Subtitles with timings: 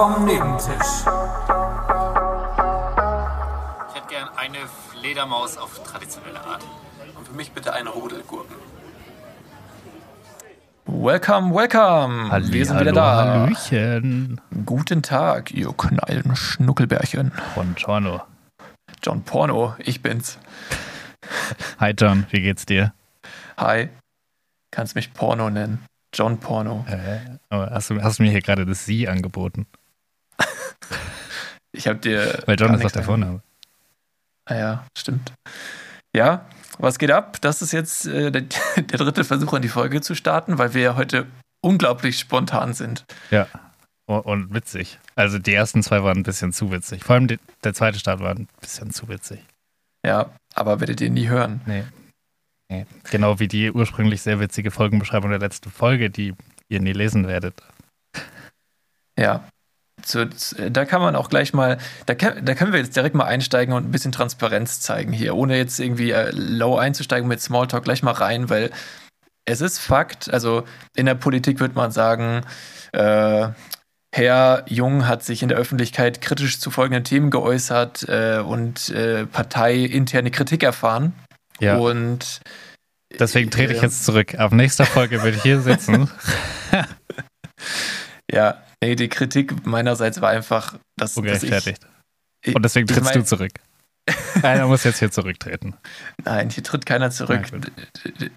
[0.00, 1.04] vom Nebentisch.
[3.88, 6.64] Ich hätte gern eine Fledermaus auf traditionelle Art.
[7.18, 8.56] Und für mich bitte eine Rudelgurken.
[10.86, 12.30] Welcome, welcome.
[12.30, 13.42] Halli, Wir sind hallo, wieder da.
[13.42, 14.40] Hallöchen.
[14.64, 17.32] Guten Tag, ihr knallen Schnuckelbärchen.
[17.54, 18.22] Buongiorno.
[19.02, 20.38] John Porno, ich bin's.
[21.78, 22.94] Hi John, wie geht's dir?
[23.58, 23.90] Hi.
[24.70, 25.84] Kannst mich Porno nennen.
[26.14, 26.86] John Porno.
[26.88, 27.18] Äh,
[27.50, 29.66] aber hast, du, hast du mir hier gerade das Sie angeboten?
[31.72, 32.42] Ich hab dir.
[32.46, 33.42] Weil John ist nichts der Vorname.
[34.44, 35.32] Ah ja, stimmt.
[36.14, 36.46] Ja,
[36.78, 37.40] was geht ab?
[37.40, 38.42] Das ist jetzt äh, der,
[38.76, 41.26] der dritte Versuch, an die Folge zu starten, weil wir ja heute
[41.60, 43.04] unglaublich spontan sind.
[43.30, 43.46] Ja.
[44.06, 44.98] Und, und witzig.
[45.14, 47.04] Also die ersten zwei waren ein bisschen zu witzig.
[47.04, 49.40] Vor allem die, der zweite Start war ein bisschen zu witzig.
[50.04, 51.60] Ja, aber werdet ihr nie hören.
[51.66, 51.84] Nee.
[52.68, 52.86] nee.
[53.10, 56.34] Genau wie die ursprünglich sehr witzige Folgenbeschreibung der letzten Folge, die
[56.68, 57.62] ihr nie lesen werdet.
[59.18, 59.44] Ja.
[60.02, 60.28] Zu,
[60.70, 63.74] da kann man auch gleich mal, da, kann, da können wir jetzt direkt mal einsteigen
[63.74, 68.02] und ein bisschen Transparenz zeigen hier, ohne jetzt irgendwie äh, low einzusteigen mit Smalltalk, gleich
[68.02, 68.70] mal rein, weil
[69.44, 72.42] es ist Fakt, also in der Politik würde man sagen,
[72.92, 73.48] äh,
[74.12, 79.26] Herr Jung hat sich in der Öffentlichkeit kritisch zu folgenden Themen geäußert äh, und äh,
[79.26, 81.12] parteiinterne Kritik erfahren.
[81.60, 81.76] Ja.
[81.76, 82.40] Und
[83.18, 84.34] Deswegen trete ich äh, jetzt zurück.
[84.36, 86.10] Ab nächster Folge würde ich hier sitzen.
[88.32, 91.86] Ja, nee, die Kritik meinerseits war einfach, dass, dass ich, Ungerechtfertigt.
[92.44, 92.54] ich.
[92.54, 93.52] Und deswegen ich trittst mein- du zurück.
[94.42, 95.74] Einer muss jetzt hier zurücktreten.
[96.24, 97.50] Nein, hier tritt keiner zurück.
[97.50, 97.70] Gut.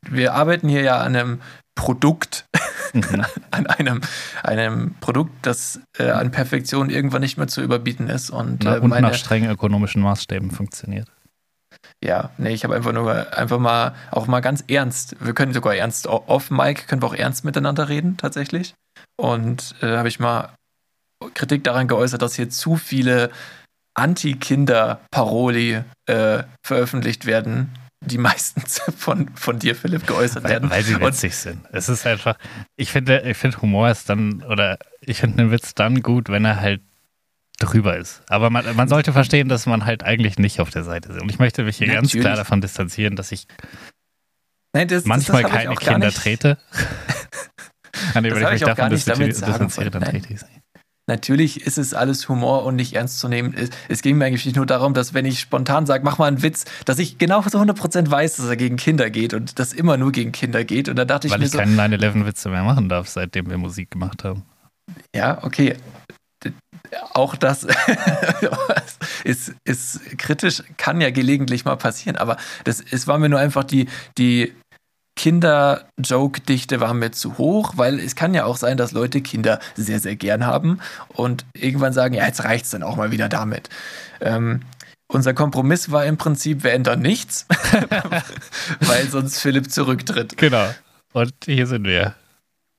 [0.09, 1.41] Wir arbeiten hier ja an einem
[1.75, 2.45] Produkt,
[2.93, 3.25] Mhm.
[3.51, 4.01] an einem,
[4.43, 8.29] einem Produkt, das äh, an Perfektion irgendwann nicht mehr zu überbieten ist.
[8.29, 11.07] Und, Na, äh, und meine, nach strengen ökonomischen Maßstäben funktioniert.
[12.03, 15.15] Ja, nee, ich habe einfach nur einfach mal auch mal ganz ernst.
[15.19, 18.73] Wir können sogar ernst off Mike können wir auch ernst miteinander reden tatsächlich.
[19.17, 20.49] Und äh, habe ich mal
[21.33, 23.31] Kritik daran geäußert, dass hier zu viele
[23.95, 30.69] Anti-Kinder-Paroli äh, veröffentlicht werden, die meistens von, von dir, Philipp, geäußert Weil, werden.
[30.69, 31.65] weil sie Und- witzig sind.
[31.71, 32.37] Es ist einfach,
[32.75, 36.45] ich finde, ich finde Humor ist dann, oder ich finde einen Witz dann gut, wenn
[36.45, 36.81] er halt
[37.59, 38.21] drüber ist.
[38.27, 41.21] Aber man, man sollte verstehen, dass man halt eigentlich nicht auf der Seite ist.
[41.21, 42.25] Und ich möchte mich hier ganz Natürlich.
[42.25, 43.47] klar davon distanzieren, dass ich
[44.73, 46.57] Nein, das, manchmal das, das ich keine Kinder trete.
[48.15, 50.45] An dem Das ich mich ich davon nicht damit sagen distanziere, dann trete ich sie.
[51.05, 53.53] Natürlich ist es alles Humor und nicht ernst zu nehmen.
[53.89, 56.63] Es, ging mir eigentlich nur darum, dass wenn ich spontan sage, mach mal einen Witz,
[56.85, 60.13] dass ich genau zu 100% weiß, dass er gegen Kinder geht und das immer nur
[60.13, 60.87] gegen Kinder geht.
[60.87, 63.57] Und da dachte ich Weil mir ich so, keine 9-11-Witze mehr machen darf, seitdem wir
[63.57, 64.43] Musik gemacht haben.
[65.13, 65.75] ja, okay.
[67.13, 67.65] Auch das
[69.23, 73.63] ist, ist kritisch, kann ja gelegentlich mal passieren, aber das, es war mir nur einfach
[73.63, 74.53] die, die
[75.15, 79.99] Kinder-Joke-Dichte war mir zu hoch, weil es kann ja auch sein, dass Leute Kinder sehr,
[79.99, 80.79] sehr gern haben
[81.09, 83.69] und irgendwann sagen, ja, jetzt reicht's dann auch mal wieder damit.
[84.21, 84.61] Ähm,
[85.07, 87.45] unser Kompromiss war im Prinzip, wir ändern nichts,
[88.79, 90.37] weil sonst Philipp zurücktritt.
[90.37, 90.73] Genau.
[91.13, 92.15] Und hier sind wir.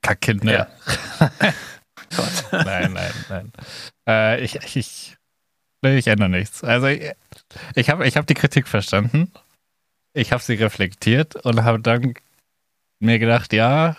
[0.02, 0.68] Kackkinder.
[1.20, 1.30] Ja.
[2.16, 2.44] Gott.
[2.52, 3.52] Nein, nein, nein.
[4.08, 5.16] Äh, ich, ich, ich,
[5.82, 6.64] ich ändere nichts.
[6.64, 7.12] Also ich,
[7.74, 9.32] ich habe ich hab die Kritik verstanden.
[10.14, 12.14] Ich habe sie reflektiert und habe dann
[13.00, 13.96] mir gedacht, ja,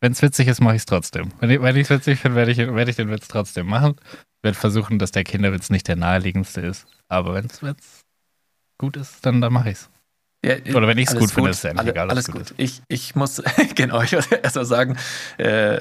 [0.00, 1.32] wenn es witzig ist, mache ich es trotzdem.
[1.38, 3.96] Wenn ich es witzig finde, werde ich, werd ich den Witz trotzdem machen.
[4.42, 6.86] werde versuchen, dass der Kinderwitz nicht der naheliegendste ist.
[7.08, 7.60] Aber wenn es
[8.78, 9.91] gut ist, dann, dann mache ich es.
[10.44, 12.48] Ja, Oder wenn ich's alles gut finde, ist ja eigentlich alle, egal, Alles es gut
[12.48, 12.54] gut.
[12.56, 13.40] Ich, ich muss,
[13.76, 14.96] genau, ich muss erst mal sagen,
[15.38, 15.78] äh,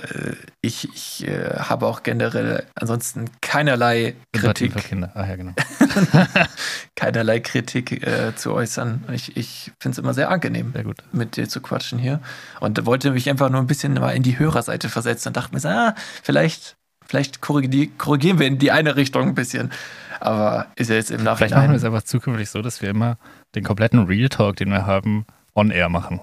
[0.61, 5.11] ich, ich äh, habe auch generell ansonsten keinerlei Kritik, Kinder.
[5.15, 5.53] Ach ja, genau.
[6.95, 9.03] keinerlei Kritik äh, zu äußern.
[9.11, 10.97] Ich, ich finde es immer sehr angenehm, Sehr gut.
[11.11, 12.19] mit dir zu quatschen hier.
[12.59, 15.59] Und wollte mich einfach nur ein bisschen mal in die Hörerseite versetzen und dachte mir
[15.59, 19.71] so, ah, vielleicht, vielleicht korrigi- korrigieren wir in die eine Richtung ein bisschen.
[20.19, 21.75] Aber ist ja jetzt im Vielleicht machen wir Nachhinein.
[21.77, 23.17] es einfach zukünftig so, dass wir immer
[23.55, 25.25] den kompletten Real Talk, den wir haben,
[25.55, 26.19] on air machen.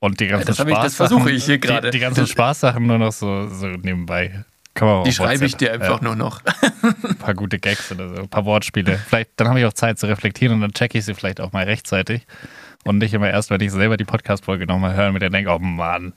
[0.00, 1.90] Und die ganzen das hab ich- das Spaßsachen- versuche ich hier gerade.
[1.90, 4.44] Die, die ganzen Das- Spaßsachen nur noch so, so nebenbei.
[4.74, 6.42] Kann man Die schreibe ich dir einfach äh, nur noch.
[6.82, 8.98] Ein paar gute Gags oder so, ein paar Wortspiele.
[8.98, 11.52] Vielleicht, dann habe ich auch Zeit zu reflektieren und dann checke ich sie vielleicht auch
[11.52, 12.26] mal rechtzeitig.
[12.84, 15.50] Und nicht immer erst, wenn ich selber die Podcast-Folge nochmal höre und mir dann denke,
[15.50, 16.12] oh Mann.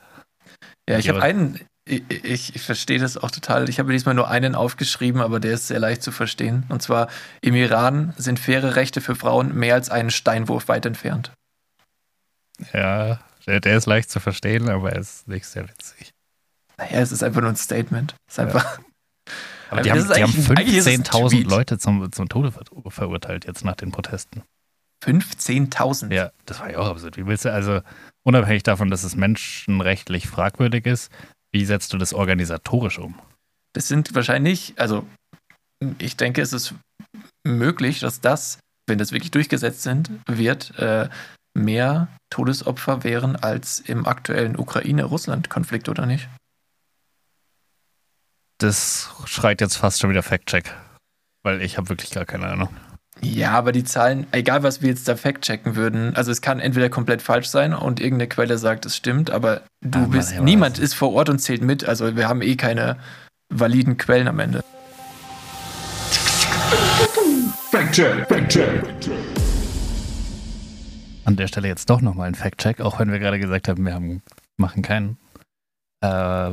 [0.89, 1.25] Ja, ich habe Ja.
[1.25, 3.69] einen, ich, ich, ich verstehe das auch total.
[3.69, 6.65] Ich habe diesmal nur einen aufgeschrieben, aber der ist sehr leicht zu verstehen.
[6.69, 7.07] Und zwar,
[7.41, 11.31] im Iran sind faire Rechte für Frauen mehr als einen Steinwurf weit entfernt.
[12.73, 16.11] Ja, der, der ist leicht zu verstehen, aber er ist nicht sehr witzig.
[16.77, 18.15] Naja, es ist einfach nur ein Statement.
[18.27, 18.79] Es ist einfach,
[19.69, 21.47] Aber die haben, haben eigentlich ein- eigentlich ist es ein 15.000 Tweet.
[21.49, 24.43] Leute zum, zum Tode ver verurteilt jetzt nach den Protesten.
[25.05, 26.13] 15.000.
[26.13, 27.17] Ja, das war ja auch absurd.
[27.17, 27.81] Wie willst du, also
[28.23, 31.11] unabhängig davon, dass es menschenrechtlich fragwürdig ist,
[31.51, 33.19] wie setzt du das organisatorisch um?
[33.73, 35.05] Das sind wahrscheinlich, also
[35.99, 36.73] ich denke, es ist
[37.45, 41.09] möglich, dass das, wenn das wirklich durchgesetzt sind, wird, äh,
[41.53, 46.29] mehr Todesopfer wären als im aktuellen Ukraine-Russland-Konflikt, oder nicht?
[48.59, 50.73] Das schreit jetzt fast schon wieder Fact-Check,
[51.43, 52.75] weil ich habe wirklich gar keine Ahnung.
[53.21, 56.89] Ja, aber die Zahlen, egal was wir jetzt da fact-checken würden, also es kann entweder
[56.89, 60.79] komplett falsch sein und irgendeine Quelle sagt, es stimmt, aber du Ah, bist, Mann, niemand
[60.79, 62.97] ist vor Ort und zählt mit, also wir haben eh keine
[63.49, 64.63] validen Quellen am Ende.
[71.25, 73.93] An der Stelle jetzt doch nochmal ein Fact-Check, auch wenn wir gerade gesagt haben, wir
[73.93, 74.21] haben,
[74.57, 75.17] machen keinen.
[76.01, 76.51] Äh,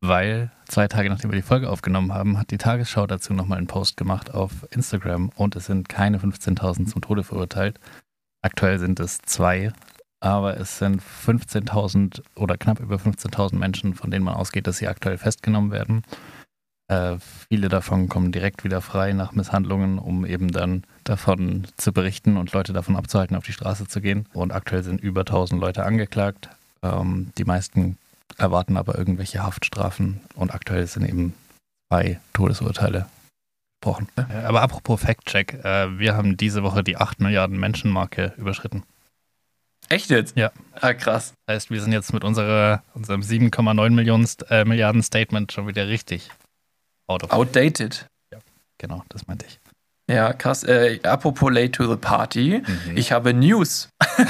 [0.00, 3.66] weil zwei Tage nachdem wir die Folge aufgenommen haben, hat die Tagesschau dazu nochmal einen
[3.66, 7.80] Post gemacht auf Instagram und es sind keine 15.000 zum Tode verurteilt.
[8.42, 9.72] Aktuell sind es zwei,
[10.20, 14.88] aber es sind 15.000 oder knapp über 15.000 Menschen, von denen man ausgeht, dass sie
[14.88, 16.02] aktuell festgenommen werden.
[16.88, 17.16] Äh,
[17.48, 22.52] viele davon kommen direkt wieder frei nach Misshandlungen, um eben dann davon zu berichten und
[22.52, 24.28] Leute davon abzuhalten, auf die Straße zu gehen.
[24.32, 26.48] Und aktuell sind über 1000 Leute angeklagt.
[26.82, 27.98] Ähm, die meisten
[28.36, 31.34] erwarten aber irgendwelche Haftstrafen und aktuell sind eben
[31.88, 33.06] zwei Todesurteile
[33.80, 34.08] gesprochen.
[34.16, 38.82] Äh, Aber apropos Fact-Check, äh, wir haben diese Woche die 8 Milliarden Menschen-Marke überschritten.
[39.88, 40.36] Echt jetzt?
[40.36, 40.50] Ja.
[40.80, 41.32] Ah, krass.
[41.46, 45.86] Das heißt, wir sind jetzt mit unserer, unserem 7,9 Millionen, äh, Milliarden Statement schon wieder
[45.86, 46.30] richtig
[47.06, 48.06] out of Outdated.
[48.78, 49.58] Genau, das meinte ich.
[50.08, 50.62] Ja, krass.
[50.64, 52.62] Äh, apropos late to the party.
[52.66, 52.96] Mhm.
[52.96, 53.88] Ich habe News.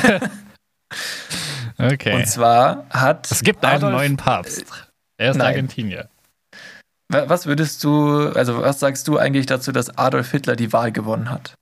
[1.79, 2.15] Okay.
[2.15, 3.31] Und zwar hat.
[3.31, 4.65] es gibt einen Adolf- neuen Papst.
[5.19, 5.47] Er ist Nein.
[5.49, 6.09] Argentinier.
[7.09, 10.93] Wa- Was würdest du, also was sagst du eigentlich dazu, dass Adolf Hitler die Wahl
[10.93, 11.55] gewonnen hat?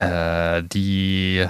[0.00, 1.46] Äh, die.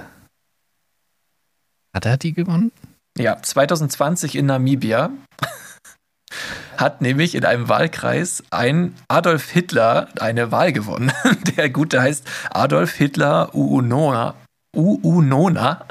[1.94, 2.72] Hat er die gewonnen?
[3.16, 5.10] Ja, 2020 in Namibia
[6.76, 11.12] hat nämlich in einem Wahlkreis ein Adolf Hitler eine Wahl gewonnen.
[11.56, 14.34] Der Gute heißt Adolf Hitler Uunona.
[14.76, 15.86] Uunona.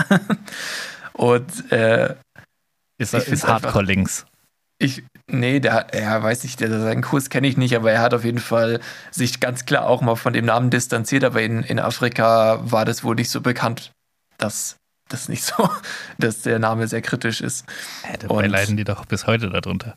[1.14, 2.16] Und äh,
[2.98, 4.26] Ist, Ich ist Hardcore links.
[4.80, 8.14] ich, nee, der, er weiß nicht, der, seinen Kurs kenne ich nicht, aber er hat
[8.14, 8.80] auf jeden Fall
[9.12, 13.04] sich ganz klar auch mal von dem Namen distanziert, aber in, in Afrika war das
[13.04, 13.92] wohl nicht so bekannt,
[14.38, 14.78] dass
[15.10, 15.70] das nicht so,
[16.18, 17.66] dass der Name sehr kritisch ist.
[18.04, 19.96] Hä, dabei Und- leiden die doch bis heute darunter.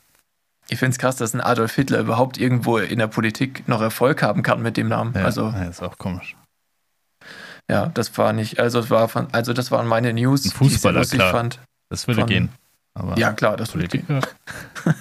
[0.69, 4.21] Ich finde es krass, dass ein Adolf Hitler überhaupt irgendwo in der Politik noch Erfolg
[4.21, 5.13] haben kann mit dem Namen.
[5.15, 6.35] Ja, Also, ja, ist auch komisch.
[7.69, 10.47] Ja, das war nicht, also es war von, also das waren meine News, Ein die
[10.49, 11.31] ich Fußballer, klar.
[11.31, 11.59] fand.
[11.89, 12.49] Das würde Von- gehen.
[12.93, 14.05] Aber Ja, klar, das würde gehen.
[14.05, 14.27] Politiker.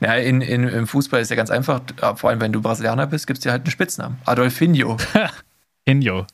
[0.00, 1.80] Ja, in, in, im Fußball ist ja ganz einfach,
[2.16, 4.18] vor allem wenn du Brasilianer bist, gibt es dir halt einen Spitznamen.
[4.24, 4.96] Adolfinho.
[5.88, 6.26] Hinjo.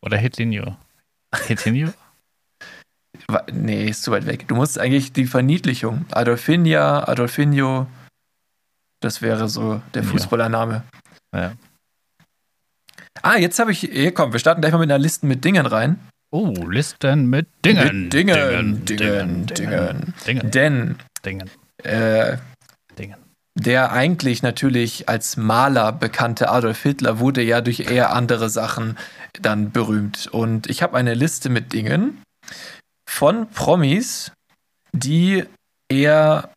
[0.00, 0.16] Oder.
[0.16, 0.78] Hitlinho?
[3.28, 4.48] Wa- Nee, ist zu weit weg.
[4.48, 6.06] Du musst eigentlich die Verniedlichung.
[6.12, 7.86] Adolfinha, Adolfinho,
[9.00, 10.08] das wäre so der Ja.
[10.08, 10.82] Fußballername.
[11.34, 11.52] Ja.
[13.22, 15.66] Ah, jetzt habe ich, hier komm, wir starten gleich mal mit einer Liste mit Dingen
[15.66, 15.98] rein.
[16.30, 18.02] Oh, Listen mit Dingen.
[18.02, 20.14] Mit Dingen, Dingen, Dingen.
[20.26, 20.50] Dingen.
[20.50, 21.50] Denn Dingen.
[21.84, 22.36] äh,
[22.98, 23.16] Dingen.
[23.54, 28.98] der eigentlich natürlich als Maler bekannte Adolf Hitler wurde ja durch eher andere Sachen
[29.40, 30.26] dann berühmt.
[30.26, 32.20] Und ich habe eine Liste mit Dingen
[33.08, 34.32] von Promis,
[34.92, 35.44] die
[35.88, 36.50] eher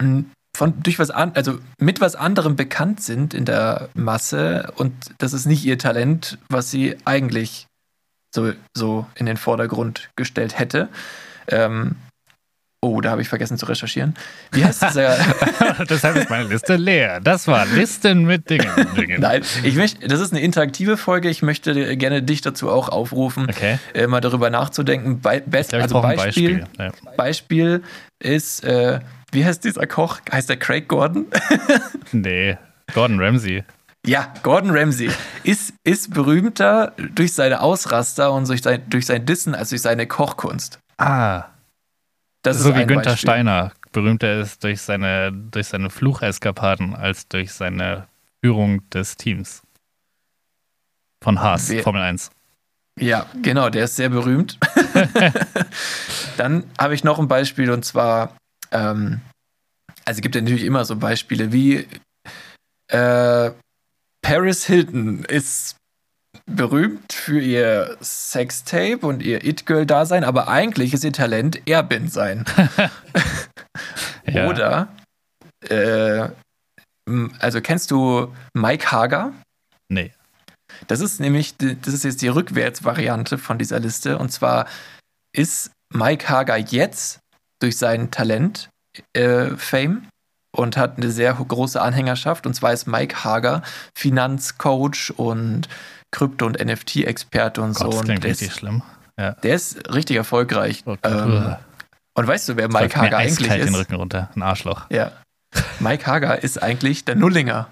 [0.00, 0.24] mh,
[0.56, 5.32] von, durch was an, also mit was anderem bekannt sind in der Masse und das
[5.32, 7.66] ist nicht ihr Talent, was sie eigentlich
[8.34, 10.88] so, so in den Vordergrund gestellt hätte.
[11.48, 11.96] Ähm,
[12.82, 14.14] oh, da habe ich vergessen zu recherchieren.
[14.52, 15.16] Wie heißt dieser?
[15.90, 17.20] Deshalb ist meine Liste leer.
[17.20, 18.70] Das war Listen mit Dingen.
[18.96, 19.20] Dingen.
[19.20, 21.28] Nein, ich möchte, das ist eine interaktive Folge.
[21.28, 23.78] Ich möchte gerne dich dazu auch aufrufen, Okay.
[23.94, 25.20] äh, mal darüber nachzudenken.
[25.22, 26.66] Ich best, glaube, ich also Beispiel, Beispiel.
[26.78, 26.92] Ja.
[27.16, 27.82] Beispiel
[28.18, 29.00] ist, äh,
[29.36, 30.18] wie heißt dieser Koch?
[30.32, 31.26] Heißt der Craig Gordon?
[32.12, 32.56] Nee,
[32.94, 33.64] Gordon Ramsay.
[34.04, 35.10] ja, Gordon Ramsay
[35.44, 40.06] ist, ist berühmter durch seine Ausraster und durch sein, durch sein Dissen als durch seine
[40.06, 40.78] Kochkunst.
[40.98, 41.44] Ah,
[42.42, 43.16] Das so ist wie Günther Beispiel.
[43.28, 43.72] Steiner.
[43.92, 48.06] Berühmter ist durch seine, durch seine Flucheskapaden als durch seine
[48.42, 49.62] Führung des Teams.
[51.24, 52.30] Von Haas, Wer- Formel 1.
[53.00, 54.58] Ja, genau, der ist sehr berühmt.
[56.36, 58.36] Dann habe ich noch ein Beispiel und zwar,
[58.70, 59.20] ähm,
[60.04, 61.86] also es gibt ja natürlich immer so Beispiele wie
[62.88, 63.50] äh,
[64.22, 65.76] Paris Hilton ist
[66.46, 72.44] berühmt für ihr Sextape und ihr It-Girl-Dasein, aber eigentlich ist ihr Talent Erbin sein.
[74.28, 74.48] Ja.
[74.48, 74.88] Oder,
[75.68, 76.28] äh,
[77.38, 79.32] also kennst du Mike Hager?
[79.88, 80.12] Nee.
[80.88, 84.18] Das ist nämlich, das ist jetzt die Rückwärtsvariante von dieser Liste.
[84.18, 84.66] Und zwar
[85.32, 87.20] ist Mike Hager jetzt
[87.60, 88.70] durch sein Talent
[89.12, 90.08] äh, Fame
[90.54, 92.46] und hat eine sehr große Anhängerschaft.
[92.46, 93.62] Und zwar ist Mike Hager
[93.96, 95.68] Finanzcoach und
[96.12, 97.98] Krypto- und NFT-Experte und Gott, so.
[97.98, 98.82] das klingt und der richtig ist, schlimm.
[99.18, 99.32] Ja.
[99.32, 100.82] der ist richtig erfolgreich.
[100.84, 101.56] Oh Gott, ähm,
[102.14, 103.78] und weißt du, wer Läuft Mike Hager eigentlich eiskalt den ist?
[103.78, 104.30] Rücken runter.
[104.34, 104.86] Ein Arschloch.
[104.90, 105.12] Ja.
[105.80, 107.68] Mike Hager ist eigentlich der Nullinger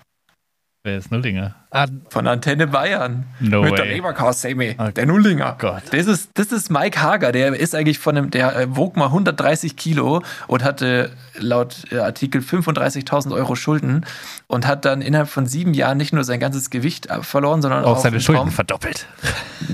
[0.87, 1.55] Wer ist Nullinger?
[1.71, 3.25] Ah, von Antenne Bayern.
[3.41, 3.95] no Mit der way.
[3.95, 4.77] Leberkast, Sammy.
[4.79, 5.57] Oh Der Nullinger.
[5.59, 5.83] Gott.
[5.91, 9.07] Das ist, das ist Mike Hager, der ist eigentlich von einem, der äh, wog mal
[9.07, 14.05] 130 Kilo und hatte laut äh, Artikel 35.000 Euro Schulden
[14.47, 17.83] und hat dann innerhalb von sieben Jahren nicht nur sein ganzes Gewicht äh, verloren, sondern
[17.85, 19.07] Auch auch seine Schulden Traum- verdoppelt.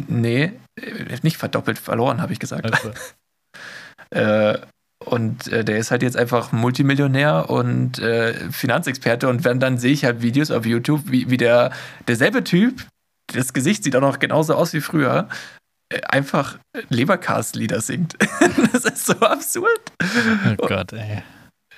[0.07, 2.65] Nee, äh, nicht verdoppelt verloren, habe ich gesagt.
[2.73, 2.93] Also,
[4.13, 4.59] Äh,
[5.05, 9.29] und äh, der ist halt jetzt einfach Multimillionär und äh, Finanzexperte.
[9.29, 11.73] Und wenn dann sehe ich halt Videos auf YouTube, wie, wie der
[12.07, 12.87] derselbe Typ,
[13.33, 15.29] das Gesicht sieht auch noch genauso aus wie früher,
[15.93, 16.59] äh, einfach
[16.91, 18.17] Lebercast-Lieder singt.
[18.73, 19.81] das ist so absurd.
[20.59, 21.23] oh Gott, ey.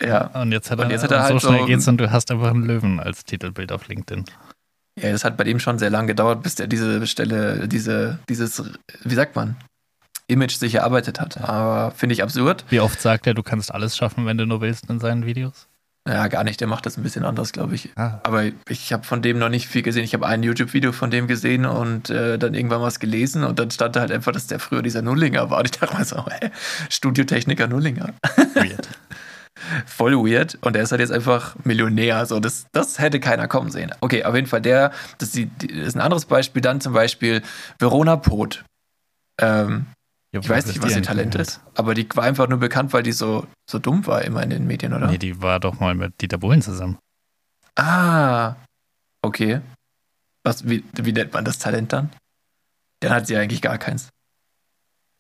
[0.01, 0.27] Ja.
[0.41, 2.11] Und jetzt hat er, Und jetzt hat er so halt schnell so- geht's und du
[2.11, 4.25] hast einfach einen Löwen als Titelbild auf LinkedIn.
[5.01, 8.63] ja, das hat bei dem schon sehr lange gedauert, bis der diese Stelle, diese, dieses,
[9.05, 9.57] wie sagt man,
[10.33, 11.39] Image sich erarbeitet hat.
[11.41, 12.65] Aber finde ich absurd.
[12.69, 15.69] Wie oft sagt er, du kannst alles schaffen, wenn du nur willst in seinen Videos?
[16.09, 16.61] Ja, gar nicht.
[16.61, 17.91] Der macht das ein bisschen anders, glaube ich.
[17.95, 20.03] Ah, Aber ich habe von dem noch nicht viel gesehen.
[20.03, 23.71] Ich habe ein YouTube-Video von dem gesehen und äh, dann irgendwann was gelesen und dann
[23.71, 25.61] stand da halt einfach, dass der früher dieser Nullinger war.
[25.61, 26.51] Und ich dachte mal so, hä?
[26.89, 28.15] Studiotechniker Nullinger.
[28.55, 28.89] weird.
[29.87, 30.59] Voll weird.
[30.63, 32.27] Und der ist halt jetzt einfach Millionär.
[32.27, 33.93] So, das, das hätte keiner kommen sehen.
[34.01, 36.63] Okay, auf jeden Fall der, das ist, die, das ist ein anderes Beispiel.
[36.63, 37.43] Dann zum Beispiel
[37.79, 38.65] Verona Pot.
[39.41, 39.87] Ähm,
[40.33, 43.03] Ja, ich weiß nicht, was ihr Talent ist, aber die war einfach nur bekannt, weil
[43.03, 45.09] die so, so dumm war immer in den Medien, oder?
[45.09, 46.99] Nee, die war doch mal mit Dieter Bohlen zusammen.
[47.77, 48.57] Ah,
[49.21, 49.61] okay.
[50.43, 52.11] Was, wie, wie nennt man das Talent dann?
[53.01, 54.09] Dann hat sie eigentlich gar keins.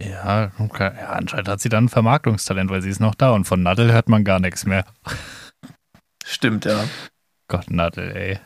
[0.02, 0.92] Ja, okay.
[0.96, 3.92] ja, anscheinend hat sie dann ein Vermarktungstalent, weil sie ist noch da und von Nadel
[3.92, 4.84] hört man gar nichts mehr.
[6.24, 6.84] Stimmt, ja.
[7.48, 8.40] Gott, Nadel, ey.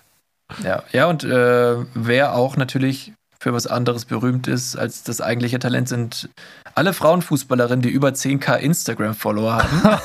[0.63, 5.59] Ja, ja und äh, wer auch natürlich für was anderes berühmt ist als das eigentliche
[5.59, 6.29] Talent, sind
[6.75, 10.01] alle Frauenfußballerinnen, die über 10k Instagram-Follower haben.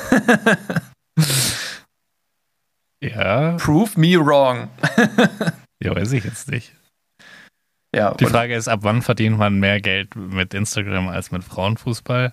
[3.02, 4.68] Ja, Prove me wrong.
[5.82, 6.72] ja, weiß ich jetzt nicht.
[7.94, 12.32] Ja, Die Frage ist, ab wann verdient man mehr Geld mit Instagram als mit Frauenfußball?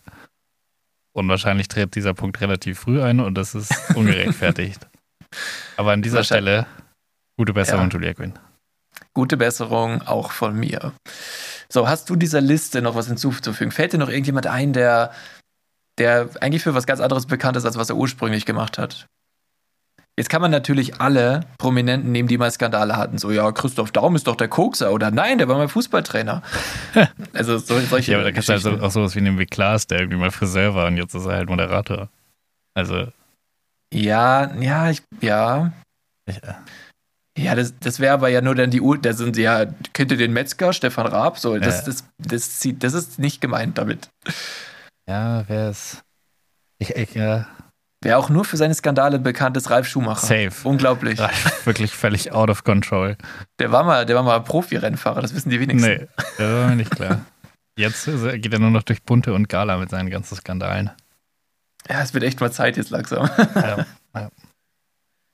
[1.14, 4.88] Und wahrscheinlich tritt dieser Punkt relativ früh ein und das ist ungerechtfertigt.
[5.78, 6.68] Aber an dieser Stelle
[7.36, 7.94] gute Besserung, Ja.
[7.94, 8.38] Julia Quinn.
[9.20, 10.94] Gute Besserung auch von mir.
[11.68, 13.74] So, hast du dieser Liste noch was hinzuzufügen?
[13.74, 15.12] Fällt dir noch irgendjemand ein, der,
[15.98, 19.08] der eigentlich für was ganz anderes bekannt ist, als was er ursprünglich gemacht hat?
[20.18, 23.18] Jetzt kann man natürlich alle Prominenten nehmen, die mal Skandale hatten.
[23.18, 24.94] So, ja, Christoph Daum ist doch der Kokser.
[24.94, 26.42] Oder nein, der war mal Fußballtrainer.
[27.34, 30.00] also so, solche Ja, aber da gibt es also auch sowas wie den Klaas, der
[30.00, 32.08] irgendwie mal Friseur war und jetzt ist er halt Moderator.
[32.74, 33.08] Also,
[33.94, 35.74] Ja, ja, ich, ja.
[36.26, 36.54] äh,
[37.40, 40.12] Ja, das, das wäre aber ja nur dann die Uhr, da sind sie ja, kennt
[40.12, 41.40] ihr den Metzger, Stefan Raab?
[41.40, 41.86] So, das, Ja.
[41.86, 44.10] das, das, zieht, das ist nicht gemeint damit.
[45.08, 46.02] ja, wer ist.
[46.80, 47.44] Ich, ich, äh,
[48.02, 50.26] Wer auch nur für seine Skandale bekannt ist, Ralf Schumacher.
[50.26, 50.54] safe.
[50.68, 51.20] Unglaublich.
[51.20, 53.18] Ralf, wirklich völlig out of control.
[53.60, 55.90] Der war mal, der war mal Profi-Rennfahrer, das wissen die wenigsten.
[55.90, 57.26] Nee, das war mir nicht klar.
[57.78, 60.92] Jetzt geht er nur noch durch Bunte und Gala mit seinen ganzen Skandalen.
[61.90, 63.30] Ja, es wird echt mal Zeit jetzt langsam.
[63.56, 64.30] ja, ja.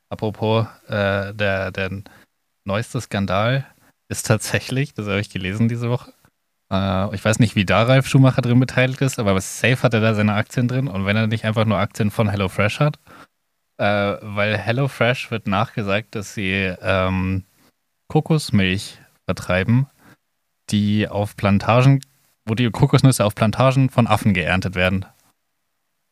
[0.10, 2.04] Apropos, äh, der, der
[2.66, 3.66] neueste Skandal
[4.08, 6.14] ist tatsächlich, das habe ich gelesen diese Woche.
[6.72, 10.02] Äh, ich weiß nicht, wie da Ralf Schumacher drin beteiligt ist, aber safe hat er
[10.02, 10.88] da seine Aktien drin.
[10.88, 13.00] Und wenn er nicht einfach nur Aktien von HelloFresh hat,
[13.78, 17.44] äh, weil HelloFresh wird nachgesagt, dass sie ähm,
[18.08, 19.88] Kokosmilch vertreiben,
[20.70, 22.02] die auf Plantagen,
[22.46, 25.06] wo die Kokosnüsse auf Plantagen von Affen geerntet werden.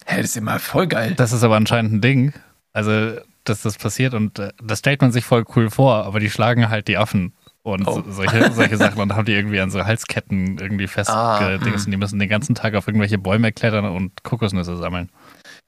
[0.06, 1.14] Hä, das ist mal voll geil.
[1.16, 2.34] Das ist aber anscheinend ein Ding.
[2.74, 6.30] Also, dass das passiert und äh, das stellt man sich voll cool vor, aber die
[6.30, 7.34] schlagen halt die Affen
[7.64, 8.02] und Oh.
[8.04, 11.92] so, solche, solche Sachen und haben die irgendwie an so Halsketten irgendwie Ah, festgedingst und
[11.92, 15.10] die müssen den ganzen Tag auf irgendwelche Bäume klettern und Kokosnüsse sammeln.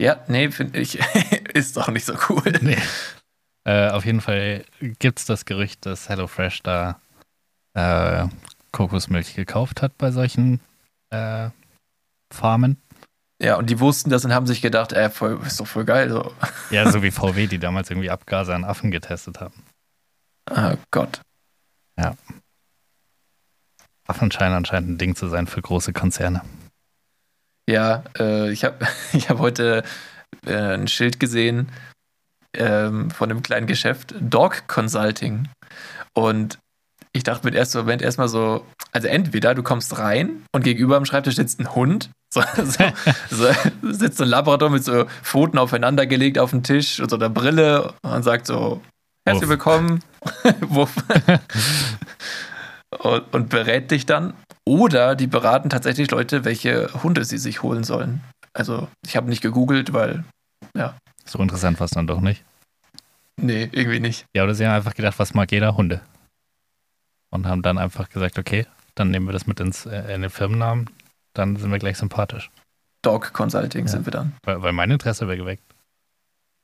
[0.01, 0.99] Ja, nee, finde ich,
[1.53, 2.43] ist doch nicht so cool.
[2.61, 2.77] Nee.
[3.63, 4.65] Äh, auf jeden Fall
[4.99, 6.99] gibt es das Gerücht, dass HelloFresh da
[7.73, 8.27] äh,
[8.71, 10.59] Kokosmilch gekauft hat bei solchen
[11.11, 11.49] äh,
[12.33, 12.77] Farmen.
[13.45, 16.09] Ja, und die wussten das und haben sich gedacht, ey, voll, ist doch voll geil.
[16.09, 16.33] So.
[16.71, 19.53] Ja, so wie VW, die damals irgendwie Abgase an Affen getestet haben.
[20.49, 21.21] Ah, Gott.
[24.07, 26.41] Affen scheinen anscheinend ein Ding zu sein für große Konzerne.
[27.67, 29.83] Ja, äh, ich habe ich hab heute
[30.45, 31.69] äh, ein Schild gesehen
[32.53, 35.49] ähm, von einem kleinen Geschäft, Dog Consulting.
[36.13, 36.59] Und
[37.13, 40.97] ich dachte mir im ersten Moment erstmal so, also entweder du kommst rein und gegenüber
[40.97, 42.83] am Schreibtisch sitzt ein Hund So, so,
[43.29, 47.15] so sitzt so ein Labrador mit so Pfoten aufeinander gelegt auf dem Tisch und so
[47.15, 48.81] einer Brille und sagt so,
[49.25, 50.01] herzlich willkommen.
[52.99, 54.33] Und, und berät dich dann.
[54.65, 58.21] Oder die beraten tatsächlich Leute, welche Hunde sie sich holen sollen.
[58.53, 60.23] Also ich habe nicht gegoogelt, weil,
[61.25, 62.43] So interessant war es dann doch nicht.
[63.37, 64.25] nee, irgendwie nicht.
[64.33, 65.75] Ja, oder sie haben einfach gedacht, was mag jeder?
[65.75, 66.01] Hunde.
[67.31, 68.65] Und haben dann einfach gesagt, okay,
[68.95, 70.89] dann nehmen wir das mit ins, äh, in den Firmennamen,
[71.35, 72.49] dann sind wir gleich sympathisch.
[73.03, 73.91] Dog Consulting Ja.
[73.91, 74.33] sind wir dann.
[74.43, 75.63] Weil, weil mein Interesse wäre geweckt.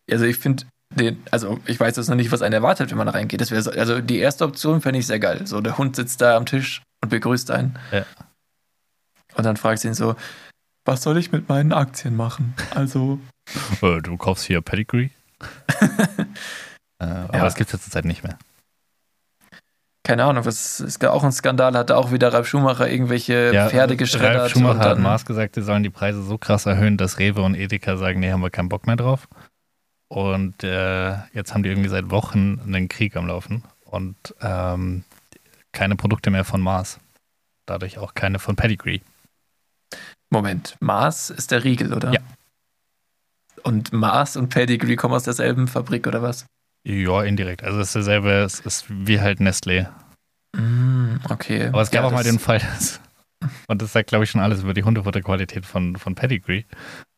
[0.10, 0.64] Also ich finde
[0.96, 3.40] den, also ich weiß jetzt noch nicht, was einen erwartet, wenn man reingeht.
[3.40, 5.46] Das wäre so, also die erste Option fände ich sehr geil.
[5.46, 7.78] So der Hund sitzt da am Tisch und begrüßt einen.
[7.92, 8.06] Ja.
[9.36, 10.16] Und dann fragt sie ihn so,
[10.84, 12.56] was soll ich mit meinen Aktien machen?
[12.74, 13.20] Also,
[13.82, 15.10] Äh, du kaufst hier Pedigree.
[17.00, 17.44] äh, aber Ja.
[17.44, 18.38] das gibt es ja zurzeit nicht mehr.
[20.12, 24.42] Keine Ahnung, was gab auch einen Skandal, hatte auch wieder Ralf Schumacher irgendwelche Pferde geschreddert.
[24.42, 27.56] Ralf Schumacher hat Maß gesagt, sie sollen die Preise so krass erhöhen, dass Rewe und
[27.56, 29.30] Edeka sagen, nee, haben wir keinen Bock mehr drauf.
[30.10, 35.06] Und äh, jetzt haben die irgendwie seit Wochen einen Krieg am Laufen und ähm,
[35.72, 37.00] keine Produkte mehr von Mars.
[37.66, 39.00] Dadurch auch keine von Pedigree.
[40.30, 42.12] Moment, Mars ist der Riegel, oder?
[42.12, 42.20] Ja.
[43.64, 46.48] Und Mars und Pedigree kommen aus derselben Fabrik, oder was?
[46.84, 47.64] Ja, indirekt.
[47.64, 49.88] Also es ist dasselbe, es ist wie halt Nestlé.
[50.56, 51.68] Mm, okay.
[51.68, 53.00] Aber es gab Ja, auch mal den Fall, dass,
[53.68, 56.66] und das sagt, glaube ich, schon alles über die Hundefutterqualität von, von Pedigree,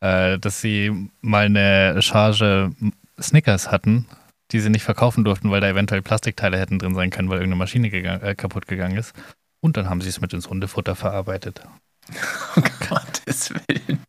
[0.02, 2.72] äh, dass sie mal eine Charge
[3.20, 4.08] Snickers hatten,
[4.52, 7.60] die sie nicht verkaufen durften, weil da eventuell Plastikteile hätten drin sein können, weil irgendeine
[7.60, 9.14] Maschine gegangen, äh, kaputt gegangen ist.
[9.62, 11.62] Und dann haben sie es mit ins Hundefutter verarbeitet.
[12.56, 14.04] Um Gottes Willen.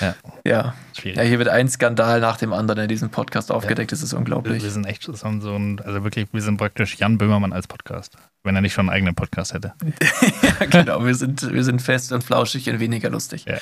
[0.00, 0.14] Ja.
[0.44, 0.74] Ja.
[0.98, 1.16] Schwierig.
[1.16, 3.92] ja, hier wird ein Skandal nach dem anderen in diesem Podcast aufgedeckt.
[3.92, 4.62] Das ist unglaublich.
[4.62, 8.16] wir sind echt so so ein, also wirklich, wir sind praktisch Jan Böhmermann als Podcast.
[8.44, 9.74] Wenn er nicht schon einen eigenen Podcast hätte.
[10.60, 13.44] ja, genau, wir sind, wir sind fest und flauschig und weniger lustig.
[13.46, 13.58] Ja.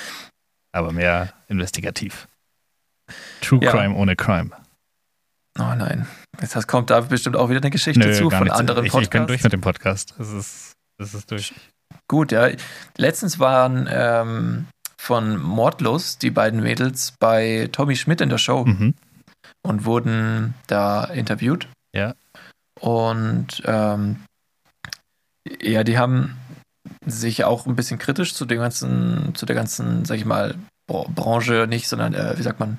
[0.72, 2.28] Aber mehr investigativ.
[3.40, 3.70] True Ja.
[3.70, 4.50] Crime ohne Crime.
[5.58, 6.06] Oh nein.
[6.40, 9.06] Jetzt kommt da bestimmt auch wieder eine Geschichte zu von anderen ich, Podcasts.
[9.06, 10.14] ich bin durch mit dem Podcast.
[10.18, 11.54] Es ist, es ist durch.
[12.08, 12.48] Gut, ja.
[12.96, 14.66] Letztens waren ähm,
[15.00, 18.94] von Mordlos die beiden Mädels bei Tommy Schmidt in der Show Mhm.
[19.66, 21.68] und wurden da interviewt.
[21.94, 22.14] Ja.
[22.80, 24.22] Und ähm,
[25.60, 26.36] ja, die haben
[27.04, 30.54] sich auch ein bisschen kritisch zu dem ganzen, zu der ganzen, sag ich mal,
[30.88, 32.78] Bra- Branche nicht, sondern äh, wie sagt man,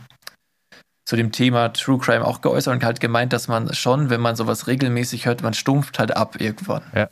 [1.05, 4.35] zu dem Thema True Crime auch geäußert und halt gemeint, dass man schon, wenn man
[4.35, 6.83] sowas regelmäßig hört, man stumpft halt ab irgendwann.
[6.93, 7.09] Ja.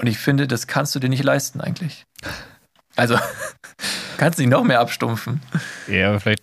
[0.00, 2.04] Und ich finde, das kannst du dir nicht leisten eigentlich.
[2.98, 3.16] Also,
[4.18, 5.40] kannst nicht noch mehr abstumpfen.
[5.86, 6.42] Ja, aber vielleicht,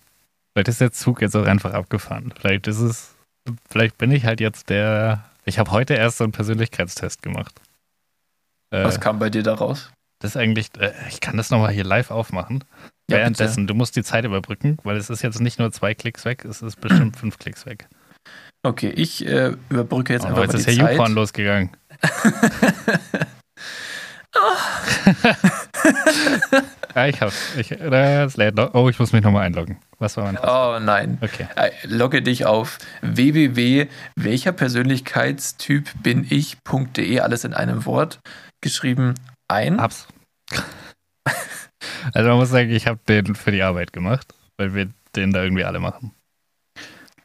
[0.53, 2.33] vielleicht ist der Zug jetzt auch einfach abgefahren.
[2.39, 3.13] Vielleicht ist es,
[3.69, 5.25] vielleicht bin ich halt jetzt der.
[5.43, 7.53] Ich habe heute erst so einen Persönlichkeitstest gemacht.
[8.71, 9.91] Äh, Was kam bei dir da raus?
[10.19, 12.63] das ist eigentlich, äh, ich kann das nochmal hier live aufmachen.
[13.11, 16.25] Ja, Währenddessen, du musst die Zeit überbrücken, weil es ist jetzt nicht nur zwei Klicks
[16.25, 17.87] weg, es ist bestimmt fünf Klicks weg.
[18.63, 20.93] Okay, ich äh, überbrücke jetzt Oh, einfach jetzt mal ist die der Zeit.
[20.95, 21.69] YouPorn losgegangen.
[26.95, 27.55] ja, ich hab's.
[27.57, 28.73] Ich, das lädt noch.
[28.73, 29.77] Oh, ich muss mich nochmal einloggen.
[29.99, 31.17] Was war mein Oh nein.
[31.21, 31.47] Okay.
[31.55, 38.19] Äh, Logge dich auf www.welcherpersönlichkeitstyp bin ich.de, alles in einem Wort,
[38.61, 39.15] geschrieben
[39.47, 39.81] ein.
[39.81, 40.07] Hab's.
[42.13, 45.43] Also man muss sagen, ich habe den für die Arbeit gemacht, weil wir den da
[45.43, 46.11] irgendwie alle machen.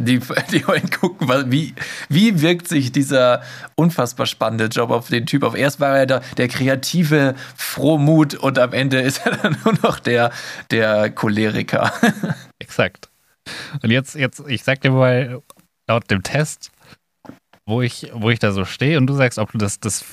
[0.01, 0.19] Die,
[0.51, 1.75] die wollen gucken, wie,
[2.09, 3.43] wie wirkt sich dieser
[3.75, 5.55] unfassbar spannende Job auf den Typ auf.
[5.55, 10.01] Erst war er der, der kreative Frohmut und am Ende ist er dann nur noch
[10.01, 10.33] der,
[10.71, 11.93] der Choleriker.
[12.59, 13.11] Exakt.
[13.83, 15.43] Und jetzt, jetzt, ich sag dir mal,
[15.87, 16.71] laut dem Test,
[17.67, 20.05] wo ich, wo ich da so stehe und du sagst, ob du das, das,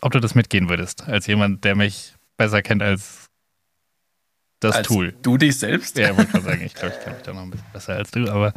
[0.00, 3.25] ob du das mitgehen würdest, als jemand, der mich besser kennt als
[4.66, 5.14] das Als Tool.
[5.22, 5.96] Du dich selbst?
[5.98, 8.10] Ja, wollte schon sagen, ich glaube, ich kenne mich da noch ein bisschen besser als
[8.10, 8.52] du, aber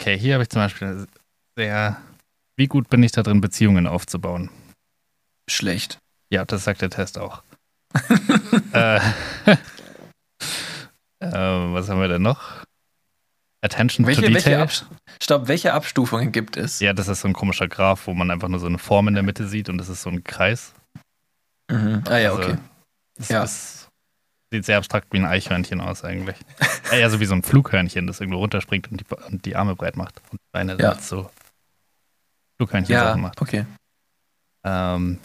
[0.00, 1.06] okay, hier habe ich zum Beispiel
[1.56, 1.96] sehr,
[2.56, 4.50] wie gut bin ich da drin, Beziehungen aufzubauen?
[5.50, 5.98] Schlecht.
[6.30, 7.42] Ja, das sagt der Test auch.
[8.72, 8.96] äh,
[11.20, 12.64] äh, was haben wir denn noch?
[13.60, 14.62] Attention Welche, to welche, Detail.
[14.62, 14.86] Abst
[15.20, 16.78] Stopp, welche Abstufungen gibt es?
[16.80, 19.14] ja, das ist so ein komischer Graph, wo man einfach nur so eine Form in
[19.14, 20.74] der Mitte sieht und das ist so ein Kreis.
[21.70, 22.04] Mhm.
[22.08, 22.58] Ah ja, Also, okay.
[23.16, 23.42] Das Ja.
[23.42, 23.77] ist,
[24.50, 26.36] sieht sehr abstrakt wie ein Eichhörnchen aus eigentlich.
[26.92, 29.96] ja, so wie so ein Flughörnchen, das irgendwo runterspringt und die, und die Arme breit
[29.96, 30.20] macht.
[30.30, 30.92] Und Beine Ja.
[30.92, 30.94] ja.
[30.98, 31.30] so
[32.56, 33.40] Flughörnchen-Sachen Ja, macht.
[33.40, 33.66] okay.
[34.64, 35.18] Ähm,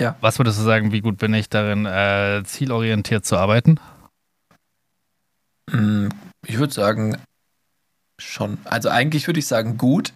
[0.00, 0.16] Ja.
[0.20, 3.78] Was würdest du sagen, wie gut bin ich darin, äh, zielorientiert zu arbeiten?
[5.70, 6.08] Mm,
[6.46, 7.16] Ich würde sagen,
[8.20, 8.58] schon.
[8.64, 10.12] Also eigentlich würde ich sagen, gut.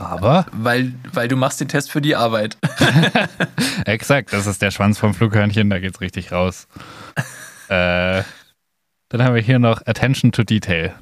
[0.00, 2.56] Aber, Weil, weil du machst den Test für die Arbeit.
[3.84, 6.66] exakt, das ist der Schwanz vom Flughörnchen, da geht's richtig raus.
[7.68, 8.22] äh,
[9.10, 10.94] dann haben wir hier noch Attention to Detail.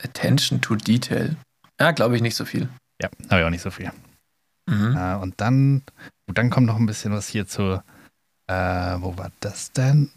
[0.00, 1.34] Attention to Detail.
[1.80, 2.68] Ja, glaube ich nicht so viel.
[3.02, 3.90] Ja, habe ich auch nicht so viel.
[4.66, 4.96] Mhm.
[4.96, 5.82] Äh, und dann,
[6.32, 7.82] dann kommt noch ein bisschen was hier zu,
[8.46, 10.10] äh, wo war das denn?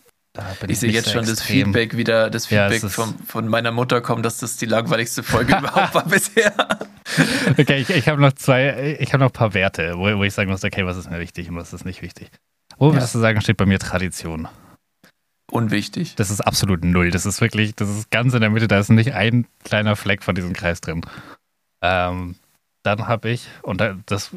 [0.68, 1.66] Ich sehe jetzt so schon das extrem.
[1.66, 5.22] Feedback wieder, das Ja, Feedback ist- vom, von meiner Mutter kommt, dass das die langweiligste
[5.22, 6.54] Folge überhaupt war bisher.
[7.58, 10.34] Okay, ich, ich habe noch zwei, ich habe noch ein paar Werte, wo, wo ich
[10.34, 12.30] sagen muss, okay, was ist mir wichtig und was ist nicht wichtig.
[12.78, 12.94] Wo Ja.
[12.96, 14.48] würdest du sagen, steht bei mir Tradition?
[15.52, 16.16] Unwichtig.
[16.16, 17.12] Das ist absolut null.
[17.12, 20.24] Das ist wirklich, das ist ganz in der Mitte, da ist nicht ein kleiner Fleck
[20.24, 21.02] von diesem Kreis drin.
[21.84, 22.36] Ähm,
[22.82, 24.32] dann habe ich, und da- das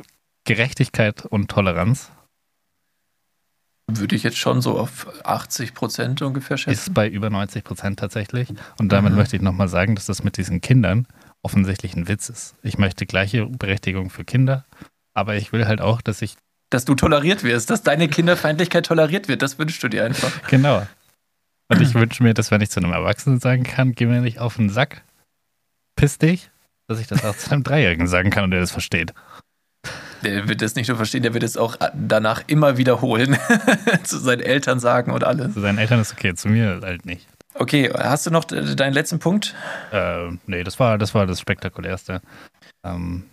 [0.45, 2.11] Gerechtigkeit und Toleranz
[3.88, 6.72] Würde ich jetzt schon so auf 80 Prozent ungefähr schätzen.
[6.72, 8.49] ist bei über 90 Prozent tatsächlich.
[8.79, 9.18] Und damit Mhm.
[9.18, 11.07] möchte ich nochmal sagen, dass das mit diesen Kindern
[11.42, 12.57] offensichtlich ein Witz ist.
[12.62, 14.64] Ich möchte gleiche Berechtigung für Kinder,
[15.14, 16.37] aber ich will halt auch, dass ich,
[16.70, 20.33] Dass du toleriert wirst, dass deine Kinderfeindlichkeit toleriert wird, das wünschst du dir einfach.
[20.49, 20.85] genau.
[21.68, 24.40] Und ich wünsche mir, dass wenn ich zu einem Erwachsenen sagen kann, geh mir nicht
[24.40, 25.03] auf den Sack,
[25.94, 26.51] piss dich,
[26.88, 29.14] dass ich das auch zu einem Dreijährigen sagen kann und der das versteht.
[30.27, 33.37] Der wird das nicht nur verstehen, der wird es auch danach immer wiederholen.
[34.03, 35.55] Zu seinen Eltern sagen und alles.
[35.55, 37.27] Zu seinen Eltern ist okay, zu mir halt nicht.
[37.55, 39.55] Okay, hast du noch de- deinen letzten Punkt?
[39.93, 42.21] Äh, nee, das war das, war das Spektakulärste.
[42.85, 43.25] Ähm,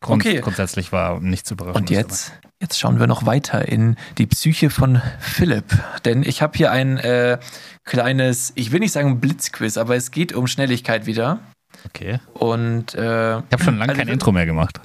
[0.00, 0.40] grund, Okay.
[0.40, 1.80] Grundsätzlich war nichts überraschend.
[1.80, 5.64] Und jetzt, jetzt schauen wir noch weiter in die Psyche von Philipp.
[6.04, 7.38] Denn ich habe hier ein äh,
[7.84, 11.40] kleines, ich will nicht sagen Blitzquiz, aber es geht um Schnelligkeit wieder.
[11.86, 12.20] Okay.
[12.34, 14.80] Und äh, Ich habe schon lange Also kein Intro mehr gemacht.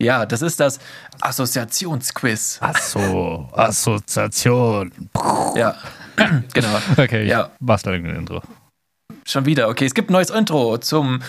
[0.00, 0.78] Ja, das ist das
[1.20, 2.58] Assoziationsquiz.
[2.60, 4.92] Achso, Assoziation.
[5.56, 5.76] Ja,
[6.52, 6.68] genau.
[6.96, 7.50] Okay, ich Ja.
[7.60, 8.42] mach's leider ein Intro.
[9.26, 9.68] Schon wieder.
[9.68, 11.20] Okay, es gibt ein neues Intro zum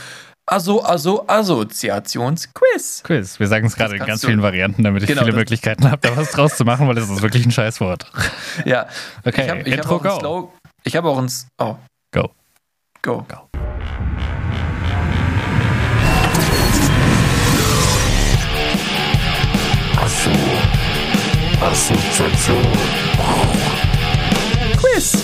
[0.47, 3.01] Asso, Asso, Assoziationsquiz.
[3.03, 3.39] Quiz.
[3.39, 5.89] Wir sagen es gerade in ganz du- vielen Varianten, damit ich Genau, viele das- Möglichkeiten
[5.89, 8.11] habe, da was draus zu machen, weil es ist wirklich ein Scheißwort.
[8.65, 8.87] Ja,
[9.23, 10.19] Okay, ich habe ich hab Intro auch ein go.
[10.19, 10.53] Slow.
[10.83, 11.31] Ich habe auch ein.
[11.57, 11.75] Oh.
[12.13, 12.31] Go.
[13.01, 13.25] Go.
[13.27, 13.49] Go.
[24.77, 25.17] Quiz.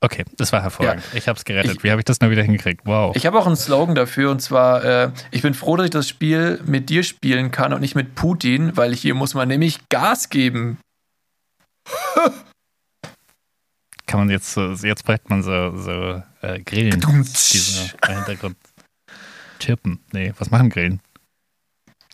[0.00, 1.02] Okay, das war hervorragend.
[1.14, 1.76] Ich habe es gerettet.
[1.78, 2.82] Ich- Wie habe ich das nur wieder hingekriegt?
[2.84, 3.16] Wow.
[3.16, 6.08] Ich habe auch einen Slogan dafür und zwar: äh, Ich bin froh, dass ich das
[6.08, 10.28] Spiel mit dir spielen kann und nicht mit Putin, weil hier muss man nämlich Gas
[10.28, 10.78] geben.
[14.06, 17.00] Kann man jetzt so, jetzt bräuchte man so, so äh, Grillen.
[17.52, 18.56] Diese im Hintergrund.
[19.60, 20.00] Chirpen.
[20.12, 21.00] Nee, was machen Grillen?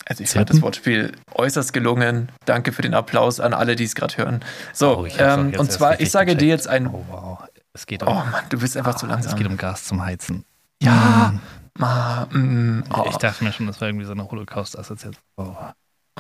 [0.07, 0.57] Also ich fand Zirpen?
[0.57, 2.29] das Wortspiel äußerst gelungen.
[2.45, 4.41] Danke für den Applaus an alle, die es gerade hören.
[4.73, 6.51] So, Oh, ähm, und zwar, ich sage dir gecheckt.
[6.51, 6.87] jetzt ein.
[6.89, 7.39] Oh wow.
[7.75, 9.47] Es geht Oh um, Mann, du bist einfach zu es geht langsam.
[9.53, 10.45] um Gas zum Heizen.
[10.83, 11.33] Ja,
[11.79, 15.17] ma, mm, oh, Ich dachte mir schon, das war irgendwie so eine Holocaust-Assoziation.
[15.37, 15.55] Oh.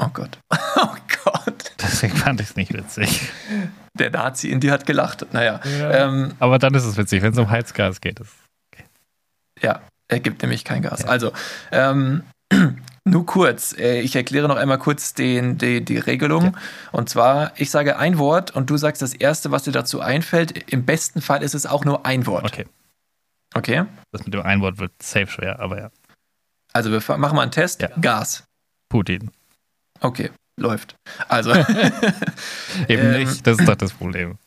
[0.01, 0.39] oh Gott.
[0.77, 1.73] Oh Gott.
[1.81, 3.31] Deswegen fand ich es nicht witzig.
[3.95, 5.27] Der Nazi in dir hat gelacht.
[5.33, 5.91] Naja, Ja.
[6.09, 8.19] ähm, Aber dann ist es witzig, wenn es um Heizgas geht.
[8.21, 8.29] Das
[9.61, 9.81] ja,
[10.13, 11.03] er gibt nämlich kein Gas.
[11.03, 11.09] Ja.
[11.09, 11.33] Also,
[11.73, 12.23] ähm,
[13.05, 13.75] nur kurz.
[13.79, 16.57] äh, Ich erkläre noch einmal kurz den, die, die Regelung.
[16.93, 20.71] Und zwar, ich sage ein Wort und du sagst das Erste, was dir dazu einfällt.
[20.73, 22.45] Im besten Fall ist es auch nur ein Wort.
[22.45, 22.67] Okay,
[23.55, 23.85] Okay?
[24.13, 25.91] das mit dem Einwort wird safe schwer, aber ja.
[26.73, 27.83] Also, wir machen mal einen Test.
[27.83, 27.89] Ja.
[28.01, 28.45] Gas.
[28.89, 29.31] Putin.
[30.01, 30.95] Okay, läuft.
[31.29, 31.65] Also, Eben
[32.89, 33.13] Ähm.
[33.25, 34.39] nicht, das ist doch das Problem.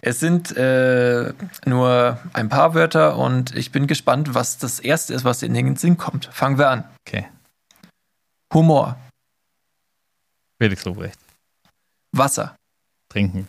[0.00, 1.32] Es sind äh,
[1.64, 5.76] nur ein paar Wörter und ich bin gespannt, was das Erste ist, was in den
[5.76, 6.26] Sinn kommt.
[6.26, 6.84] Fangen wir an.
[7.06, 7.28] Okay.
[8.52, 8.96] Humor,
[10.60, 11.18] Felix Lobrecht.
[12.12, 12.54] Wasser,
[13.08, 13.48] Trinken.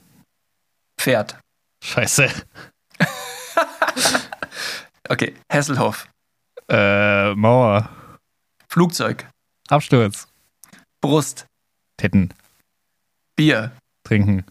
[0.99, 1.37] Pferd.
[1.83, 2.29] Scheiße.
[5.09, 6.07] Okay, Hasselhoff,
[6.69, 7.89] Äh, Mauer.
[8.69, 9.27] Flugzeug,
[9.67, 10.27] Absturz.
[11.01, 11.45] Brust,
[11.97, 12.33] Titten.
[13.35, 13.73] Bier,
[14.05, 14.45] Trinken.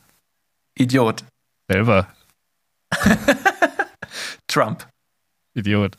[0.78, 1.24] Idiot,
[1.70, 2.06] Selber.
[4.46, 4.86] Trump.
[5.54, 5.96] Idiot.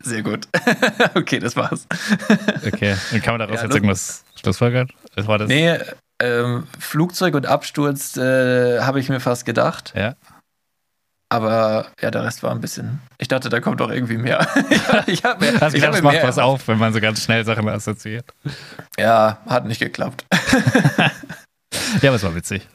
[0.00, 0.46] Sehr gut.
[1.14, 1.86] okay, das war's.
[2.66, 2.96] Okay.
[3.10, 4.88] Dann kann man daraus Ja, jetzt irgendwas schlussfolgern?
[5.14, 5.48] Das war das.
[5.48, 5.78] Nee,
[6.20, 9.92] ähm, Flugzeug und Absturz äh, habe ich mir fast gedacht.
[9.96, 10.16] Ja.
[11.30, 13.00] Aber ja, der Rest war ein bisschen.
[13.18, 14.46] Ich dachte, da kommt doch irgendwie mehr.
[15.06, 17.44] ich habe mir, Also ich das mir macht was auf, wenn man so ganz schnell
[17.44, 18.26] Sachen assoziiert.
[18.98, 20.24] Ja, hat nicht geklappt.
[22.00, 22.66] Ja, aber es war witzig.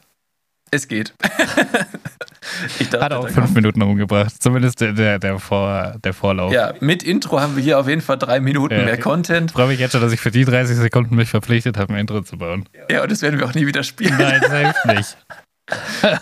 [0.73, 1.13] Es geht.
[2.79, 4.41] ich dachte, Hat auch fünf kommt- Minuten rumgebracht.
[4.41, 6.51] Zumindest der, der, der, Vor, der Vorlauf.
[6.51, 8.83] Ja, mit Intro haben wir hier auf jeden Fall drei Minuten Ja.
[8.85, 9.51] mehr Content.
[9.51, 11.99] Ich freue mich jetzt schon, dass ich für die 30 Sekunden mich verpflichtet habe, ein
[11.99, 12.67] Intro zu bauen.
[12.89, 14.15] Ja, und das werden wir auch nie wieder spielen.
[14.17, 15.17] Nein, safe nicht.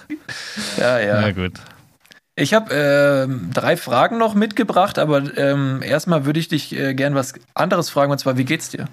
[0.78, 1.22] Ja, ja.
[1.22, 1.54] Na gut.
[2.36, 7.16] Ich habe ähm, drei Fragen noch mitgebracht, aber ähm, erstmal würde ich dich äh, gern
[7.16, 8.86] was anderes fragen, und zwar, wie geht's dir?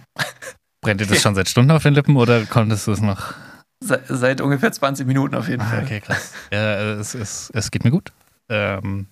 [0.81, 3.35] Brennt dir das schon seit Stunden auf den Lippen oder konntest du es noch?
[3.83, 5.83] Se seit ungefähr 20 Minuten auf jeden Ah, Fall.
[5.85, 6.33] okay, krass.
[6.53, 8.13] Ja, es, es, es geht mir gut.
[8.49, 9.07] Ähm,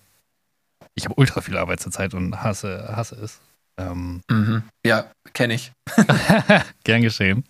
[0.95, 3.39] ich habe ultra viel Arbeit zurzeit und hasse, hasse es.
[3.79, 4.63] Ähm, Mhm.
[4.85, 5.71] Ja, kenne ich.
[6.83, 7.43] gern geschehen.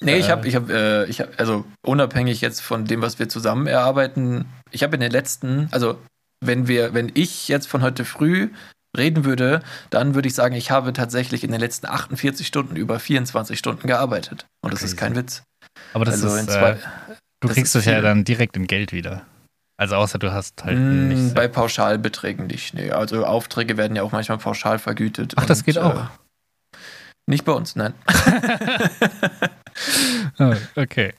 [0.00, 0.30] Nee, ich Äh.
[0.30, 4.44] habe, ich habe, äh, ich habe, also unabhängig jetzt von dem, was wir zusammen erarbeiten,
[4.70, 5.98] ich habe in den letzten, also
[6.44, 8.50] wenn wir, wenn ich jetzt von heute früh
[8.96, 13.00] reden würde, dann würde ich sagen, ich habe tatsächlich in den letzten 48 Stunden über
[13.00, 14.46] 24 Stunden gearbeitet.
[14.62, 15.42] Und das ist kein Witz.
[15.94, 16.76] Aber das also ist, in zwei, äh,
[17.40, 19.22] du das kriegst es ja dann direkt in Geld wieder.
[19.80, 21.34] Also außer du hast halt Mm, nicht.
[21.34, 22.74] bei Pauschalbeträgen nicht.
[22.74, 25.34] Nee, also Aufträge werden ja auch manchmal pauschal vergütet.
[25.36, 25.94] Ach, das und, geht auch.
[25.96, 26.06] Äh,
[27.26, 27.94] nicht bei uns, nein.
[30.40, 31.14] Oh, okay.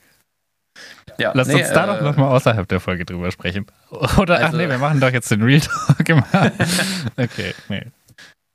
[1.18, 3.66] Ja, Lass nee, uns da äh, doch nochmal außerhalb der Folge drüber sprechen.
[3.90, 6.26] Oder, ach Also- nee, wir machen doch jetzt den Real Talk immer.
[7.16, 7.86] okay, nee.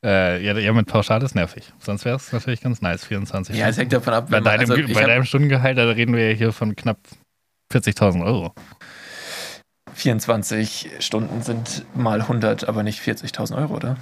[0.06, 1.72] Äh, ja, ja, mit Pauschal ist nervig.
[1.80, 4.74] Sonst wäre es natürlich ganz nice, 24 Ja, es hängt davon ab, Bei deinem, also
[4.94, 6.98] bei deinem Stundengehalt, da reden wir ja hier von knapp
[7.74, 8.54] 40.000 Euro.
[9.94, 13.96] 24 Stunden sind mal 100, aber nicht 40.000 Euro, oder?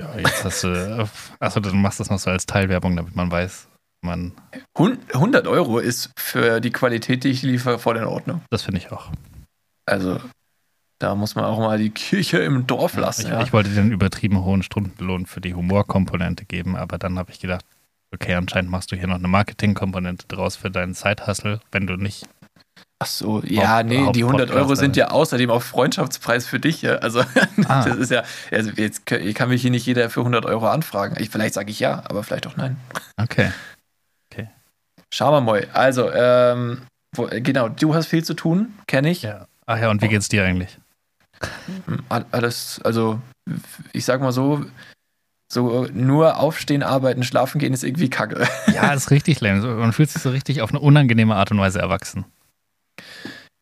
[0.00, 1.08] Ja, jetzt hast du.
[1.38, 3.68] Achso, du machst das noch so als Teilwerbung, damit man weiß,
[4.04, 4.32] man.
[4.76, 8.42] Hun- 100 Euro ist für die Qualität, die ich liefere, voll in Ordnung.
[8.50, 9.12] Das finde ich auch.
[9.86, 10.18] Also,
[10.98, 13.22] da muss man auch mal die Kirche im Dorf lassen.
[13.26, 13.42] ich, ja.
[13.42, 17.64] ich wollte den übertrieben hohen Stundenlohn für die Humorkomponente geben, aber dann habe ich gedacht,
[18.12, 22.26] okay, anscheinend machst du hier noch eine Marketingkomponente draus für deinen Side-Hustle, wenn du nicht.
[23.00, 24.76] Ach so, ja, Haupt- nee, die 100 Euro Hauptpodcaster.
[24.76, 26.80] sind ja außerdem auch Freundschaftspreis für dich.
[26.82, 26.94] Ja.
[26.96, 27.20] Also,
[27.68, 27.84] Ah.
[27.84, 31.16] das ist ja, also jetzt kann mich hier nicht jeder für 100 Euro anfragen.
[31.18, 32.76] Ich, vielleicht sage ich ja, aber vielleicht auch nein.
[33.20, 33.50] Okay.
[35.12, 35.68] Schauen wir mal.
[35.72, 36.82] Also, ähm,
[37.14, 39.22] wo, genau, du hast viel zu tun, kenne ich.
[39.22, 39.46] Ja.
[39.66, 40.76] Ach ja, und wie geht's dir eigentlich?
[42.08, 43.20] All- Alles, also
[43.92, 44.64] ich sag mal so,
[45.52, 48.46] so nur aufstehen, arbeiten, schlafen gehen ist irgendwie kacke.
[48.72, 49.60] Ja, ist richtig lame.
[49.76, 52.24] Man fühlt sich so richtig auf eine unangenehme Art und Weise erwachsen.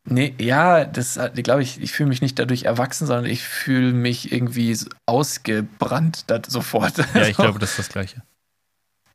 [0.08, 4.32] Nee, ja, das glaube ich, ich fühle mich nicht dadurch erwachsen, sondern ich fühle mich
[4.32, 6.98] irgendwie ausgebrannt sofort.
[7.14, 8.22] Ja, ich glaube, das ist das Gleiche.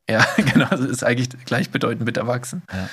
[0.10, 2.62] Ja, genau, das ist eigentlich gleichbedeutend mit erwachsen.
[2.72, 2.90] Ja.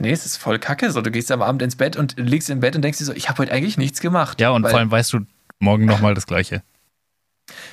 [0.00, 0.90] Nee, es ist voll kacke.
[0.90, 3.12] So, du gehst am Abend ins Bett und liegst im Bett und denkst dir so,
[3.12, 4.40] ich habe heute eigentlich nichts gemacht.
[4.40, 5.20] Ja, und vor allem weißt du
[5.58, 6.62] morgen nochmal das Gleiche.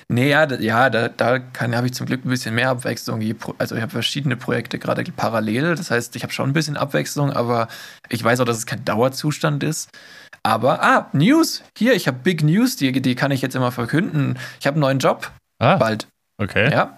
[0.09, 3.21] Nee, ja, da, ja, da, da habe ich zum Glück ein bisschen mehr Abwechslung.
[3.57, 5.75] Also ich habe verschiedene Projekte gerade parallel.
[5.75, 7.67] Das heißt, ich habe schon ein bisschen Abwechslung, aber
[8.09, 9.89] ich weiß auch, dass es kein Dauerzustand ist.
[10.43, 11.63] Aber, ah, News.
[11.77, 14.39] Hier, ich habe Big News, die, die kann ich jetzt immer verkünden.
[14.59, 16.07] Ich habe einen neuen Job, Ah, bald.
[16.41, 16.71] okay.
[16.71, 16.97] Ja.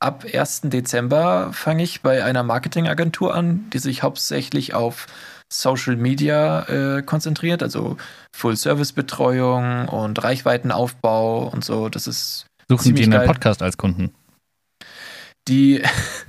[0.00, 0.62] Ab 1.
[0.64, 5.06] Dezember fange ich bei einer Marketingagentur an, die sich hauptsächlich auf
[5.52, 7.96] Social Media äh, konzentriert, also
[8.36, 11.88] Full-Service-Betreuung und Reichweitenaufbau und so.
[11.88, 13.26] Das ist Suchen die einen.
[13.26, 14.14] Podcast als Kunden.
[15.48, 15.82] die,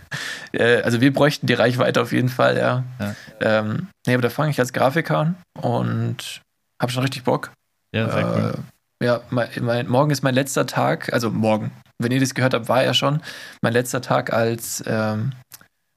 [0.53, 2.84] äh, also wir bräuchten die Reichweite auf jeden Fall, ja.
[2.99, 3.15] Ja.
[3.41, 6.41] Ähm, nee, aber da fange ich als Grafiker an und
[6.82, 7.51] habe schon richtig Bock.
[7.93, 8.53] Ja, sehr cool.
[9.02, 12.68] Ja, mein, mein, morgen ist mein letzter Tag, also morgen, wenn ihr das gehört habt,
[12.68, 13.22] war er schon
[13.62, 15.32] mein letzter Tag als ähm,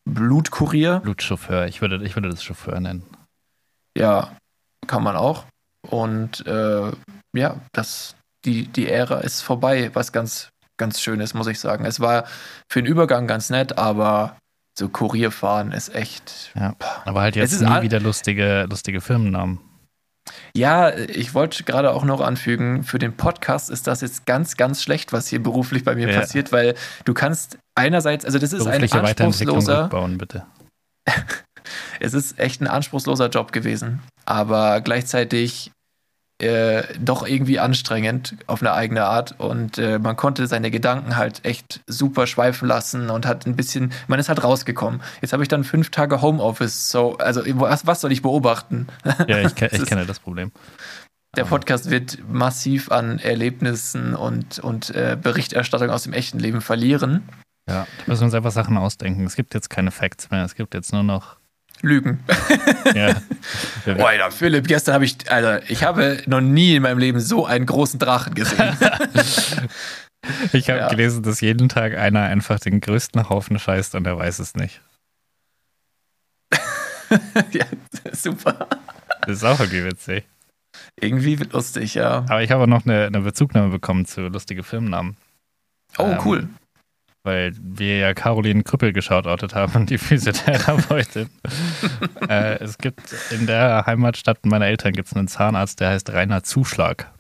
[0.08, 1.00] Blutkurier.
[1.00, 3.04] Blutchauffeur, ich würde, ich würde das Chauffeur nennen.
[3.96, 4.36] Ja,
[4.86, 5.44] kann man auch.
[5.88, 6.92] Und äh,
[7.34, 11.84] ja, das, die, die Ära ist vorbei, was ganz, ganz schön ist, muss ich sagen.
[11.84, 12.24] Es war
[12.70, 14.36] für den Übergang ganz nett, aber
[14.78, 16.52] so Kurierfahren ist echt.
[16.54, 16.74] Ja.
[17.04, 19.60] Aber halt jetzt nie wieder lustige, lustige Firmennamen.
[20.54, 24.82] Ja, ich wollte gerade auch noch anfügen, für den Podcast ist das jetzt ganz, ganz
[24.82, 26.20] schlecht, was hier beruflich bei mir Ja.
[26.20, 30.46] passiert, weil du kannst einerseits, also das ist ein anspruchsloser, rückbauen, bitte.
[32.00, 35.71] es ist echt ein anspruchsloser Job gewesen, aber gleichzeitig
[36.42, 41.44] äh, doch irgendwie anstrengend auf eine eigene Art und äh, man konnte seine Gedanken halt
[41.44, 45.00] echt super schweifen lassen und hat ein bisschen, man ist halt rausgekommen.
[45.20, 48.88] Jetzt habe ich dann fünf Tage Homeoffice, so, also was, was soll ich beobachten?
[49.28, 50.50] Ja, ich, ke ich kenne das Problem.
[51.36, 57.22] Der Podcast wird massiv an Erlebnissen und, und äh, Berichterstattung aus dem echten Leben verlieren.
[57.68, 59.24] Ja, da müssen wir uns einfach Sachen ausdenken.
[59.24, 61.36] Es gibt jetzt keine Facts mehr, es gibt jetzt nur noch.
[61.82, 62.20] Lügen.
[62.94, 63.14] Ja,
[63.84, 67.44] Boah, Alter, Philipp, gestern habe ich, Alter, ich habe noch nie in meinem Leben so
[67.44, 68.76] einen großen Drachen gesehen.
[70.52, 70.88] ich habe Ja.
[70.88, 74.80] gelesen, dass jeden Tag einer einfach den größten Haufen scheißt und er weiß es nicht.
[77.52, 77.64] ja,
[78.12, 78.66] super.
[79.22, 80.24] Das ist auch irgendwie witzig.
[81.00, 82.18] Irgendwie lustig, ja.
[82.28, 85.16] Aber ich habe auch noch eine, eine Bezugnahme bekommen zu lustige Firmennamen.
[85.98, 86.48] Oh, Ähm, cool.
[87.24, 91.30] Weil wir ja Caroline Krüppel geschautoutet haben, die Physiotherapeutin.
[92.28, 96.42] äh, es gibt in der Heimatstadt meiner Eltern gibt es einen Zahnarzt, der heißt Rainer
[96.42, 97.10] Zuschlag.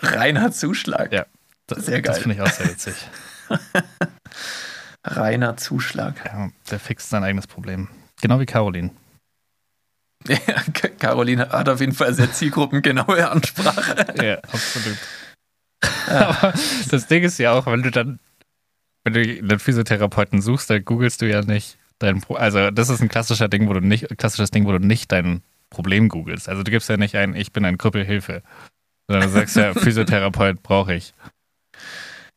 [0.00, 1.12] Reiner Zuschlag.
[1.12, 1.26] Ja.
[1.66, 2.14] Das, Sehr geil.
[2.14, 2.94] Das finde ich auch sehr witzig.
[5.04, 6.14] Reiner Zuschlag.
[6.24, 7.88] Ja, der fixt sein eigenes Problem.
[8.20, 8.90] Genau wie Caroline.
[10.28, 10.38] Ja,
[10.98, 14.06] Caroline hat auf jeden Fall sehr zielgruppengenaue Ansprache.
[14.20, 14.96] Ja, absolut.
[16.08, 16.52] Aber
[16.90, 18.18] das Ding ist ja auch, wenn du dann,
[19.06, 23.00] wenn du einen Physiotherapeuten suchst, dann googelst du ja nicht dein Pro Also, das ist
[23.00, 26.48] ein klassischer Ding, wo du nicht, klassisches Ding, wo du nicht dein Problem googelst.
[26.48, 28.42] Also, du gibst ja nicht ein, ich bin ein Krüppelhilfe.
[29.08, 31.14] Sondern du sagst ja, Physiotherapeut brauche ich.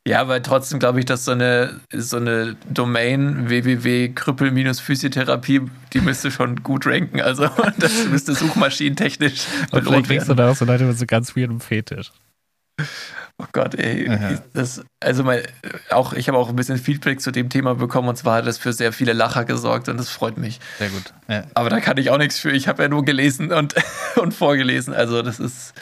[0.07, 5.61] Ja, weil trotzdem glaube ich, dass so eine, so eine Domain www.krüppel-physiotherapie,
[5.93, 7.19] die müsste schon gut ranken.
[7.19, 10.37] Also das müsste suchmaschinentechnisch Und vielleicht belohnt kriegst du werden.
[10.37, 12.11] da auch so Leute mit so ganz weirdem Fetisch.
[13.41, 14.05] Oh Gott, ey.
[14.07, 14.37] Ja.
[14.53, 15.41] Das, also mein,
[15.91, 18.57] auch, ich habe auch ein bisschen Feedback zu dem Thema bekommen und zwar hat das
[18.57, 20.59] für sehr viele Lacher gesorgt und das freut mich.
[20.77, 21.13] Sehr gut.
[21.29, 21.43] Ja.
[21.53, 22.51] Aber da kann ich auch nichts für.
[22.51, 23.75] Ich habe ja nur gelesen und,
[24.17, 24.93] und vorgelesen.
[24.93, 25.73] Also das ist,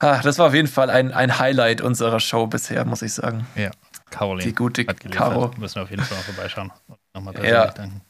[0.00, 3.46] ah, das war auf jeden Fall ein, ein Highlight unserer Show bisher, muss ich sagen.
[3.54, 3.70] ja.
[4.10, 4.42] Caroline.
[4.48, 4.84] Die gute.
[4.84, 5.52] Caro.
[5.56, 6.72] Müssen wir auf jeden Fall noch vorbeischauen.
[6.88, 7.40] Und nochmal Ja.
[7.66, 8.00] persönlich danken.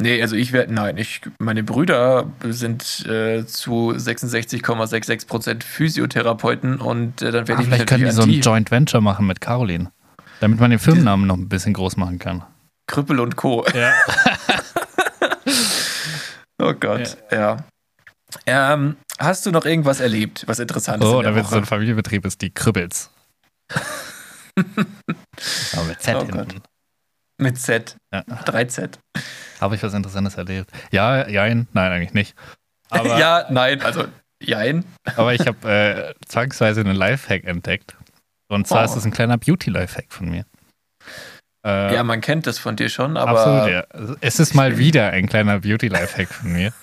[0.00, 7.30] Nee, also ich werde, nein, ich, meine Brüder sind äh, zu 66,66% Physiotherapeuten und äh,
[7.30, 9.92] dann werde Ah, ich mich vielleicht können die so ein Joint Venture machen mit Caroline.
[10.40, 12.42] Damit man den Firmennamen noch ein bisschen groß machen kann.
[12.86, 13.64] Krüppel und Co.
[13.74, 13.92] Ja.
[16.60, 17.56] Oh Gott, ja.
[18.46, 21.08] Ähm, hast du noch irgendwas erlebt, was interessant ist?
[21.08, 23.10] Oh, der damit so ein Familienbetrieb ist, die Kribbels.
[25.74, 26.36] Aber mit Z Oh hinten.
[26.38, 26.54] Gott.
[27.42, 27.96] Mit Z.
[28.12, 28.20] Ja.
[28.22, 28.98] 3Z.
[29.60, 30.70] Habe ich was Interessantes erlebt?
[30.90, 32.34] Ja, jein, nein, eigentlich nicht.
[32.90, 34.04] Aber, ja, nein, also
[34.42, 34.84] jein.
[35.16, 37.96] aber ich habe äh, zwangsweise einen Lifehack entdeckt.
[38.48, 38.84] Und zwar Oh.
[38.84, 40.44] ist es ein kleiner Beauty-Lifehack von mir.
[41.66, 44.16] Äh, Ja, man kennt das von dir schon, aber Absolut, ja.
[44.20, 46.72] Es ist mal wieder ein kleiner Beauty-Lifehack von mir.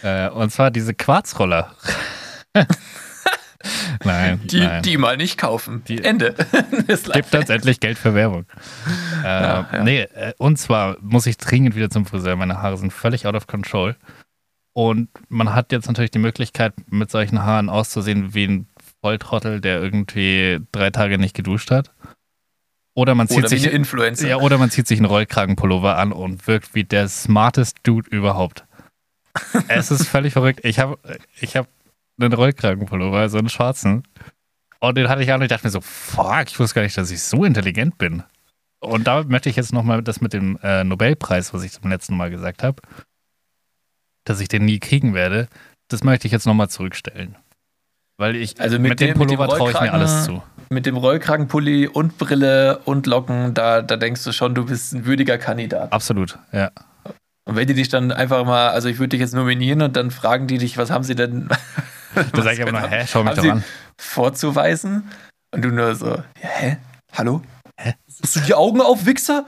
[0.00, 1.74] Äh, und zwar diese Quarzroller.
[4.04, 4.82] nein, die, nein.
[4.82, 5.82] die mal nicht kaufen.
[5.88, 6.34] Die- Ende.
[7.12, 8.46] Gibt tatsächlich Geld für Werbung.
[9.22, 9.82] Äh, Ja, ja.
[9.82, 12.36] Nee, äh, und zwar muss ich dringend wieder zum Friseur.
[12.36, 13.96] Meine Haare sind völlig out of control.
[14.74, 18.68] Und man hat jetzt natürlich die Möglichkeit, mit solchen Haaren auszusehen wie ein
[19.00, 21.90] Volltrottel, der irgendwie drei Tage nicht geduscht hat.
[22.94, 23.64] Oder man zieht Oder sich.
[24.28, 28.66] Ja, oder man zieht sich einen Rollkragenpullover an und wirkt wie der smartest Dude überhaupt.
[29.66, 30.60] es ist völlig verrückt.
[30.64, 30.98] Ich habe
[31.40, 31.66] ich hab
[32.18, 34.02] einen Rollkragenpullover, so einen schwarzen.
[34.80, 36.96] Und den hatte ich an und ich dachte mir so, fuck, ich wusste gar nicht,
[36.96, 38.22] dass ich so intelligent bin.
[38.80, 42.16] Und da möchte ich jetzt nochmal das mit dem äh, Nobelpreis, was ich zum letzten
[42.16, 42.80] Mal gesagt habe,
[44.24, 45.48] dass ich den nie kriegen werde,
[45.88, 47.36] das möchte ich jetzt nochmal zurückstellen.
[48.18, 50.42] Weil ich, Also mit mit, dem dem- Pullover traue ich mir alles zu.
[50.70, 55.06] Mit dem Rollkragenpulli und Brille und Locken, da, da denkst du schon, du bist ein
[55.06, 55.92] würdiger Kandidat.
[55.92, 56.70] Absolut, ja.
[57.46, 60.10] Und wenn die dich dann einfach mal, also ich würde dich jetzt nominieren und dann
[60.10, 61.48] fragen die dich, was haben sie denn
[62.32, 63.64] Da sage ich aber mal, hä, schau mich doch an.
[64.00, 65.10] vorzuweisen?
[65.54, 66.10] Und du nur so,
[66.42, 66.76] ja, hä?
[67.16, 67.42] Hallo?
[67.80, 67.94] Hä?
[68.22, 69.46] Hast du die Augen auf, Wichser?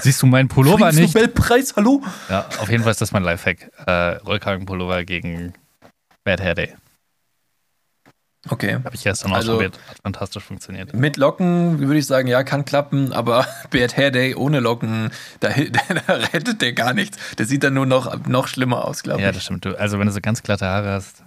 [0.00, 1.12] Siehst du meinen Pullover nicht?
[1.12, 2.02] Friedensnobelpreis, hallo?
[2.28, 3.70] Ja, auf jeden Fall ist das mein Lifehack.
[3.86, 3.92] Äh,
[4.24, 5.52] Rollkragenpullover gegen
[6.24, 6.74] Bad Hair Day.
[8.50, 8.74] Okay.
[8.84, 9.78] Habe ich gestern Also- ausprobiert.
[9.88, 10.92] Hat fantastisch funktioniert.
[10.92, 15.48] Mit Locken würde ich sagen, ja, kann klappen, aber Bad Hair Day ohne Locken, da,
[16.06, 17.16] da rettet der gar nichts.
[17.36, 19.36] Der sieht dann nur noch, noch schlimmer aus, glaube Ja, ich.
[19.36, 19.64] das stimmt.
[19.64, 21.23] Du, also wenn du so ganz glatte Haare hast,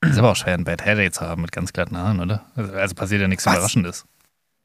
[0.00, 2.44] ist aber auch schwer, ein Bad Hair Day zu haben mit ganz glatten Haaren, oder?
[2.56, 3.54] Also, also passiert ja nichts Was?
[3.54, 4.04] Überraschendes.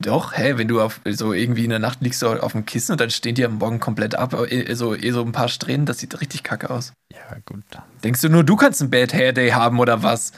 [0.04, 2.94] Doch, hä, wenn du auf, so irgendwie in der Nacht liegst du auf dem Kissen
[2.94, 5.86] und dann stehen die am Morgen komplett ab, eh so, eh so ein paar Strähnen,
[5.86, 6.92] das sieht richtig kacke aus.
[7.14, 7.64] Ja, gut.
[8.04, 10.34] Denkst du nur, du kannst einen Bad Hair Day haben oder was?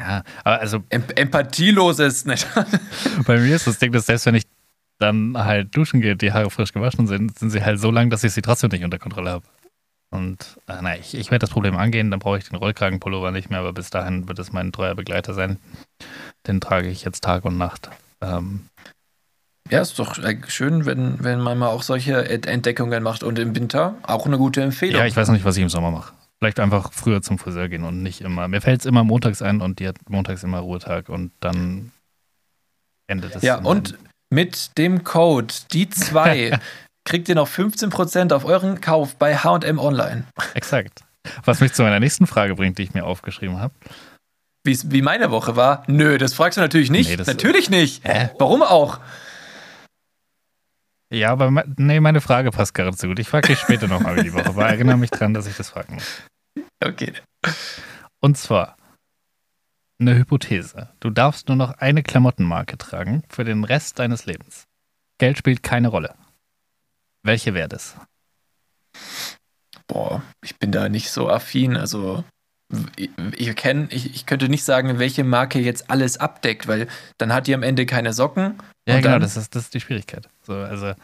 [0.00, 2.34] Ja, aber also Em empathieloses, ne?
[3.26, 4.44] bei mir ist das Ding, dass selbst wenn ich
[4.98, 8.24] dann halt duschen gehe, die Haare frisch gewaschen sind, sind sie halt so lang, dass
[8.24, 9.46] ich sie trotzdem nicht unter Kontrolle habe.
[10.14, 13.50] Und äh, na, ich, ich werde das Problem angehen, dann brauche ich den Rollkragenpullover nicht
[13.50, 15.58] mehr, aber bis dahin wird es mein treuer Begleiter sein.
[16.46, 17.90] Den trage ich jetzt Tag und Nacht.
[18.20, 18.66] Ähm,
[19.70, 23.38] Ja, ist doch äh, schön, wenn, wenn man mal auch solche Ent- Entdeckungen macht und
[23.38, 25.00] im Winter auch eine gute Empfehlung.
[25.00, 26.12] ja, ich weiß noch nicht, was ich im Sommer mache.
[26.38, 28.46] Vielleicht einfach früher zum Friseur gehen und nicht immer.
[28.48, 31.90] Mir fällt es immer montags ein und die hat montags immer Ruhetag und dann
[33.06, 33.42] endet es.
[33.42, 33.96] Ja, und
[34.30, 36.58] mit dem Code die zwei
[37.04, 40.24] kriegt ihr noch 15% auf euren Kauf bei H&M Online.
[40.54, 41.04] Exakt.
[41.44, 43.74] Was mich zu meiner nächsten Frage bringt, die ich mir aufgeschrieben habe.
[44.64, 45.84] Wie's, wie meine Woche war?
[45.86, 47.10] Nö, das fragst du natürlich nicht.
[47.10, 48.02] Nee, natürlich nicht.
[48.04, 48.30] Hä?
[48.38, 48.98] Warum auch?
[51.10, 53.18] Ja, aber me nee, meine Frage passt gerade so gut.
[53.18, 54.68] Ich frage dich später nochmal, wie die Woche war.
[54.68, 56.22] Erinnere mich dran, dass ich das fragen muss.
[56.82, 57.12] Okay.
[58.20, 58.76] Und zwar
[60.00, 60.90] eine Hypothese.
[61.00, 64.64] Du darfst nur noch eine Klamottenmarke tragen für den Rest deines Lebens.
[65.18, 66.14] Geld spielt keine Rolle.
[67.24, 67.96] Welche wäre das?
[69.88, 71.76] Boah, ich bin da nicht so affin.
[71.76, 72.22] Also
[72.96, 76.86] ich, ich, kenn, ich, ich könnte nicht sagen, welche Marke jetzt alles abdeckt, weil
[77.18, 78.58] dann hat die am Ende keine Socken.
[78.88, 80.28] Ja, genau, das ist, das ist die Schwierigkeit.
[80.42, 80.94] So, also,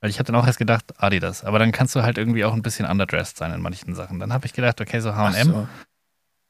[0.00, 2.52] weil ich hatte dann auch erst gedacht, Adidas, aber dann kannst du halt irgendwie auch
[2.52, 4.18] ein bisschen underdressed sein in manchen Sachen.
[4.18, 5.68] Dann habe ich gedacht, okay, so HM, so.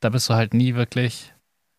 [0.00, 1.34] da bist du halt nie wirklich.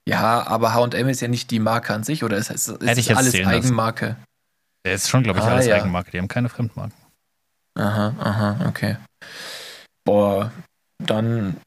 [0.08, 3.00] Ja, aber HM ist ja nicht die Marke an sich, oder ist es ist Hätte
[3.00, 3.48] ich jetzt alles lassen.
[3.48, 4.18] Eigenmarke?
[4.86, 5.78] Der ist schon, glaube ich, Ah, alles ja.
[5.78, 6.12] Eigenmarke.
[6.12, 7.03] Die haben keine Fremdmarken.
[7.76, 8.98] Aha, aha, okay.
[10.06, 10.52] Boah,
[11.04, 11.58] dann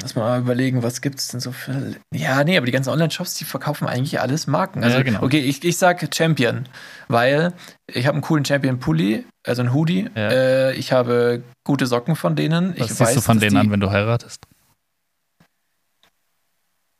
[0.00, 1.94] lass mal überlegen, was gibt's denn so für.
[2.14, 4.82] Ja, nee, aber die ganzen Online-Shops, die verkaufen eigentlich alles Marken.
[4.82, 5.22] Also, Ja, genau.
[5.22, 6.66] okay, ich, ich sag Champion,
[7.08, 7.52] weil
[7.92, 10.10] ich habe einen coolen Champion-Pulli, also einen Hoodie.
[10.14, 10.30] Ja.
[10.30, 12.74] Äh, ich habe gute Socken von denen.
[12.78, 14.46] Was ich siehst du von denen die, an, wenn du heiratest?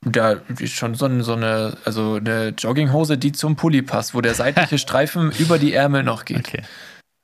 [0.05, 4.21] Da ist schon so eine, so eine, also eine Jogginghose, die zum Pulli passt, wo
[4.21, 6.39] der seitliche Streifen über die Ärmel noch geht.
[6.49, 6.63] Okay.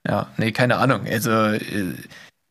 [0.08, 1.06] Ja, nee, keine Ahnung.
[1.06, 1.94] Also äh,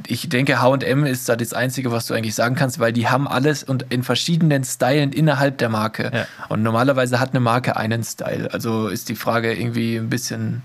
[0.05, 3.27] ich denke, HM ist da das Einzige, was du eigentlich sagen kannst, weil die haben
[3.27, 6.11] alles und in verschiedenen Stylen innerhalb der Marke.
[6.13, 6.27] Ja.
[6.49, 8.53] Und normalerweise hat eine Marke einen Style.
[8.53, 10.61] Also ist die Frage irgendwie ein bisschen,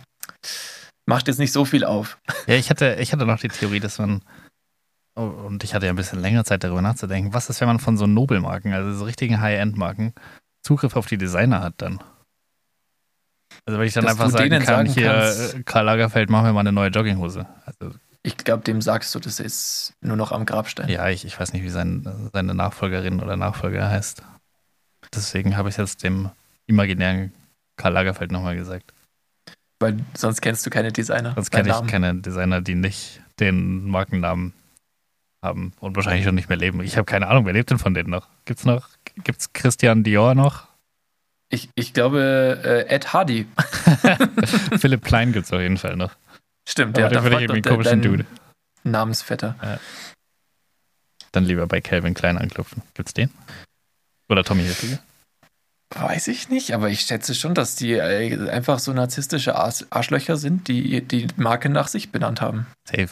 [1.06, 2.18] macht jetzt nicht so viel auf.
[2.46, 4.20] Ja, ich hatte, ich hatte noch die Theorie, dass man,
[5.14, 7.78] oh, und ich hatte ja ein bisschen länger Zeit darüber nachzudenken, was ist, wenn man
[7.78, 10.12] von so Nobelmarken, also so richtigen High-End-Marken,
[10.62, 12.02] Zugriff auf die Designer hat dann?
[13.66, 16.42] Also wenn ich dann einfach sagen denen kann, sagen hier, kannst- äh, Karl Lagerfeld, mach
[16.42, 17.46] mir mal eine neue Jogginghose.
[17.64, 17.94] Also
[18.24, 20.88] Ich glaube, dem sagst du, das ist nur noch am Grabstein.
[20.88, 24.22] ja, ich, ich weiß nicht, wie sein, seine Nachfolgerin oder Nachfolger heißt.
[25.14, 26.30] Deswegen habe ich jetzt dem
[26.66, 27.32] imaginären
[27.76, 28.92] Karl Lagerfeld nochmal gesagt.
[29.80, 31.32] Weil sonst kennst du keine Designer.
[31.34, 34.52] Sonst kenne ich keine Designer, die nicht den Markennamen
[35.44, 36.80] haben und wahrscheinlich schon nicht mehr leben.
[36.82, 38.28] Ich habe keine Ahnung, wer lebt denn von denen noch?
[38.44, 38.88] Gibt's noch?
[39.24, 40.68] Gibt's Christian Dior noch?
[41.52, 43.46] Ich, ich glaube, äh, Ed Hardy.
[44.78, 46.12] Philipp Klein gibt's auf jeden Fall noch.
[46.66, 48.26] Stimmt, Aber ja, finde ich irgendwie einen komischen Dude.
[48.84, 49.78] Namensvetter.
[51.32, 52.82] Dann lieber bei Calvin Klein anklopfen.
[52.94, 53.30] Gibt's den?
[54.28, 54.98] Oder Tommy Hilfiger?
[55.94, 60.38] Weiß ich nicht, aber ich schätze schon, dass die äh, einfach so narzisstische Arsch Arschlöcher
[60.38, 62.66] sind, die die Marke nach sich benannt haben.
[62.88, 63.10] Safe.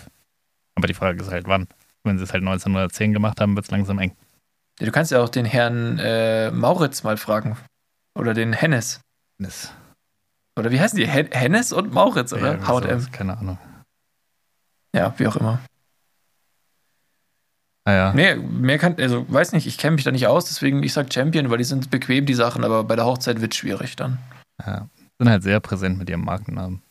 [0.76, 1.68] Aber die Frage ist halt, wann?
[2.04, 4.16] Wenn sie es halt 1910 gemacht haben, wird's langsam eng.
[4.78, 7.58] Ja, Du kannst ja auch den Herrn äh, Mauritz mal fragen.
[8.14, 9.00] Oder den Hennes.
[9.38, 9.72] Das,
[10.58, 11.06] Oder wie heißen die?
[11.06, 12.52] Hen Hennes und Mauritz, ja, oder?
[12.58, 13.12] irgendwie HM.
[13.12, 13.58] Keine Ahnung.
[14.94, 15.60] Ja, wie auch immer.
[17.84, 18.12] Ah ja.
[18.12, 21.12] Nee, mehr kann, also weiß nicht, ich kenne mich da nicht aus, deswegen ich sag
[21.12, 24.18] Champion, weil die sind bequem, die Sachen, aber bei der Hochzeit wird schwierig dann.
[24.64, 24.88] ja.
[25.18, 26.82] Sind halt sehr präsent mit ihrem Markennamen.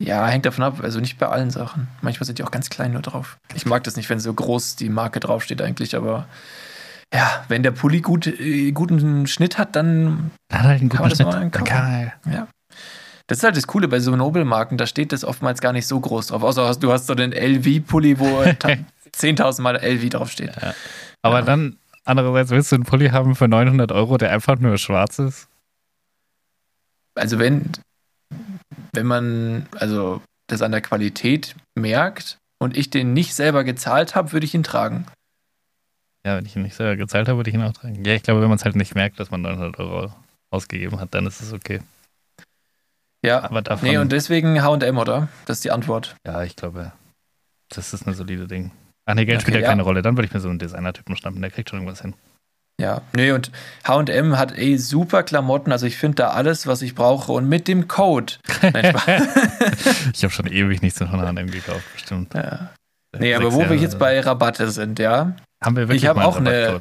[0.00, 1.86] Ja, hängt davon ab, also nicht bei allen Sachen.
[2.00, 3.38] Manchmal sind die auch ganz klein nur drauf.
[3.54, 6.26] Ich mag das nicht, wenn so groß die Marke draufsteht eigentlich, aber
[7.12, 11.02] ja, wenn der Pulli gut, äh, guten Schnitt hat, dann Da hat halt einen Kann
[11.04, 11.26] guten Schnitt.
[11.26, 12.48] mal Dann kann er, Ja.
[13.28, 15.98] Das ist halt das Coole bei so Nobelmarken, da steht das oftmals gar nicht so
[16.00, 16.42] groß drauf.
[16.42, 18.76] Außer du hast so den LV-Pulli, wo ta-
[19.12, 20.52] 10.000 Mal LV draufsteht.
[21.22, 21.42] Aber Ja.
[21.42, 25.48] dann, andererseits willst du einen Pulli haben für 900 Euro, der einfach nur schwarz ist?
[27.14, 27.70] Also wenn,
[28.94, 34.32] wenn man also das an der Qualität merkt und ich den nicht selber gezahlt habe,
[34.32, 35.06] würde ich ihn tragen.
[36.26, 38.04] Ja, wenn ich ihn nicht selber gezahlt habe, würde ich ihn auch tragen.
[38.04, 40.12] Ja, ich glaube, wenn man es halt nicht merkt, dass man 900 Euro
[40.50, 41.80] ausgegeben hat, dann ist es okay.
[43.24, 45.28] Ja, Aber davon, nee, und deswegen H&M, oder?
[45.46, 46.16] Das ist die Antwort.
[46.26, 46.92] ja, ich glaube,
[47.70, 48.72] das ist eine solide Ding.
[49.06, 49.68] Ach nee, Geld Okay, spielt ja ja.
[49.68, 50.02] keine Rolle.
[50.02, 52.14] Dann würde ich mir so einen Designer-Typen schnappen, der kriegt schon irgendwas hin.
[52.80, 53.50] Ja, nee, und
[53.84, 57.68] H&M hat eh super Klamotten, also ich finde da alles, was ich brauche und mit
[57.68, 58.34] dem Code.
[58.62, 58.94] Nein.
[60.14, 62.34] Ich habe schon ewig nichts von H&M gekauft, bestimmt.
[62.34, 62.70] ja.
[63.18, 63.74] Nee, aber wo wir Jahre.
[63.76, 65.36] jetzt bei Rabatte sind, ja.
[65.62, 66.80] Haben wir wirklich Ich hab mal einen auch eine-?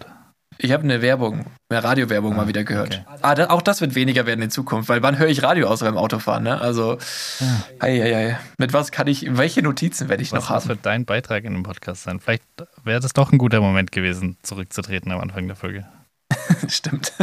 [0.57, 3.03] Ich habe eine Werbung, eine Radiowerbung Ah, mal wieder gehört.
[3.07, 3.17] okay.
[3.23, 5.85] Ah, da, auch das wird weniger werden in Zukunft, weil wann höre ich Radio außer
[5.85, 6.61] beim Autofahren, ne?
[6.61, 6.97] Also,
[7.39, 7.47] Ja.
[7.79, 8.39] ei, ei, ei.
[8.59, 10.69] mit was kann ich, welche Notizen werde ich Was, noch was haben?
[10.69, 12.19] wird dein Beitrag in dem Podcast sein?
[12.19, 12.43] Vielleicht
[12.83, 15.85] wäre das doch ein guter Moment gewesen, zurückzutreten am Anfang der Folge.
[16.67, 17.13] Stimmt.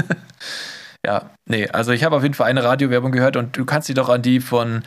[1.07, 3.95] ja, nee, also ich habe auf jeden Fall eine Radiowerbung gehört und du kannst dich
[3.95, 4.83] doch an die von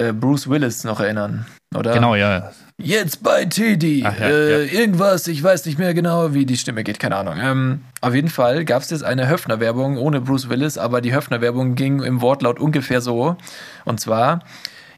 [0.00, 1.92] äh, Bruce Willis noch erinnern, oder?
[1.92, 2.50] Genau, ja.
[2.78, 4.02] Jetzt bei Teddy.
[4.06, 7.34] Ach ja, äh, Irgendwas, ich weiß nicht mehr genau, wie die Stimme geht, keine Ahnung.
[7.38, 11.74] Ähm, auf jeden Fall gab es jetzt eine Höfner-Werbung ohne Bruce Willis, aber die Höfner-Werbung
[11.74, 13.36] ging im Wortlaut ungefähr so.
[13.84, 14.40] Und zwar.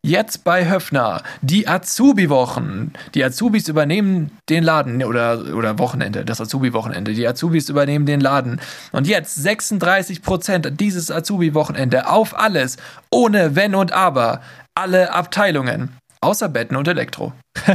[0.05, 2.93] Jetzt bei Höfner, die Azubi-Wochen.
[3.15, 7.13] Die Azubis übernehmen den Laden oder, oder Wochenende, das Azubi-Wochenende.
[7.13, 8.61] Die Azubis übernehmen den Laden.
[8.91, 12.79] Und jetzt 36% dieses Azubi-Wochenende auf alles,
[13.11, 14.41] ohne Wenn und Aber.
[14.75, 15.97] Alle Abteilungen.
[16.21, 17.33] Außer Betten und Elektro.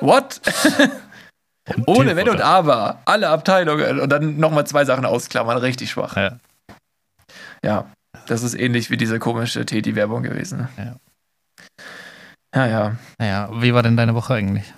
[0.00, 0.40] What?
[1.76, 2.40] Und Ohne Wenn und.
[2.40, 3.00] Aber.
[3.04, 4.00] Alle Abteilungen.
[4.00, 5.58] Und dann nochmal zwei Sachen ausklammern.
[5.58, 6.16] Richtig schwach.
[6.16, 6.38] Ja.
[7.64, 7.90] Ja.
[8.26, 10.68] Das ist ähnlich wie diese komische Teddy-Werbung gewesen.
[10.76, 10.96] Ja.
[12.54, 12.96] Ja, ja.
[13.18, 14.74] Naja, wie war denn deine Woche eigentlich?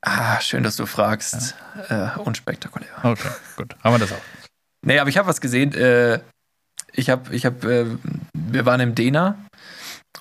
[0.00, 1.54] Ah, schön, dass du fragst.
[1.88, 2.88] Äh, unspektakulär.
[3.02, 3.74] Okay, gut.
[3.82, 4.20] Haben wir das auch.
[4.82, 5.72] Nee, aber ich habe was gesehen.
[5.74, 6.20] Äh,
[6.92, 7.86] ich habe, ich habe, äh,
[8.34, 9.38] wir waren im Dena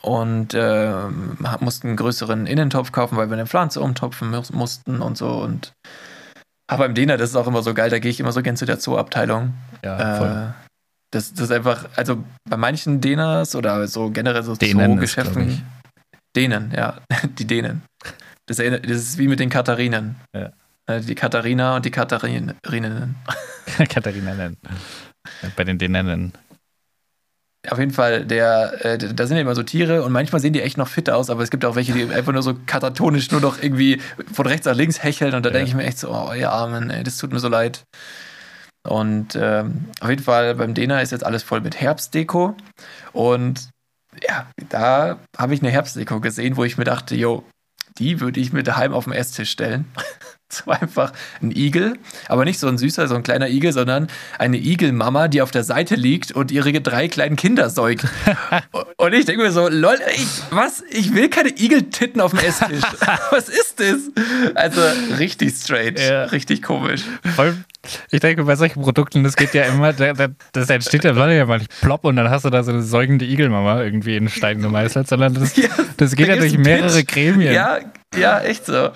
[0.01, 0.91] und äh,
[1.59, 5.29] mussten einen größeren Innentopf kaufen, weil wir eine Pflanze umtopfen mu- mussten und so.
[5.29, 5.73] Und
[6.69, 8.57] aber im Dena, das ist auch immer so geil, da gehe ich immer so gern
[8.57, 9.53] zu der Zooabteilung.
[9.83, 10.27] Ja, voll.
[10.27, 10.63] Äh,
[11.11, 14.55] das, das ist einfach, also bei manchen Denas oder so generell so.
[14.55, 15.63] Zoogeschäften.
[16.35, 16.97] Denen, ja,
[17.37, 17.83] die Denen.
[18.47, 20.15] Das, erinnert- das ist wie mit den Katharinen.
[20.35, 20.51] Ja.
[20.87, 22.55] Äh, Die Katharina und die Katharininnen.
[23.87, 24.57] Katharina nennen.
[25.55, 26.33] Bei den Denen.
[27.69, 30.61] Auf jeden Fall, der, äh, da sind ja immer so Tiere und manchmal sehen die
[30.61, 33.39] echt noch fit aus, aber es gibt auch welche, die einfach nur so katatonisch nur
[33.39, 34.01] noch irgendwie
[34.33, 35.53] von rechts nach links hecheln und da Ja.
[35.53, 37.83] denke ich mir echt so, oh, ihr Armen, ey, das tut mir so leid.
[38.85, 42.55] Und ähm, auf jeden Fall beim Dena ist jetzt alles voll mit Herbstdeko
[43.13, 43.69] und
[44.27, 47.45] ja, da habe ich eine Herbstdeko gesehen, wo ich mir dachte, yo,
[47.97, 49.85] die würde ich mir daheim auf den Esstisch stellen.
[50.63, 51.97] Das war einfach ein Igel,
[52.27, 55.63] aber nicht so ein süßer, so ein kleiner Igel, sondern eine Igelmama, die auf der
[55.63, 58.05] Seite liegt und ihre drei kleinen Kinder säugt.
[58.97, 60.83] und ich denke mir so, lol, ich, was?
[60.91, 62.83] Ich will keine Igeltitten auf dem Esstisch.
[63.31, 63.97] was ist das?
[64.55, 64.81] Also
[65.17, 66.23] richtig strange, Ja.
[66.25, 67.01] richtig komisch.
[67.35, 67.55] Voll,
[68.11, 71.45] ich denke, bei solchen Produkten, das geht ja immer, da- da- das entsteht ja ja
[71.45, 74.61] mal nicht plopp und dann hast du da so eine säugende Igelmama irgendwie in Stein
[74.61, 75.53] gemeißelt, sondern das,
[75.97, 77.03] das geht ja durch mehrere.
[77.03, 77.53] Gremien.
[77.53, 77.79] Ja,
[78.15, 78.89] ja, echt so.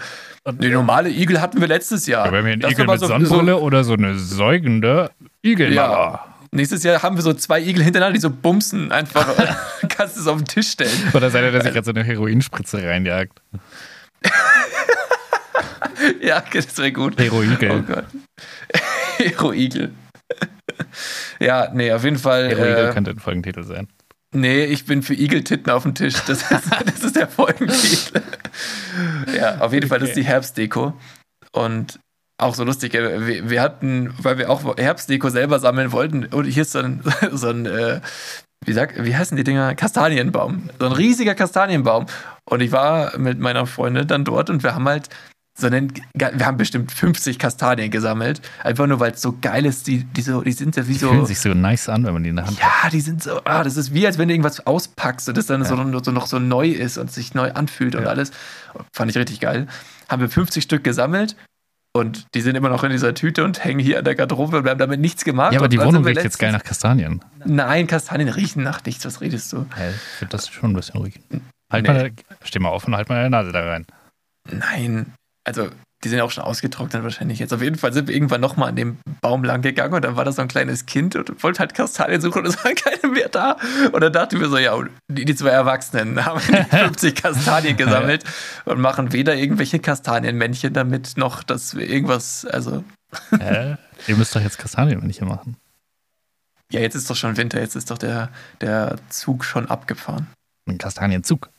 [0.53, 2.25] Die normale Igel hatten wir letztes Jahr.
[2.25, 5.93] Ja, wir einen Das Igel war mit so- Sonnenbrille oder so eine säugende Igelmama.
[5.93, 6.25] Ja.
[6.51, 9.27] Nächstes Jahr haben wir so zwei Igel hintereinander, die so bumsen einfach.
[9.89, 11.11] Kannst du es auf den Tisch stellen.
[11.13, 13.41] Oder seid ihr, dass sich gerade so eine Heroinspritze reinjagt?
[16.21, 17.19] Ja, das wäre gut.
[17.19, 17.71] Heroigel.
[17.71, 18.05] Oh Gott.
[19.17, 19.91] Hero-Igel.
[21.39, 22.49] ja, nee, auf jeden Fall.
[22.49, 23.87] Heroigel Äh, könnte ein Folgentitel sein.
[24.39, 26.15] Nee, ich bin für Igeltitten auf dem Tisch.
[26.27, 28.21] Das ist, das ist der Folgentitel.
[29.35, 30.93] ja, auf jeden Fall, das ist die Herbstdeko.
[31.51, 31.99] Und
[32.37, 36.45] auch so lustig, äh, wir, wir hatten, weil wir auch Herbstdeko selber sammeln wollten, und
[36.45, 38.01] hier ist so ein, so ein äh,
[38.65, 39.75] wie, sag, wie heißen die Dinger?
[39.75, 40.69] Kastanienbaum.
[40.79, 42.07] So ein riesiger Kastanienbaum.
[42.45, 45.09] Und ich war mit meiner Freundin dann dort und wir haben halt
[45.59, 48.41] so einen, wir haben bestimmt 50 Kastanien gesammelt.
[48.63, 49.87] Einfach nur, weil es so geil ist.
[49.87, 51.09] Die, die, so, die sind ja wie Die so.
[51.09, 52.83] fühlen sich so nice an, wenn man die in der Hand hat.
[52.83, 55.47] Ja, die sind so, ah, das ist wie, als wenn du irgendwas auspackst und das
[55.47, 58.09] dann so, so noch so neu ist und sich neu anfühlt und Ja.
[58.09, 58.31] alles.
[58.93, 59.65] Fand ich richtig geil.
[60.09, 61.35] Haben wir 50 Stück gesammelt
[61.95, 64.63] und die sind immer noch in dieser Tüte und hängen hier an der Garderobe und
[64.63, 65.53] wir haben damit nichts gemacht.
[65.53, 67.23] Ja, aber Und die Wohnung riecht jetzt geil nach Kastanien.
[67.45, 69.65] Nein, Kastanien riechen nach nichts, was redest du?
[69.75, 71.19] Ja, ich finde das schon ein bisschen ruhig.
[71.73, 71.93] Halt Nee.
[71.93, 72.11] mal,
[72.43, 73.87] steh mal auf und halt mal deine Nase da rein.
[74.51, 75.13] Nein,
[75.47, 75.69] also
[76.03, 77.53] die sind auch schon ausgetrocknet wahrscheinlich jetzt.
[77.53, 80.25] Auf jeden Fall sind wir irgendwann nochmal an dem Baum lang gegangen und dann war
[80.25, 83.29] da so ein kleines Kind und wollte halt Kastanien suchen und es waren keine mehr
[83.29, 83.57] da.
[83.91, 84.77] Und dann dachten wir so, ja,
[85.07, 88.25] die, die zwei Erwachsenen haben die 50 Kastanien gesammelt
[88.65, 92.83] und machen weder irgendwelche Kastanienmännchen damit, noch dass wir irgendwas, also,
[93.39, 93.77] Hä?
[94.05, 95.55] Ihr müsst doch jetzt Kastanien nicht machen.
[96.71, 98.29] ja, jetzt ist doch schon Winter, jetzt ist doch der,
[98.61, 100.27] der Zug schon abgefahren.
[100.67, 101.49] Ein Kastanienzug.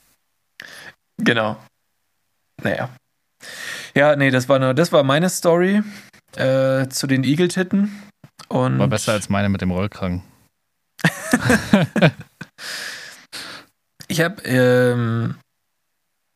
[1.17, 1.57] Genau.
[2.63, 2.91] Naja.
[3.95, 5.83] Ja, nee, das war nur, das war meine Story
[6.37, 7.25] äh, zu den.
[8.49, 10.23] Und War besser als meine mit dem Rollkragen.
[14.09, 15.35] Ich habe, ähm,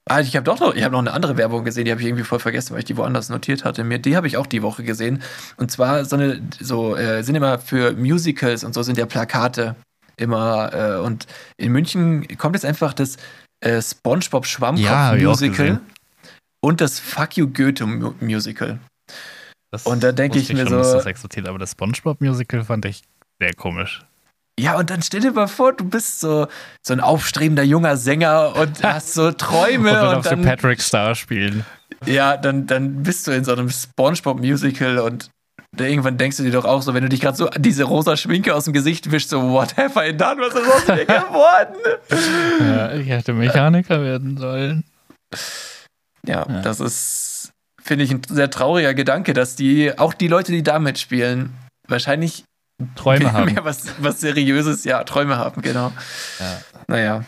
[0.09, 2.07] ah, ich habe doch noch, ich habe noch eine andere Werbung gesehen, die habe ich
[2.07, 3.83] irgendwie voll vergessen, weil ich die woanders notiert hatte.
[3.83, 5.23] Mir, die habe ich auch die Woche gesehen.
[5.57, 9.75] Und zwar so eine, so äh, sind immer für Musicals und so sind ja Plakate
[10.19, 10.73] immer.
[10.75, 11.27] Äh, und
[11.57, 13.17] in München kommt jetzt einfach das
[13.61, 15.81] äh, SpongeBob Schwammkopf Ja, Musical gesehen.
[16.63, 18.79] Und das Fuck You Goethe Mu Musical.
[19.71, 22.85] Das Und da denk wusste ich mir schon, so- das existiert, aber das Spongebob-Musical fand
[22.85, 23.03] ich
[23.41, 24.05] sehr komisch.
[24.61, 26.47] Ja, und dann stell dir mal vor, du bist so,
[26.87, 31.15] so ein aufstrebender junger Sänger und hast so Träume Und dann und dann, Patrick Star
[31.15, 31.65] spielen.
[32.05, 35.31] Ja, dann, dann bist du in so einem Spongebob-Musical und
[35.79, 38.55] irgendwann denkst du dir doch auch so, wenn du dich gerade so diese rosa Schminke
[38.55, 40.39] aus dem Gesicht wischst, so, what have I done?
[40.43, 41.77] Was ist aus mir geworden?
[42.61, 44.85] Ja, ich hätte Mechaniker werden sollen.
[46.27, 46.61] Ja, Ja.
[46.63, 47.51] das ist,
[47.83, 51.53] finde ich, ein sehr trauriger Gedanke, dass die, auch die Leute, die da mitspielen,
[51.89, 52.45] wahrscheinlich
[52.97, 53.53] Träume haben.
[53.53, 55.93] mehr was, was Seriöses, ja, Träume haben, genau.
[56.41, 56.61] Ja.
[56.89, 57.25] Naja.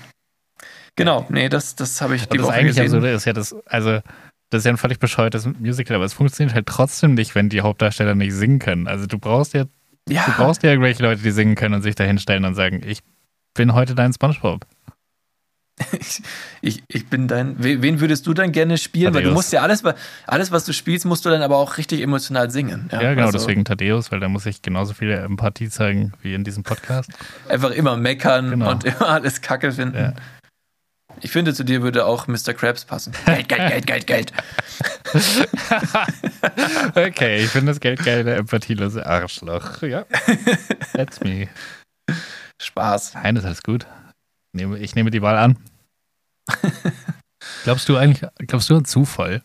[0.97, 2.85] Genau, nee, das, das habe ich die Und das Woche eigentlich gesehen.
[2.85, 4.01] absurde ist ja das, also
[4.51, 7.63] das ist ja ein völlig bescheuertes Musical, aber es funktioniert halt trotzdem nicht, wenn die
[7.63, 8.87] Hauptdarsteller nicht singen können.
[8.87, 9.65] Also du brauchst ja,
[10.09, 12.83] ja, du brauchst ja irgendwelche Leute, die singen können und sich da hinstellen und sagen,
[12.87, 13.01] ich
[13.55, 14.65] bin heute dein Spongebob.
[15.99, 16.23] Ich,
[16.61, 17.63] ich, ich bin dein.
[17.63, 19.13] we- Wen würdest du dann gerne spielen?
[19.13, 19.83] Weil du musst ja alles,
[20.27, 22.89] alles, was du spielst, musst du dann aber auch richtig emotional singen.
[22.93, 26.45] Ja, genau, also deswegen Thaddeus, weil da muss ich genauso viel Empathie zeigen wie in
[26.45, 27.11] diesem Podcast.
[27.49, 28.71] Einfach immer meckern Genau.
[28.71, 29.97] und immer alles kacke finden.
[29.99, 30.13] Ja.
[31.21, 32.55] Ich finde, zu dir würde auch Mr.
[32.55, 33.13] Krabs passen.
[33.27, 34.33] Geld, Geld, Geld, Geld, Geld.
[36.95, 39.83] Okay, ich finde das Geld geil, der empathielose Arschloch.
[39.83, 40.05] Ja.
[40.93, 41.49] That's me.
[42.61, 43.15] Spaß.
[43.15, 43.87] Nein, ist alles gut.
[44.55, 45.57] Ich nehme, ich nehme die Wahl an.
[47.65, 49.43] Glaubst du eigentlich, glaubst du an Zufall?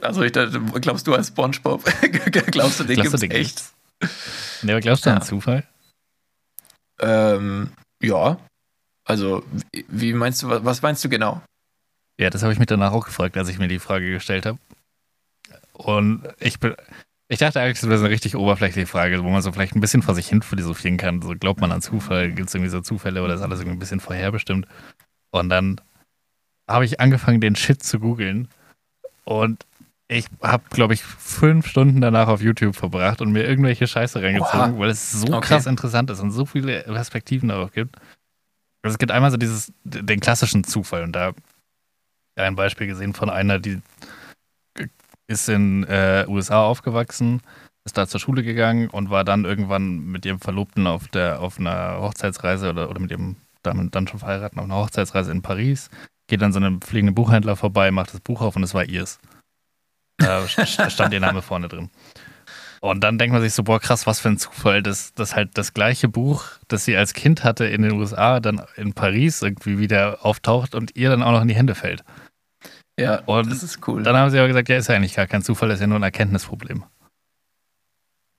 [0.00, 1.84] Also, ich dachte, glaubst du als Spongebob?
[2.50, 3.72] glaubst du, den Glaubst du, gibt's den echt?
[4.62, 5.16] Nee, aber glaubst du Ja.
[5.16, 5.64] an Zufall?
[7.00, 7.70] Ähm,
[8.02, 8.36] ja.
[9.04, 11.40] Also, wie- wie meinst du, wa- was meinst du genau?
[12.20, 14.58] Ja, das habe ich mich danach auch gefragt, als ich mir die Frage gestellt habe.
[15.72, 16.74] Und ich bin,
[17.32, 19.80] ich dachte eigentlich, das wäre so eine richtig oberflächliche Frage, wo man so vielleicht ein
[19.80, 21.22] bisschen vor sich hin philosophieren kann.
[21.22, 23.78] So glaubt man an Zufall, gibt es irgendwie so Zufälle oder ist alles irgendwie ein
[23.78, 24.66] bisschen vorherbestimmt?
[25.30, 25.80] Und dann
[26.68, 28.48] habe ich angefangen, den Shit zu googeln.
[29.24, 29.64] Und
[30.08, 34.74] ich habe, glaube ich, fünf Stunden danach auf YouTube verbracht und mir irgendwelche Scheiße reingezogen,
[34.74, 34.78] Oha.
[34.78, 35.46] weil es so Okay.
[35.46, 37.96] krass interessant ist und so viele Perspektiven darauf gibt.
[38.82, 41.32] Also es gibt einmal so dieses, den klassischen Zufall und da
[42.36, 43.80] ein Beispiel gesehen von einer, die
[45.32, 47.40] ist in äh, USA aufgewachsen,
[47.84, 51.58] ist da zur Schule gegangen und war dann irgendwann mit ihrem Verlobten auf der auf
[51.58, 55.88] einer Hochzeitsreise oder, oder mit ihrem damit dann schon verheiraten auf einer Hochzeitsreise in Paris,
[56.28, 59.18] geht dann so einem fliegenden Buchhändler vorbei, macht das Buch auf und es war ihrs.
[60.18, 61.90] Da st- stand ihr Name vorne drin.
[62.80, 65.56] Und dann denkt man sich so, boah, krass, was für ein Zufall, dass, dass halt
[65.56, 69.78] das gleiche Buch, das sie als Kind hatte in den USA, dann in Paris irgendwie
[69.78, 72.02] wieder auftaucht und ihr dann auch noch in die Hände fällt.
[72.98, 74.02] Ja, Und das ist cool.
[74.02, 75.98] Dann haben sie aber gesagt, ja, ist ja eigentlich gar kein Zufall, ist ja nur
[75.98, 76.84] ein Erkenntnisproblem.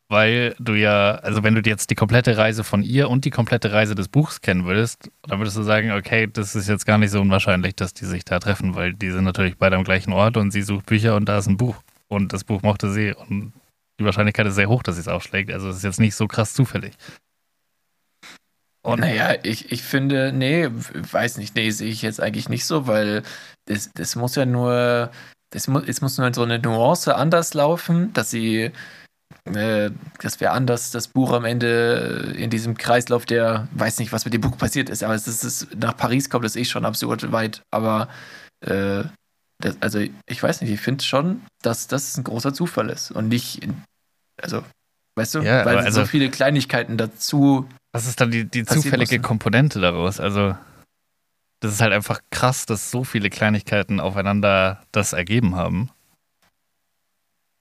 [0.09, 3.71] Weil du ja, also wenn du jetzt die komplette Reise von ihr und die komplette
[3.71, 7.09] Reise des Buchs kennen würdest, dann würdest du sagen, okay, das ist jetzt gar nicht
[7.09, 10.37] so unwahrscheinlich, dass die sich da treffen, weil die sind natürlich beide am gleichen Ort
[10.37, 11.81] und sie sucht Bücher und da ist ein Buch.
[12.09, 13.53] Und das Buch mochte sie und
[13.99, 15.51] die Wahrscheinlichkeit ist sehr hoch, dass sie es aufschlägt.
[15.51, 16.93] Also es ist jetzt nicht so krass zufällig.
[18.85, 22.85] Und naja, ich, ich finde, nee, weiß nicht, nee, sehe ich jetzt eigentlich nicht so,
[22.85, 23.23] weil
[23.65, 25.09] das, das muss ja nur,
[25.51, 28.71] das muss, es muss nur so eine Nuance anders laufen, dass sie,
[29.45, 29.89] äh,
[30.21, 34.33] dass wir anders das Buch am Ende in diesem Kreislauf, der, weiß nicht, was mit
[34.33, 37.61] dem Buch passiert ist, aber es ist, nach Paris kommt das eh schon absurd weit,
[37.71, 38.09] aber
[38.65, 39.03] äh,
[39.61, 43.29] das, also ich weiß nicht, ich finde schon, dass das ein großer Zufall ist und
[43.29, 43.65] nicht,
[44.41, 44.61] also,
[45.15, 48.65] weißt du, Ja, weil aber so also- viele Kleinigkeiten dazu Was ist dann die, die
[48.65, 49.21] zufällige.
[49.21, 50.19] Komponente daraus?
[50.19, 50.57] Also,
[51.61, 55.89] das ist halt einfach krass, dass so viele Kleinigkeiten aufeinander das ergeben haben.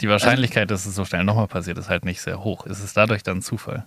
[0.00, 2.66] Die Wahrscheinlichkeit, dass es so schnell nochmal passiert, ist halt nicht sehr hoch.
[2.66, 3.86] Ist es dadurch dann Zufall?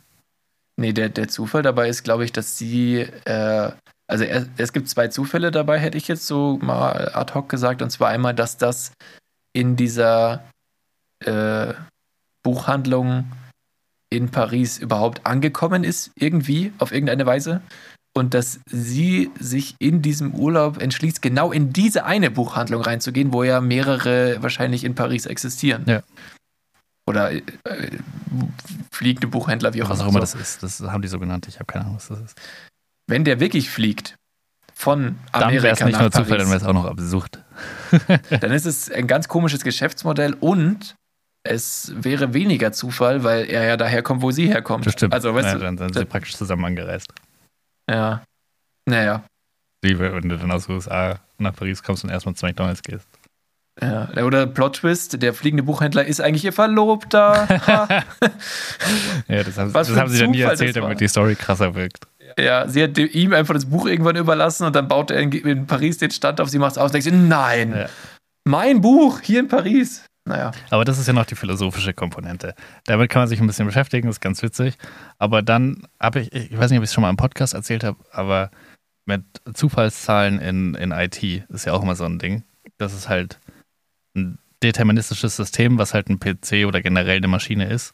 [0.78, 3.72] Nee, der, der Zufall dabei ist, glaube ich, dass sie, äh,
[4.08, 7.82] also er, es gibt zwei Zufälle dabei, hätte ich jetzt so mal ad hoc gesagt.
[7.82, 8.94] Und zwar einmal, dass das
[9.52, 10.44] in dieser
[11.26, 11.74] äh,
[12.44, 13.32] Buchhandlung
[14.16, 17.62] in Paris überhaupt angekommen ist, irgendwie, auf irgendeine Weise.
[18.18, 23.44] Und dass sie sich in diesem Urlaub entschließt, genau in diese eine Buchhandlung reinzugehen, wo
[23.44, 25.84] ja mehrere wahrscheinlich in Paris existieren.
[25.86, 26.02] Ja.
[27.08, 27.42] Oder äh,
[28.92, 30.20] fliegende Buchhändler, wie auch Was auch immer.
[30.20, 30.38] immer So.
[30.38, 30.64] das ist.
[30.64, 31.48] Das haben die so genannt.
[31.50, 32.42] Ich habe keine Ahnung, was das ist.
[33.08, 34.16] Wenn der wirklich fliegt
[34.74, 36.86] von Dann Amerika wäre es nicht nach nur Zufall, dann Paris, wäre es auch noch
[36.86, 37.44] absurd.
[38.42, 40.96] dann ist es ein ganz komisches Geschäftsmodell und
[41.46, 44.86] es wäre weniger Zufall, weil er ja daher kommt, wo sie herkommt.
[44.86, 45.14] Das stimmt.
[45.14, 47.14] Also, weißt ja, du, dann, sind sie praktisch zusammen angereist.
[47.90, 48.24] ja.
[48.88, 49.24] Naja,
[49.82, 53.08] Wie wenn du dann aus den USA nach Paris kommst und erstmal zu McDonalds gehst.
[53.82, 54.10] ja.
[54.24, 57.48] Oder Plot Twist, der fliegende Buchhändler ist eigentlich ihr Verlobter.
[59.28, 62.06] Ja, das haben, das haben sie dann nie erzählt, damit die Story krasser wirkt.
[62.38, 65.66] ja, sie hat ihm einfach das Buch irgendwann überlassen und dann baut er in, in
[65.66, 67.86] Paris den Stand auf, sie macht es aus und denkt, nein, Ja.
[68.48, 70.06] mein Buch hier in Paris.
[70.28, 72.56] Naja, Aber das ist ja noch die philosophische Komponente.
[72.86, 74.76] Damit kann man sich ein bisschen beschäftigen, ist ganz witzig.
[75.20, 77.84] Aber dann habe ich, ich weiß nicht, ob ich es schon mal im Podcast erzählt
[77.84, 78.50] habe, aber
[79.06, 79.24] mit
[79.54, 82.44] Zufallszahlen in, in IT ist ja auch immer so ein Ding.
[82.80, 83.40] Das ist halt
[84.16, 87.94] ein deterministisches System, was halt ein PC oder generell eine Maschine ist.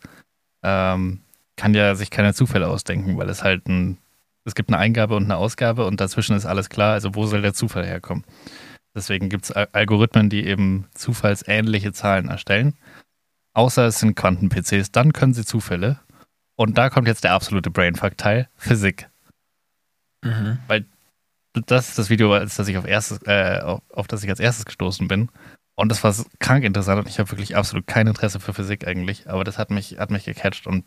[0.63, 1.19] Ähm,
[1.57, 3.97] kann ja sich keine Zufälle ausdenken, weil es halt ein,
[4.45, 7.41] es gibt eine Eingabe und eine Ausgabe und dazwischen ist alles klar, also wo soll
[7.41, 8.23] der Zufall herkommen?
[8.95, 12.77] Deswegen gibt es Algorithmen, die eben zufallsähnliche Zahlen erstellen.
[13.53, 15.99] Außer es sind Quanten-PCs, dann können sie Zufälle.
[16.55, 19.09] Und da kommt jetzt der absolute Brainfuck-Teil, Physik.
[20.23, 20.59] mhm.
[21.53, 24.39] Das ist das Video, als das ich auf, erstes, äh, auf, auf das ich als
[24.39, 25.29] erstes gestoßen bin.
[25.75, 29.29] Und das war krank interessant und ich habe wirklich absolut kein Interesse für Physik eigentlich,
[29.29, 30.85] aber das hat mich, hat mich gecatcht und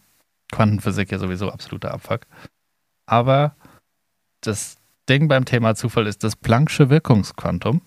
[0.52, 2.26] Quantenphysik ja sowieso absoluter Abfuck.
[3.06, 3.56] Aber
[4.40, 4.76] das
[5.08, 7.82] Ding beim Thema Zufall ist das Planck'sche Wirkungsquantum.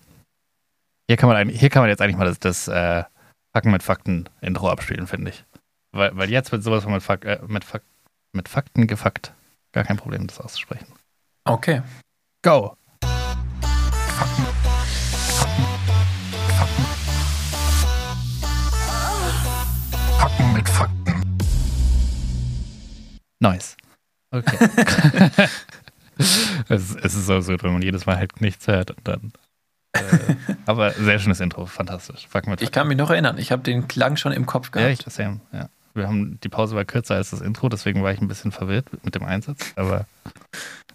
[1.08, 3.02] Hier kann man, hier kann man jetzt eigentlich mal das, das äh,
[3.54, 5.42] Fakten mit Fakten Intro abspielen, finde ich.
[5.90, 7.82] Weil, weil jetzt wird sowas von mit, Fak äh, mit, Fak
[8.34, 9.32] mit Fakten gefackt.
[9.72, 10.86] Gar kein Problem, das auszusprechen.
[11.44, 11.80] Okay.
[12.42, 12.76] Go!
[20.18, 21.38] Fakten mit Fakten.
[23.40, 23.78] Nice.
[24.30, 24.58] Okay.
[26.68, 29.32] es, es ist so absurd, wenn man jedes Mal halt nichts hört und dann.
[30.00, 32.26] Äh, aber sehr schönes Intro, fantastisch.
[32.28, 32.74] Fakten mit Ich Fakten.
[32.80, 34.92] kann mich noch erinnern, ich habe den Klang schon im Kopf Ja, gehabt.
[34.92, 35.36] ich das ja.
[35.52, 35.68] ja.
[35.94, 38.86] Wir haben, die Pause war kürzer als das Intro, deswegen war ich ein bisschen verwirrt
[39.04, 39.72] mit dem Einsatz.
[39.76, 40.06] Aber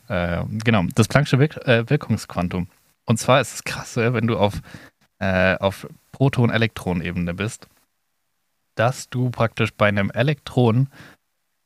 [0.08, 2.68] äh, genau, das Planck'sche Wirk äh, Wirkungsquantum.
[3.06, 4.54] Und zwar ist es krass, äh, wenn du auf,
[5.20, 7.68] äh, auf Proton-Elektron-Ebene bist,
[8.76, 10.88] dass du praktisch bei einem Elektron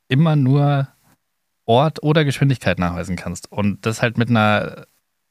[0.07, 0.87] immer nur
[1.65, 3.51] Ort oder Geschwindigkeit nachweisen kannst.
[3.51, 4.87] Und das halt mit einer,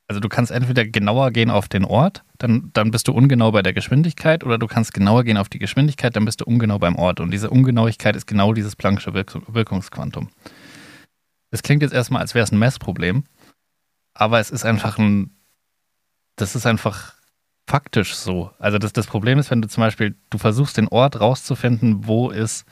[0.09, 3.62] also du kannst entweder genauer gehen auf den Ort, dann, dann bist du ungenau bei
[3.62, 6.96] der Geschwindigkeit, oder du kannst genauer gehen auf die Geschwindigkeit, dann bist du ungenau beim
[6.96, 7.20] Ort.
[7.20, 10.28] Und diese Ungenauigkeit ist genau dieses Planck'sche Wirk Wirkungsquantum.
[11.50, 13.24] Das klingt jetzt erstmal, als wäre es ein Messproblem,
[14.14, 15.30] aber es ist einfach ein,
[16.36, 17.14] das ist einfach
[17.66, 18.50] faktisch so.
[18.59, 22.30] Also das, das Problem ist, wenn du zum Beispiel, du versuchst den Ort rauszufinden, wo
[22.30, 22.64] ist,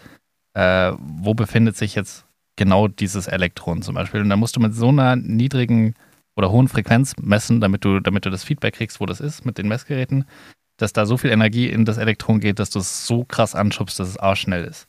[0.54, 2.26] äh, wo befindet sich jetzt
[2.56, 4.20] genau dieses Elektron zum Beispiel.
[4.20, 5.94] Und da musst du mit so einer niedrigen
[6.36, 9.58] oder hohen Frequenz messen, damit du, damit du das Feedback kriegst, wo das ist mit
[9.58, 10.24] den Messgeräten,
[10.76, 13.98] dass da so viel Energie in das Elektron geht, dass du es so krass anschubst,
[14.00, 14.86] dass es arschschnell ist.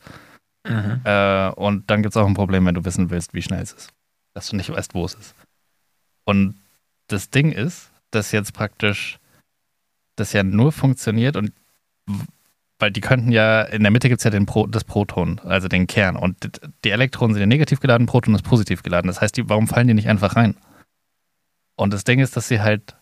[0.68, 1.00] Mhm.
[1.04, 3.72] Äh, und dann gibt es auch ein Problem, wenn du wissen willst, wie schnell es
[3.72, 3.90] ist.
[4.34, 5.34] Dass du nicht weißt, wo es ist.
[6.24, 6.56] Und
[7.06, 9.18] das Ding ist, dass jetzt praktisch
[10.16, 11.52] das ja nur funktioniert und
[12.78, 15.66] weil die könnten ja, in der Mitte gibt es ja den Pro, das Proton, also
[15.66, 16.16] den Kern.
[16.16, 19.08] Und die Elektronen sind ja negativ geladen, Proton ist positiv geladen.
[19.08, 20.56] Das heißt, die, warum fallen die nicht einfach rein?
[21.76, 22.96] Und das Ding ist, dass sie halt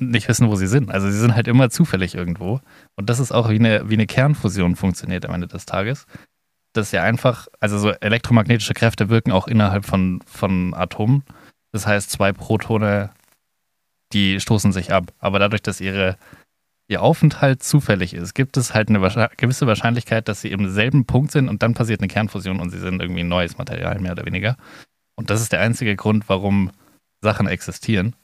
[0.00, 0.90] nicht wissen, wo sie sind.
[0.90, 2.60] Also sie sind halt immer zufällig irgendwo.
[2.96, 6.06] Und das ist auch wie eine, wie eine Kernfusion funktioniert am Ende des Tages.
[6.72, 11.22] Das ist ja einfach, also so elektromagnetische Kräfte wirken auch innerhalb von, von Atomen.
[11.72, 13.10] Das heißt, zwei Protone,
[14.12, 15.12] die stoßen sich ab.
[15.18, 16.16] Aber dadurch, dass ihre,
[16.88, 19.00] ihr Aufenthalt zufällig ist, gibt es halt eine
[19.36, 22.78] gewisse Wahrscheinlichkeit, dass sie im selben Punkt sind und dann passiert eine Kernfusion und sie
[22.78, 24.56] sind irgendwie ein neues Material, mehr oder weniger.
[25.14, 26.70] Und das ist der einzige Grund, warum
[27.22, 28.14] Sachen existieren.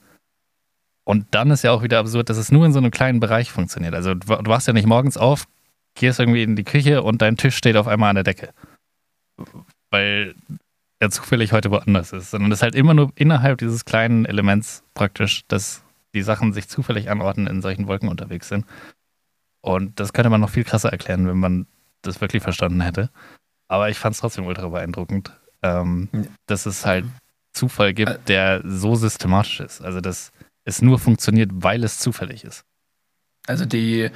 [1.03, 3.51] Und dann ist ja auch wieder absurd, dass es nur in so einem kleinen Bereich
[3.51, 3.93] funktioniert.
[3.93, 5.47] Also du du wachst ja nicht morgens auf,
[5.95, 8.53] gehst irgendwie in die Küche und dein Tisch steht auf einmal an der Decke.
[9.91, 10.35] Weil
[10.99, 12.31] er zufällig heute woanders ist.
[12.31, 15.83] Sondern es ist halt immer nur innerhalb dieses kleinen Elements praktisch, dass
[16.13, 18.65] die Sachen sich zufällig anordnen, in solchen Wolken unterwegs sind.
[19.61, 21.67] Und das könnte man noch viel krasser erklären, wenn man
[22.01, 23.09] das wirklich verstanden hätte.
[23.67, 25.33] Aber ich fand es trotzdem ultra beeindruckend,
[25.63, 26.21] ähm, Ja.
[26.45, 27.05] dass es halt
[27.55, 27.93] Zufall Äh.
[27.93, 29.81] gibt, der so systematisch ist.
[29.81, 30.31] Also, dass
[30.65, 32.63] es nur funktioniert, weil es zufällig ist.
[33.47, 34.09] Also die,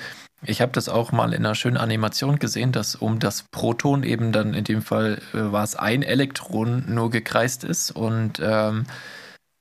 [0.44, 4.32] ich habe das auch mal in einer schönen Animation gesehen, dass um das Proton eben
[4.32, 8.86] dann in dem Fall äh, war es ein Elektron nur gekreist ist und ähm,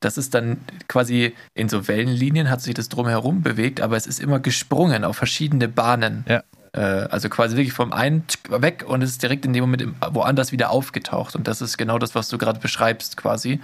[0.00, 4.20] das ist dann quasi in so Wellenlinien hat sich das drumherum bewegt, aber es ist
[4.20, 6.24] immer gesprungen auf verschiedene Bahnen.
[6.28, 6.42] Ja.
[6.72, 10.52] Äh, also quasi wirklich vom einen weg und es ist direkt in dem Moment woanders
[10.52, 11.34] wieder aufgetaucht.
[11.36, 13.60] Und das ist genau das, was du gerade beschreibst quasi.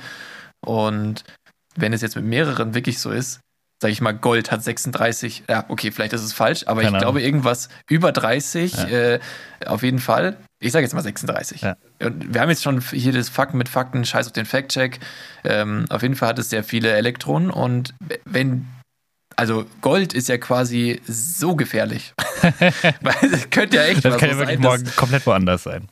[0.65, 1.25] Und
[1.77, 3.41] wenn es jetzt mit mehreren wirklich so ist,
[3.83, 7.03] sage ich mal, Gold hat 36, ja, okay, vielleicht ist es falsch, aber Keine ich
[7.03, 8.85] glaube, irgendwas über 30, Ja.
[8.89, 9.21] äh,
[9.67, 10.37] auf jeden Fall.
[10.63, 11.61] Ich sage jetzt mal 36.
[11.61, 11.77] Ja.
[12.01, 15.01] Und wir haben jetzt schon hier das Fakten mit Fakten, scheiß auf den Fact-Check.
[15.45, 17.95] Ähm, auf jeden Fall hat es sehr viele Elektronen und
[18.25, 18.67] wenn,
[19.37, 22.15] also Gold ist ja quasi so gefährlich.
[23.01, 25.89] Weil es könnte ja echt Das mal kann ja wirklich sein, morgen komplett woanders sein.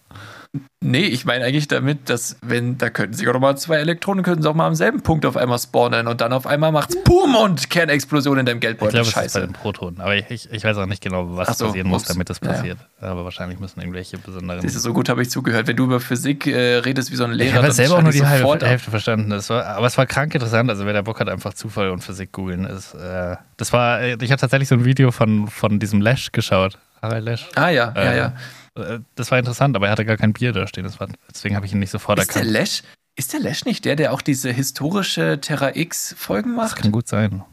[0.84, 4.42] Nee, ich meine eigentlich damit, dass wenn, da könnten sich auch nochmal zwei Elektronen, könnten
[4.42, 7.34] sie auch mal am selben Punkt auf einmal spawnen und dann auf einmal macht's Pum
[7.36, 8.92] und Kernexplosion in deinem Ich Geldbeutel.
[9.02, 9.40] glaube, es ist bei Scheiße.
[9.40, 10.00] den Protonen.
[10.02, 12.08] Aber ich, ich, ich weiß auch nicht genau, was so, passieren muss, ups.
[12.08, 12.52] damit das Ja, ja.
[12.54, 12.78] passiert.
[13.00, 14.60] Aber wahrscheinlich müssen irgendwelche besonderen.
[14.62, 15.68] Das ist so gut, habe ich zugehört.
[15.68, 18.12] Wenn du über Physik äh, redest wie so ein Lehrer, ich habe selber auch nur
[18.12, 18.66] die ich halbe.
[18.66, 19.30] Hälfte verstanden.
[19.30, 20.68] Das war, aber es war krank interessant.
[20.68, 22.64] Also wer da Bock hat, einfach Zufall und Physik googeln.
[22.66, 26.76] Ist, äh, das war, ich habe tatsächlich so ein Video von, von diesem Lash geschaut.
[27.00, 27.48] Harald Lash.
[27.54, 28.26] Ah ja, ja, Äh, ja.
[28.26, 28.30] Äh,
[28.74, 30.88] Das war interessant, aber er hatte gar kein Bier da stehen.
[30.98, 32.52] War, deswegen habe ich ihn nicht sofort Ist der erkannt.
[32.52, 32.82] Lash,
[33.16, 36.82] ist der Lash nicht der, der auch diese historische Terra X Folgen Das macht?
[36.82, 37.44] kann gut sein.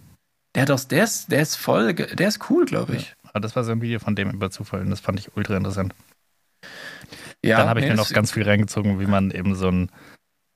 [0.56, 3.14] Der hat auch, der ist, der ist voll, der ist cool, glaube ich.
[3.24, 5.56] Aber das war so ein Video von dem über Zufall und das fand ich ultra
[5.58, 5.94] interessant.
[7.44, 9.92] Ja, Dann habe ich nee, mir noch ganz viel reingezogen, wie man eben so einen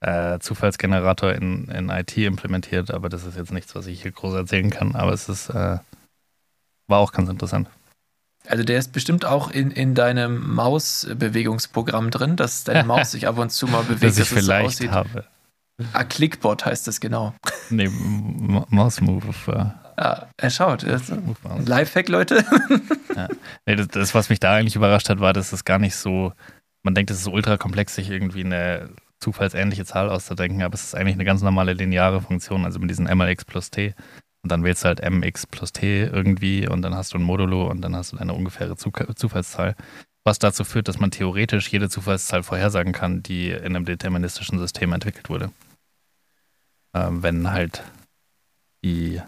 [0.02, 4.34] äh, Zufallsgenerator in, in IT implementiert, aber das ist jetzt nichts, was ich hier groß
[4.34, 5.78] erzählen kann, aber es ist, äh,
[6.88, 7.70] war auch ganz interessant.
[8.48, 13.38] Also der ist bestimmt auch in, in deinem Mausbewegungsprogramm drin, dass deine Maus sich ab
[13.38, 14.92] und zu mal bewegt, dass ich dass so vielleicht aussieht.
[14.92, 15.26] habe.
[15.94, 17.34] Ah, Clickbot heißt das genau.
[17.70, 19.74] Nee, Mouse Move.
[19.96, 20.86] Ah, er schaut.
[21.66, 22.46] Lifehack, Leute.
[23.66, 26.34] Nee, das, das, was mich da eigentlich überrascht hat, war, dass es gar nicht so,
[26.82, 28.90] man denkt, es ist ultra komplex, sich irgendwie eine
[29.20, 33.06] zufallsähnliche Zahl auszudenken, aber es ist eigentlich eine ganz normale lineare Funktion, also mit diesen
[33.06, 33.94] mlx plus t.
[34.44, 37.70] Und dann wählst du halt mx plus t irgendwie und dann hast du ein Modulo
[37.70, 39.76] und dann hast du eine ungefähre Zufallszahl.
[40.26, 44.92] Was dazu führt, dass man theoretisch jede Zufallszahl vorhersagen kann, die in einem deterministischen System
[44.94, 45.52] entwickelt wurde.
[46.94, 47.84] Ähm, wenn halt
[48.84, 49.22] die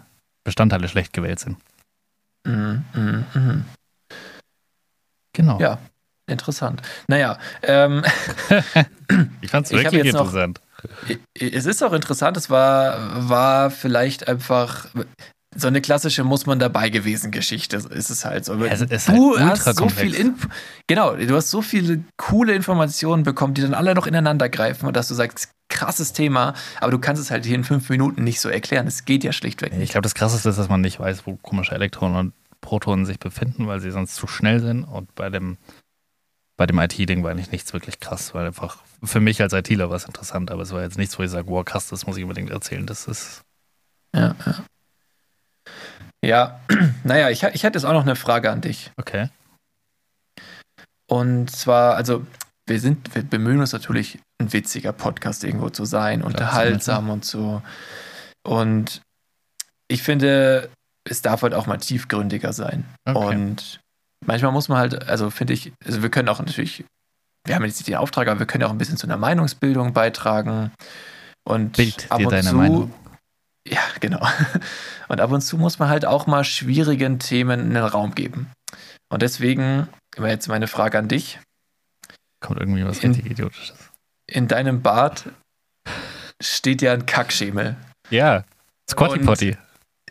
[0.44, 1.56] Bestandteile schlecht gewählt sind.
[2.46, 3.64] Mhm, mhm, mhm.
[5.32, 5.60] Genau.
[5.60, 5.78] Ja,
[6.26, 6.82] interessant.
[7.08, 8.02] Naja, ähm,
[9.40, 10.60] Ich fand es Ich wirklich jetzt noch- interessant.
[11.34, 14.86] es ist auch interessant, es war, war vielleicht einfach
[15.58, 18.62] so eine klassische muss man dabei gewesen Geschichte, ist es halt so.
[18.64, 20.48] Es ist du halt hast so viel Info,
[20.86, 24.94] genau, du hast so viele coole Informationen bekommen, die dann alle noch ineinander greifen und
[24.96, 28.40] dass du sagst, krasses Thema, aber du kannst es halt hier in fünf Minuten nicht
[28.40, 28.86] so erklären.
[28.86, 29.92] Es geht ja schlichtweg Ich nicht.
[29.92, 33.66] glaube, das Krasseste ist, dass man nicht weiß, wo komische Elektronen und Protonen sich befinden,
[33.66, 34.84] weil sie sonst zu schnell sind.
[34.84, 35.56] Und bei dem,
[36.56, 39.96] bei dem IT-Ding war eigentlich nichts wirklich krass, weil einfach für mich als ITler war
[39.96, 42.22] es interessant, aber es war jetzt nichts, wo ich sage, wow, krass, das muss ich
[42.22, 42.86] unbedingt erzählen.
[42.86, 43.42] Das ist.
[44.14, 44.64] Ja, ja.
[46.24, 46.60] ja
[47.04, 48.90] naja, ich, ich hätte jetzt auch noch eine Frage an dich.
[48.96, 49.28] Okay.
[51.08, 52.26] Und zwar, also
[52.66, 57.62] wir sind, wir bemühen uns natürlich, ein witziger Podcast irgendwo zu sein, unterhaltsam und so.
[58.42, 59.02] Und
[59.88, 60.70] ich finde,
[61.04, 62.84] es darf halt auch mal tiefgründiger sein.
[63.04, 63.16] Okay.
[63.16, 63.80] Und
[64.24, 66.84] manchmal muss man halt, also finde ich, also wir können auch natürlich,
[67.46, 69.92] wir haben jetzt nicht den Auftrag, aber wir können auch ein bisschen zu einer Meinungsbildung
[69.92, 70.72] beitragen.
[71.44, 72.94] Und Bild ab dir und deine zu, Meinung.
[73.68, 74.26] Ja, genau.
[75.08, 78.50] Und ab und zu muss man halt auch mal schwierigen Themen einen Raum geben.
[79.08, 81.38] Und deswegen wäre jetzt meine Frage an dich.
[82.40, 83.76] Kommt irgendwie was In- richtig Idiotisches.
[84.28, 85.24] In deinem Bad
[86.42, 87.76] steht ja ein Kackschemel.
[88.10, 88.44] Ja.
[88.90, 89.56] Squatty Potty.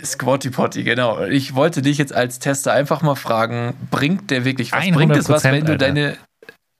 [0.04, 1.24] Squatty Potty, genau.
[1.24, 4.90] Ich wollte dich jetzt als Tester einfach mal fragen, bringt der wirklich was?
[4.92, 5.86] Bringt es was, 100%, wenn du Alter.
[5.86, 6.18] deine,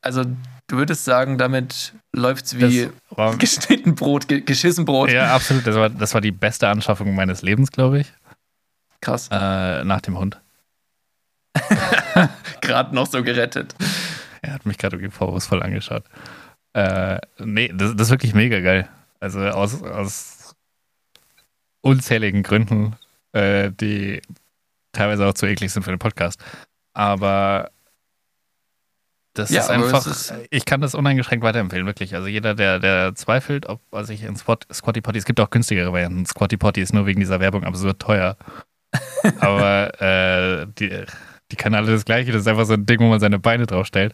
[0.02, 0.24] also
[0.68, 5.12] du würdest sagen, damit läuft's wie war, geschnitten Brot, ge geschissen Brot.
[5.12, 5.66] ja, absolut.
[5.66, 8.14] Das war, das war die beste Anschaffung meines Lebens, glaube ich.
[9.02, 9.30] Krass.
[9.32, 10.42] Äh, nach dem Hund.
[12.62, 13.76] Gerade noch so gerettet.
[14.42, 16.04] Er hat mich gerade irgendwie vorwurfsvoll angeschaut.
[16.74, 18.90] Äh, nee, das, das ist wirklich mega geil.
[19.20, 20.56] Also aus, aus
[21.82, 22.96] unzähligen Gründen,
[23.36, 24.22] äh, die
[24.92, 26.42] teilweise auch zu eklig sind für den Podcast.
[26.94, 27.70] Aber
[29.34, 32.16] das Ja, ist einfach, ist- ich kann das uneingeschränkt weiterempfehlen, wirklich.
[32.16, 35.50] Also jeder, der, der zweifelt, ob was ich in Squat, Squatty Potty, es gibt auch
[35.50, 36.26] günstigere Varianten.
[36.26, 38.38] Squatty Potty ist nur wegen dieser Werbung absurd teuer.
[39.42, 41.04] Aber äh, die,
[41.52, 43.66] die können alle das gleiche, das ist einfach so ein Ding, wo man seine Beine
[43.66, 44.14] draufstellt.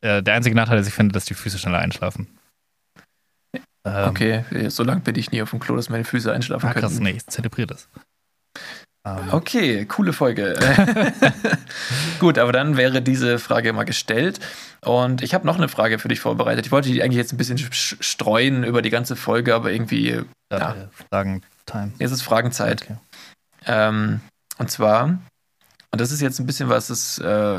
[0.00, 2.38] Äh, der einzige Nachteil ist, ich finde, dass die Füße schneller einschlafen.
[3.84, 6.72] Ähm, Okay, so lange bin ich nie auf dem Klo, dass meine Füße einschlafen Ah,
[6.72, 7.02] krass, können.
[7.04, 7.88] nee, ich zelebriere das.
[9.04, 10.58] Ähm, Okay, coole Folge.
[12.20, 14.40] Gut, aber dann wäre diese Frage mal gestellt.
[14.80, 16.66] Und ich habe noch eine Frage für dich vorbereitet.
[16.66, 20.22] Ich wollte die eigentlich jetzt ein bisschen sch- streuen über die ganze Folge, aber irgendwie,
[20.52, 20.72] ja.
[20.72, 21.92] äh, Fragen, Time.
[21.98, 22.82] jetzt ist Fragenzeit.
[22.82, 22.96] Okay.
[23.66, 24.20] Ähm,
[24.58, 25.04] und zwar,
[25.90, 27.58] und das ist jetzt ein bisschen was, das äh,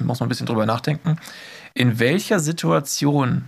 [0.00, 1.18] muss man ein bisschen drüber nachdenken.
[1.74, 3.44] In welcher Situation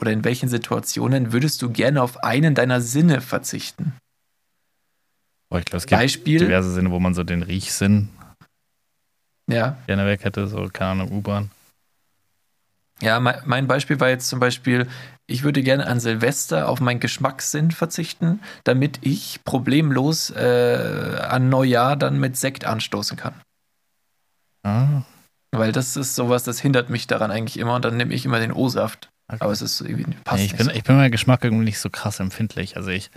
[0.00, 3.94] oder in welchen Situationen würdest du gerne auf einen deiner Sinne verzichten?
[5.52, 8.08] Boah, ich glaube, es gibt Beispiel, diverse Sinne, wo man so den Riechsinn
[9.50, 11.50] ja, gerne weg hätte, so, keine Ahnung, U-Bahn.
[13.02, 14.88] Ja, mein, mein Beispiel war jetzt zum Beispiel,
[15.26, 21.96] ich würde gerne an Silvester auf meinen Geschmackssinn verzichten, damit ich problemlos äh, an Neujahr
[21.96, 23.34] dann mit Sekt anstoßen kann.
[24.62, 25.02] Ah,
[25.50, 28.40] Weil das ist sowas, das hindert mich daran eigentlich immer und dann nehme ich immer
[28.40, 29.10] den O-Saft.
[29.28, 29.36] okay.
[29.40, 30.72] Aber es ist irgendwie passt nee, ich, nicht bin, so.
[30.72, 32.78] ich bin bei Geschmack irgendwie nicht so krass empfindlich.
[32.78, 33.10] Also ich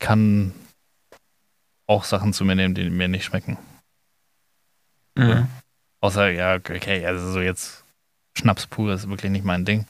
[0.00, 0.52] kann
[1.86, 3.58] auch Sachen zu mir nehmen, die mir nicht schmecken.
[5.16, 5.48] Mhm.
[6.00, 7.84] Außer, ja, okay, also so jetzt
[8.36, 9.86] Schnaps pur ist wirklich nicht mein Ding.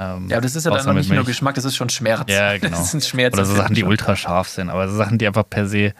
[0.00, 1.24] Ähm, Ja, aber das ist ja dann noch nicht nur.
[1.24, 2.30] Geschmack, das ist schon Schmerz.
[2.30, 2.78] Ja, genau.
[2.78, 3.34] Das sind Schmerz.
[3.34, 4.70] Oder so Sachen, die ultra scharf sind.
[4.70, 5.92] Aber so Sachen, die einfach per se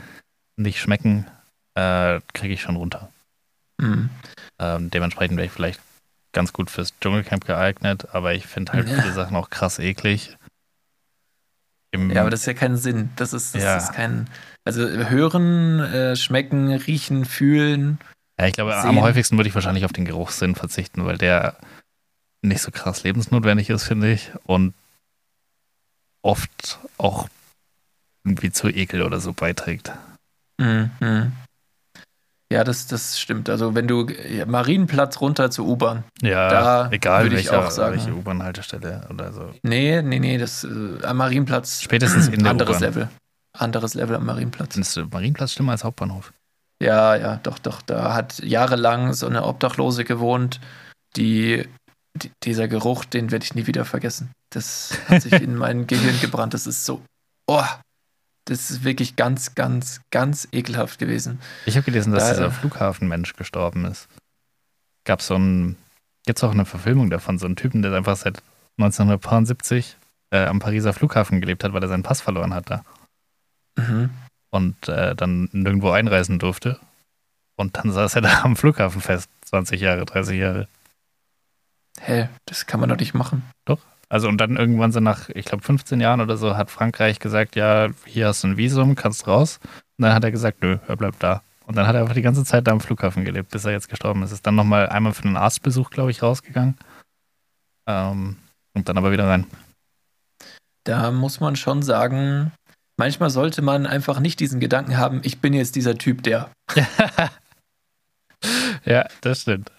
[0.56, 1.26] nicht schmecken,
[1.74, 3.10] äh, kriege ich schon runter.
[3.78, 4.08] Mhm.
[4.58, 5.80] Ähm, dementsprechend wäre ich vielleicht
[6.32, 9.00] ganz gut fürs Dschungelcamp geeignet, aber ich finde halt Ja.
[9.02, 10.36] viele Sachen auch krass eklig.
[11.92, 13.10] Im, Ja, aber das ist ja kein Sinn.
[13.16, 13.76] Das ist, das Ja.
[13.76, 14.28] ist kein.
[14.64, 17.98] Also hören, äh, schmecken, riechen, fühlen.
[18.38, 19.02] Ja, ich glaube, am sehen.
[19.02, 21.56] häufigsten würde ich wahrscheinlich auf den Geruchssinn verzichten, weil der
[22.42, 24.30] nicht so krass lebensnotwendig ist, finde ich.
[24.44, 24.74] Und
[26.22, 27.28] oft auch
[28.24, 29.92] irgendwie zu Ekel oder so beiträgt.
[30.58, 31.32] Mhm.
[32.52, 33.48] Ja, das, das stimmt.
[33.48, 36.04] Also wenn du ja, Marienplatz runter zur U-Bahn.
[36.20, 37.94] Ja, Da egal würde ich welcher, auch sagen.
[37.96, 39.54] welche U-Bahn-Haltestelle oder so.
[39.62, 41.80] Nee, nee, nee, das äh, am Marienplatz.
[41.82, 42.80] Spätestens in der anderes.
[42.80, 43.08] Level.
[43.52, 44.74] Anderes Level am Marienplatz.
[44.74, 46.32] Findest du Marienplatz schlimmer als Hauptbahnhof?
[46.82, 47.82] Ja, ja, doch, doch.
[47.82, 50.60] Da hat jahrelang so eine Obdachlose gewohnt,
[51.16, 51.66] die,
[52.14, 54.30] die dieser Geruch, den werde ich nie wieder vergessen.
[54.50, 56.54] Das hat sich in mein Gehirn gebrannt.
[56.54, 57.02] Das ist so,
[57.46, 57.64] oh,
[58.46, 61.40] das ist wirklich ganz, ganz, ganz ekelhaft gewesen.
[61.66, 64.08] Ich habe gelesen, dass Da- dieser Flughafenmensch gestorben ist.
[65.04, 65.76] Gab so ein,
[66.26, 68.42] jetzt auch eine Verfilmung davon, so einen Typen, der einfach seit
[68.78, 69.96] 1970
[70.30, 72.84] äh, am Pariser Flughafen gelebt hat, weil er seinen Pass verloren hat da
[73.76, 74.10] Mhm.
[74.50, 76.78] und äh, dann nirgendwo einreisen durfte.
[77.56, 80.68] Und dann saß er da am Flughafen fest, 20 Jahre, 30 Jahre.
[82.00, 83.42] Hä, das kann man doch nicht machen.
[84.10, 87.54] Also und dann irgendwann so nach, ich glaube 15 Jahren oder so, hat Frankreich gesagt,
[87.54, 89.60] ja, hier hast du ein Visum, kannst raus.
[89.96, 91.42] Und dann hat er gesagt, nö, er bleibt da.
[91.64, 93.88] Und dann hat er einfach die ganze Zeit da am Flughafen gelebt, bis er jetzt
[93.88, 94.32] gestorben ist.
[94.32, 96.76] Ist dann nochmal einmal für einen Arztbesuch, glaube ich, rausgegangen.
[97.86, 98.36] Ähm,
[98.74, 99.46] und dann aber wieder rein.
[100.82, 102.50] Da muss man schon sagen,
[103.00, 106.50] manchmal sollte man einfach nicht diesen Gedanken haben, ich bin jetzt dieser Typ, der.
[108.84, 109.70] Ja, das stimmt.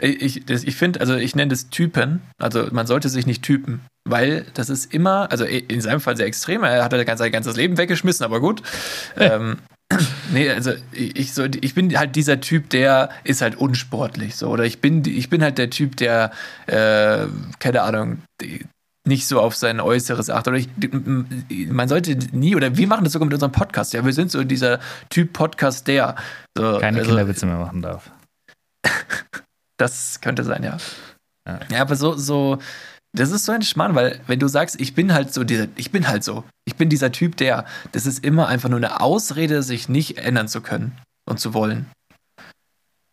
[0.00, 3.80] Ich, das- ich finde, also ich nenne das Typen, also man sollte sich nicht typen,
[4.08, 7.56] weil das ist immer, also in seinem Fall sehr extrem, er hat halt sein ganzes
[7.56, 8.62] Leben weggeschmissen, aber gut.
[9.16, 9.58] ähm,
[10.32, 14.64] nee, also ich, so, ich bin halt dieser Typ, der ist halt unsportlich, so, oder
[14.64, 16.32] ich bin, ich bin halt der Typ, der,
[16.66, 17.26] äh,
[17.58, 18.64] keine Ahnung, die-
[19.06, 20.48] nicht so auf sein Äußeres achtet.
[20.48, 24.12] Oder ich, man sollte nie, oder wir machen das sogar mit unserem Podcast, ja, wir
[24.12, 24.80] sind so dieser
[25.10, 26.16] Typ Podcast, der.
[26.56, 28.10] So, Keine also- Kinderwitze mehr machen darf.
[29.76, 30.76] das könnte sein, ja.
[31.46, 31.60] Ja.
[31.70, 32.58] Ja, aber so, so,
[33.14, 35.90] das ist so ein Schmarrn, weil wenn du sagst, ich bin halt so dieser, ich
[35.90, 39.62] bin halt so, ich bin dieser Typ, der, das ist immer einfach nur eine Ausrede,
[39.62, 40.96] sich nicht ändern zu können
[41.28, 41.86] und zu wollen.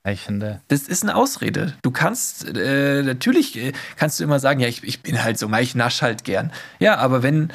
[0.07, 1.73] Ich finde, Das ist eine Ausrede.
[1.83, 5.51] Du kannst, äh, natürlich äh, kannst du immer sagen, ja, ich, ich bin halt so,
[5.53, 6.51] ich nasch halt gern.
[6.79, 7.51] Ja, aber wenn,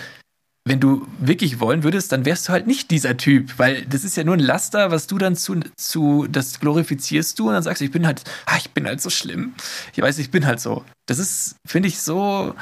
[0.64, 4.16] wenn du wirklich wollen würdest, dann wärst du halt nicht dieser Typ, weil das ist
[4.16, 7.80] ja nur ein Laster, was du dann zu, zu das glorifizierst du und dann sagst
[7.80, 9.54] du, ich bin halt, ah, ich bin halt so schlimm.
[9.94, 10.84] Ich weiß, ich bin halt so.
[11.06, 12.54] Das ist, finde ich, so,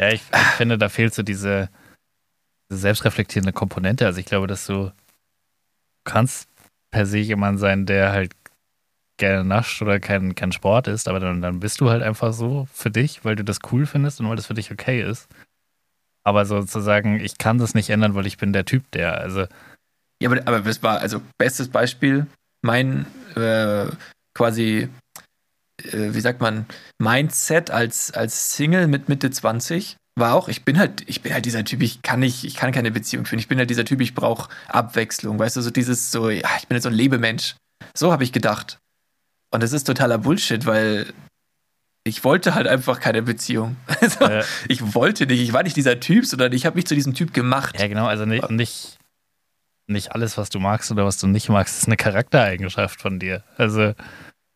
[0.00, 1.68] ja, ich, ich finde, da fehlt so diese,
[2.70, 4.06] diese selbstreflektierende Komponente.
[4.06, 4.92] Also ich glaube, dass du
[6.04, 6.48] kannst
[6.90, 8.32] per se jemand sein, der halt
[9.16, 12.66] gerne nascht oder kein, kein Sport ist, aber dann, dann bist du halt einfach so
[12.72, 15.28] für dich, weil du das cool findest und weil das für dich okay ist.
[16.24, 19.46] Aber sozusagen, ich kann das nicht ändern, weil ich bin der Typ, der, also
[20.22, 22.26] ja, aber, aber das war, also, bestes Beispiel,
[22.62, 23.06] mein,
[23.36, 23.86] äh,
[24.34, 24.88] quasi,
[25.82, 26.66] äh, wie sagt man,
[26.98, 31.44] Mindset als, als Single mit Mitte 20 war auch, ich bin halt, ich bin halt
[31.44, 33.40] dieser Typ, ich kann nicht, ich kann keine Beziehung führen.
[33.40, 36.68] Ich bin halt dieser Typ, ich brauche Abwechslung, weißt du, so dieses, so, ja, ich
[36.68, 37.56] bin jetzt so ein Lebemensch.
[37.96, 38.78] So habe ich gedacht.
[39.54, 41.06] Und das ist totaler Bullshit, weil
[42.02, 43.76] ich wollte halt einfach keine Beziehung.
[44.00, 46.96] Also, äh, ich wollte nicht, ich war nicht dieser Typ, sondern ich habe mich zu
[46.96, 47.78] diesem Typ gemacht.
[47.78, 48.98] ja genau, also nicht, nicht,
[49.86, 53.44] nicht alles, was du magst oder was du nicht magst, ist eine Charaktereigenschaft von dir.
[53.56, 53.94] Also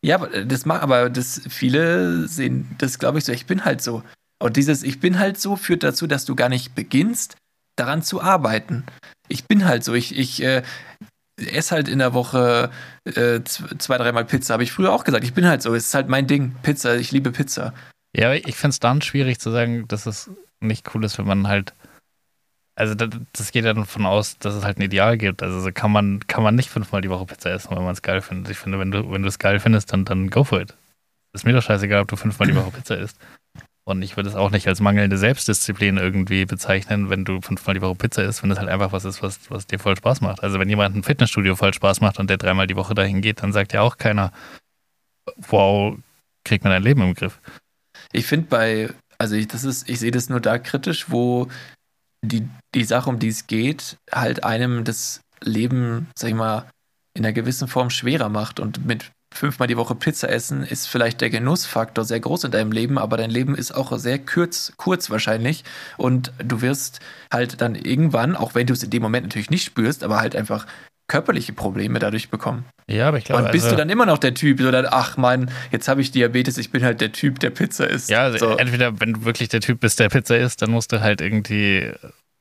[0.01, 3.31] Ja, aber das mag, aber das viele sehen das, glaube ich, so.
[3.31, 4.03] Ich bin halt so.
[4.37, 7.37] Und dieses Ich bin halt so führt dazu, dass du gar nicht beginnst,
[7.77, 8.83] daran zu arbeiten.
[9.29, 9.93] Ich bin halt so.
[9.93, 10.61] Ich, ich äh,
[11.39, 12.69] esse halt in der Woche
[13.05, 14.53] äh, zwei, dreimal Pizza.
[14.53, 15.23] Habe ich früher auch gesagt.
[15.23, 15.73] Ich bin halt so.
[15.73, 16.55] Es ist halt mein Ding.
[16.61, 16.95] Pizza.
[16.95, 17.73] Ich liebe Pizza.
[18.15, 20.29] Ja, ich finde es dann schwierig zu sagen, dass es
[20.59, 21.73] nicht cool ist, wenn man halt.
[22.75, 25.43] Also das, das geht ja davon aus, dass es halt ein Ideal gibt.
[25.43, 28.01] Also so kann man, kann man nicht fünfmal die Woche Pizza essen, wenn man es
[28.01, 28.51] geil findet.
[28.51, 30.75] Ich finde, wenn du, wenn es geil findest, dann, dann go for it.
[31.33, 33.17] Ist mir doch scheißegal, ob du fünfmal die Woche Pizza isst.
[33.89, 37.81] Und ich würde es auch nicht als mangelnde Selbstdisziplin irgendwie bezeichnen, wenn du fünfmal die
[37.81, 40.43] Woche Pizza isst, wenn das halt einfach was ist, was, was dir voll Spaß macht.
[40.43, 43.41] Also wenn jemand ein Fitnessstudio voll Spaß macht und der dreimal die Woche dahin geht,
[43.41, 44.31] dann sagt ja auch keiner,
[45.37, 45.97] wow,
[46.43, 47.39] kriegt man dein Leben im Griff.
[48.11, 51.47] Ich finde bei, also ich, das ist, ich sehe das nur da kritisch, wo
[52.21, 56.69] die, die Sache, um die es geht, halt einem das Leben, sag ich mal,
[57.13, 58.59] in einer gewissen Form schwerer macht.
[58.59, 62.71] Und mit fünfmal die Woche Pizza essen ist vielleicht der Genussfaktor sehr groß in deinem
[62.71, 65.63] Leben, aber dein Leben ist auch sehr kurz, kurz wahrscheinlich.
[65.97, 66.99] Und du wirst
[67.31, 70.35] halt dann irgendwann, auch wenn du es in dem Moment natürlich nicht spürst, aber halt
[70.35, 70.65] einfach
[71.09, 72.65] körperliche Probleme dadurch bekommen.
[72.87, 74.85] Ja, aber ich glaube, Und bist also, du dann immer noch der Typ, so dann,
[74.89, 78.09] ach Mann, jetzt habe ich Diabetes, ich bin halt der Typ, der Pizza isst.
[78.09, 80.91] ja, also so, entweder wenn du wirklich der Typ bist, der Pizza isst, dann musst
[80.91, 81.91] du halt irgendwie,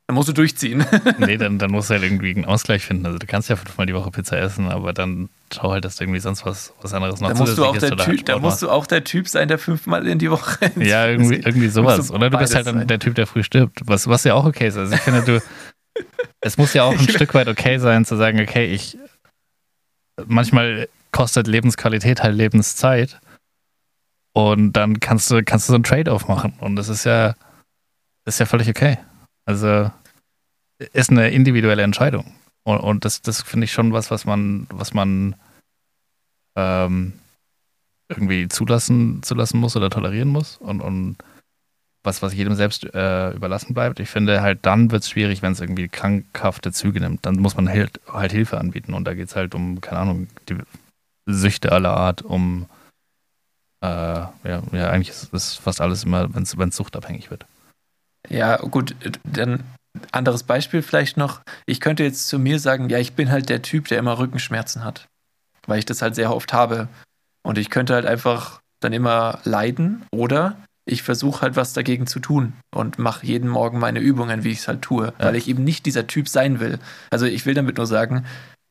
[0.08, 0.86] dann musst du durchziehen.
[1.18, 3.04] nee, dann, dann musst du halt irgendwie einen Ausgleich finden.
[3.04, 6.04] Also du kannst ja fünfmal die Woche Pizza essen, aber dann schau halt, dass du
[6.04, 8.38] irgendwie sonst was, was anderes noch Da musst du auch der isst halt Typ, da
[8.38, 10.56] musst du auch der Typ sein, der fünfmal in die Woche.
[10.60, 10.76] machst.
[10.76, 12.08] Ja, irgendwie, irgendwie sowas.
[12.08, 12.88] du Oder du bist halt dann sein.
[12.88, 13.82] der Typ, der früh stirbt.
[13.84, 14.78] Was, was ja auch okay ist.
[14.78, 15.42] Also ich finde, du,
[16.40, 18.96] es muss ja auch ein Stück weit okay sein, zu sagen, okay, ich
[20.26, 23.20] manchmal kostet Lebensqualität halt Lebenszeit.
[24.32, 26.54] Und dann kannst du, kannst du so einen Trade-off machen.
[26.60, 27.34] Und das ist ja,
[28.24, 28.96] das ist ja völlig okay.
[29.48, 29.90] Also
[30.78, 32.34] ist eine individuelle Entscheidung.
[32.64, 35.34] Und, und das, das finde ich schon was, was man, was man
[36.56, 37.14] ähm,
[38.08, 40.56] irgendwie zulassen, zulassen muss oder tolerieren muss.
[40.58, 41.16] Und, und
[42.04, 44.00] was, was jedem selbst äh, überlassen bleibt.
[44.00, 47.26] Ich finde halt, dann wird es schwierig, wenn es irgendwie krankhafte Züge nimmt.
[47.26, 48.94] Dann muss man halt, halt Hilfe anbieten.
[48.94, 50.56] Und da geht es halt um, keine Ahnung, die
[51.26, 52.66] Süchte aller Art, um
[53.80, 57.46] äh, ja, ja, eigentlich ist das fast alles immer, wenn es suchtabhängig wird.
[58.28, 59.62] Ja, gut, dann
[60.12, 61.40] anderes Beispiel vielleicht noch.
[61.66, 64.84] Ich könnte jetzt zu mir sagen, ja, ich bin halt der Typ, der immer Rückenschmerzen
[64.84, 65.06] hat.
[65.66, 66.88] Weil ich das halt sehr oft habe.
[67.42, 70.56] Und ich könnte halt einfach dann immer leiden oder
[70.88, 74.60] ich versuche halt was dagegen zu tun und mache jeden Morgen meine Übungen, wie ich
[74.60, 75.12] es halt tue, ja.
[75.18, 76.78] weil ich eben nicht dieser Typ sein will.
[77.10, 78.24] Also ich will damit nur sagen,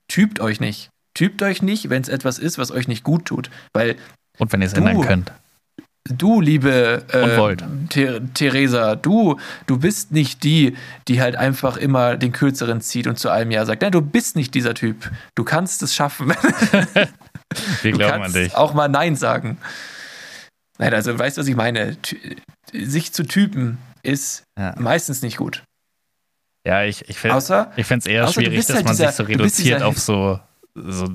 [0.07, 0.89] typt euch nicht.
[1.13, 3.49] Typt euch nicht, wenn es etwas ist, was euch nicht gut tut.
[3.73, 3.95] Weil
[4.38, 5.32] und wenn ihr es ändern könnt.
[6.10, 7.55] Du, liebe äh,
[7.89, 10.76] Ther Theresa, du, du bist nicht die,
[11.08, 14.36] die halt einfach immer den Kürzeren zieht und zu einem Jahr sagt, nein, du bist
[14.36, 15.12] nicht dieser Typ.
[15.36, 16.30] Du kannst es schaffen.
[17.82, 18.55] Wir du glauben an dich.
[18.55, 19.58] Auch mal Nein sagen.
[20.78, 21.97] Nein, also weißt du, was ich meine?
[22.74, 24.76] sich zu typen ist ja.
[24.78, 25.64] meistens nicht gut.
[26.66, 29.97] Ja, ich, ich finde es eher schwierig, dass halt man dieser, sich so reduziert auf
[29.97, 30.39] so,
[30.76, 31.08] so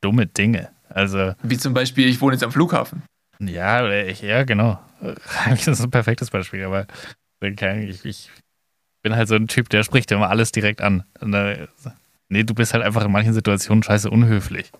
[0.00, 0.70] dumme Dinge.
[0.88, 3.02] Also, Wie zum Beispiel, ich wohne jetzt am Flughafen.
[3.40, 4.78] Ja, oder ich, ja, genau.
[5.48, 6.86] Das ist ein perfektes Beispiel, aber
[7.42, 8.30] ich, ich
[9.02, 11.04] bin halt so ein Typ, der spricht immer alles direkt an.
[11.20, 11.68] Da,
[12.28, 14.70] nee, du bist halt einfach in manchen Situationen scheiße unhöflich.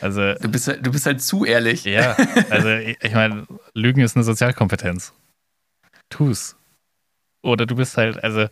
[0.00, 1.84] Also, du, bist, du bist halt zu ehrlich.
[1.84, 2.16] Ja,
[2.50, 5.12] also ich, ich meine, Lügen ist eine Sozialkompetenz.
[6.10, 6.56] Tu's.
[7.42, 8.48] Oder du bist halt, also,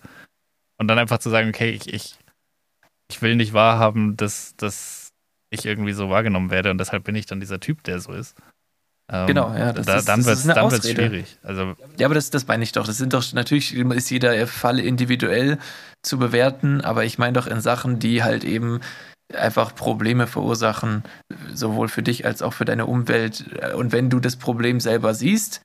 [0.79, 2.17] und dann einfach zu sagen, okay, ich, ich,
[3.11, 5.09] ich will nicht wahrhaben, dass, dass
[5.51, 8.37] ich irgendwie so wahrgenommen werde und deshalb bin ich dann dieser Typ, der so ist.
[9.13, 9.73] Ähm, genau, ja.
[9.73, 10.39] Das da, ist, dann wird
[10.73, 11.39] es schwierig.
[11.43, 12.87] Also, ja, aber das, das meine ich doch.
[12.87, 15.59] Das sind doch, natürlich ist jeder Fall individuell
[16.03, 18.81] zu bewerten, aber ich meine doch in Sachen, die halt eben
[19.35, 21.03] einfach Probleme verursachen,
[21.53, 23.45] sowohl für dich als auch für deine Umwelt.
[23.75, 25.63] Und wenn du das Problem selber siehst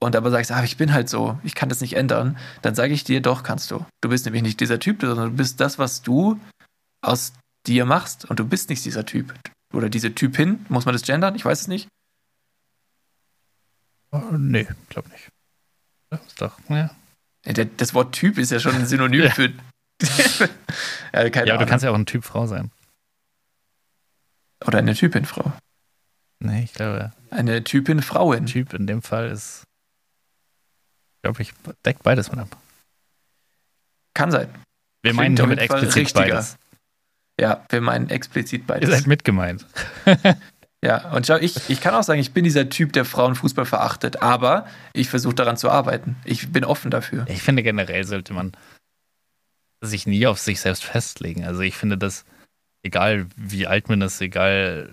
[0.00, 2.92] und aber sagst, ah, ich bin halt so, ich kann das nicht ändern, dann sage
[2.92, 3.84] ich dir, doch kannst du.
[4.02, 6.38] Du bist nämlich nicht dieser Typ, sondern du bist das, was du
[7.02, 7.32] aus
[7.66, 9.34] dir machst und du bist nicht dieser Typ.
[9.72, 11.36] Oder diese Typin, muss man das gendern?
[11.36, 11.88] Ich weiß es nicht.
[14.12, 15.28] Oh, nee, glaube nicht.
[16.10, 16.90] Das doch, ja.
[17.76, 19.30] Das Wort Typ ist ja schon ein Synonym ja.
[19.30, 19.52] für.
[21.12, 22.70] ja, ja, aber du kannst ja auch ein Typ Frau sein.
[24.66, 25.52] Oder eine Typin Frau.
[26.40, 27.12] Nee, ich glaube.
[27.30, 28.46] Eine Typin Frauen.
[28.46, 29.64] Typ in dem Fall ist,
[31.22, 31.52] glaube ich,
[31.84, 32.56] deckt beides mit ab.
[34.14, 34.48] Kann sein.
[35.02, 36.56] Wir meinen damit explizit beides.
[37.38, 38.88] Ja, wir meinen explizit beides.
[38.88, 39.64] Ihr seid mitgemeint.
[40.82, 44.22] ja, und schau, ich, ich kann auch sagen, ich bin dieser Typ, der Frauenfußball verachtet,
[44.22, 46.16] aber ich versuche daran zu arbeiten.
[46.24, 47.26] Ich bin offen dafür.
[47.28, 48.52] Ich finde generell sollte man
[49.82, 51.44] sich nie auf sich selbst festlegen.
[51.44, 52.24] Also ich finde, dass
[52.82, 54.90] egal wie alt man ist, egal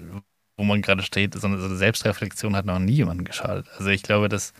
[0.57, 3.67] wo man gerade steht, so eine Selbstreflexion hat noch nie jemandem geschadet.
[3.77, 4.53] Also ich glaube, dass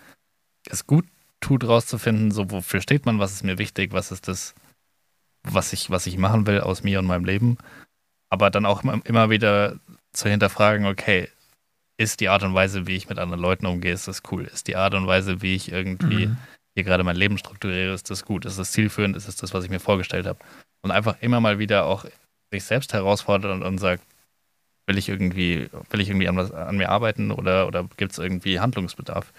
[0.69, 1.05] es gut
[1.41, 4.53] tut, rauszufinden, so wofür steht man, was ist mir wichtig, was ist das,
[5.43, 7.57] was ich, was ich machen will aus mir und meinem Leben.
[8.29, 9.79] Aber dann auch immer wieder
[10.13, 11.29] zu hinterfragen, okay,
[11.97, 14.45] ist die Art und Weise, wie ich mit anderen Leuten umgehe, ist das cool?
[14.45, 16.37] Ist die Art und Weise, wie ich irgendwie mhm.
[16.75, 18.45] hier gerade mein Leben strukturiere, ist das gut?
[18.45, 19.15] Ist das zielführend?
[19.15, 20.39] Ist das das, was ich mir vorgestellt habe?
[20.83, 22.05] Und einfach immer mal wieder auch
[22.51, 24.03] sich selbst herausfordert und, und sagt,
[24.85, 28.19] will ich irgendwie, will ich irgendwie an, was, an mir arbeiten oder, oder gibt es
[28.19, 29.33] irgendwie Handlungsbedarf?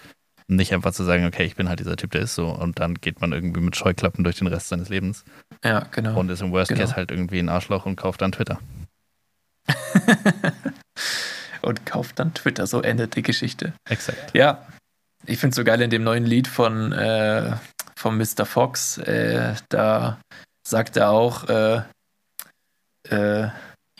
[0.47, 2.79] Und nicht einfach zu sagen, okay, ich bin halt dieser Typ, der ist so und
[2.79, 5.23] dann geht man irgendwie mit Scheuklappen durch den Rest seines Lebens.
[5.63, 6.19] Ja, genau.
[6.19, 6.81] Und ist im Worst genau.
[6.81, 8.59] Case halt irgendwie ein Arschloch und kauft dann Twitter.
[11.61, 13.73] und kauft dann Twitter, so endet die Geschichte.
[13.89, 14.33] Exakt.
[14.33, 14.67] Ja,
[15.25, 17.55] ich finde es so geil in dem neuen Lied von, äh,
[17.95, 18.45] von Mr.
[18.45, 20.19] Fox, äh, da
[20.67, 21.81] sagt er auch, äh,
[23.09, 23.49] äh,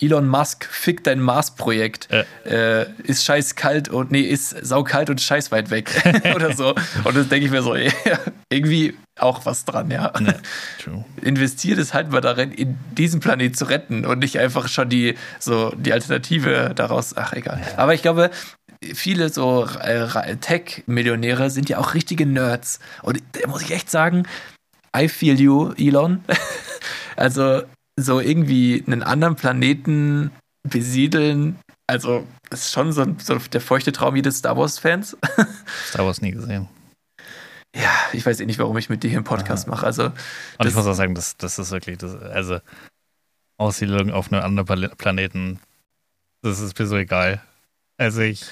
[0.02, 2.08] Elon Musk fickt dein Mars-Projekt.
[2.46, 2.86] Äh.
[3.04, 5.90] Ist scheiß kalt und nee, ist saukalt und scheiß weit weg.
[6.36, 6.74] Oder so.
[7.04, 7.76] Und das denke ich mir so,
[8.50, 10.12] irgendwie auch was dran, ja.
[10.20, 10.34] Nee,
[11.22, 15.16] Investiert es halt mal darin, in diesen Planet zu retten und nicht einfach schon die,
[15.40, 17.16] so die Alternative daraus.
[17.18, 17.60] Ach, egal.
[17.60, 17.78] Ja.
[17.78, 18.32] Aber ich glaube,
[18.94, 22.80] viele so äh, Tech-Millionäre sind ja auch richtige Nerds.
[23.02, 24.26] Und da muss ich echt sagen,
[24.96, 26.24] I feel you, Elon.
[27.16, 27.64] also
[28.00, 30.32] so irgendwie einen anderen Planeten
[30.68, 35.18] besiedeln, also ist schon so, so der feuchte Traum jedes Star Wars-Fans.
[35.90, 36.68] Star Wars nie gesehen.
[37.76, 39.72] Ja, ich weiß eh nicht, warum ich mit dir hier einen Podcast ja.
[39.72, 39.86] mache.
[39.86, 42.60] Also, Und ich muss auch sagen, das, das ist wirklich, das, also
[43.58, 45.60] Aussiedlung auf einem anderen Planeten
[46.41, 47.41] Das ist mir so egal.
[47.98, 48.46] Also ich,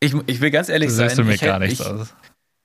[0.00, 1.08] Ich, ich will ganz ehrlich das sein.
[1.10, 2.14] hilft mir ich, gar nichts ich, aus.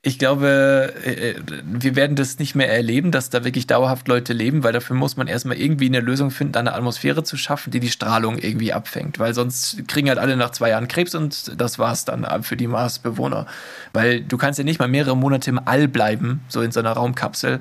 [0.02, 1.34] Ich glaube, äh,
[1.64, 5.16] wir werden das nicht mehr erleben, dass da wirklich dauerhaft Leute leben, weil dafür muss
[5.16, 9.18] man erstmal irgendwie eine Lösung finden, eine Atmosphäre zu schaffen, die die Strahlung irgendwie abfängt.
[9.18, 12.68] Weil sonst kriegen halt alle nach zwei Jahren Krebs und das war's dann für die
[12.68, 13.46] Marsbewohner.
[13.92, 16.92] Weil du kannst ja nicht mal mehrere Monate im All bleiben, so in so einer
[16.92, 17.60] Raumkapsel.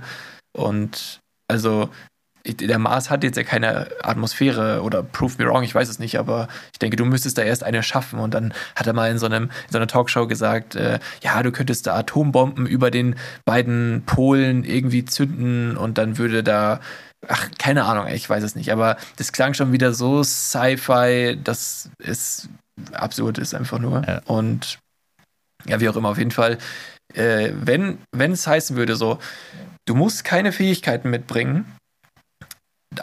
[0.53, 1.89] Und also
[2.55, 6.17] der Mars hat jetzt ja keine Atmosphäre oder prove me wrong, ich weiß es nicht,
[6.17, 8.19] aber ich denke, du müsstest da erst eine schaffen.
[8.19, 11.41] Und dann hat er mal in so, einem, in so einer Talkshow gesagt, äh, ja,
[11.43, 13.15] du könntest da Atombomben über den
[13.45, 16.79] beiden Polen irgendwie zünden und dann würde da,
[17.27, 21.89] ach, keine Ahnung, ich weiß es nicht, aber das klang schon wieder so Sci-Fi, dass
[21.99, 22.49] es
[22.93, 24.03] absurd ist einfach nur.
[24.07, 24.21] Ja.
[24.25, 24.79] Und
[25.65, 26.57] ja, wie auch immer, auf jeden Fall,
[27.13, 29.19] äh, wenn, wenn es heißen würde, so,
[29.85, 31.65] du musst keine Fähigkeiten mitbringen,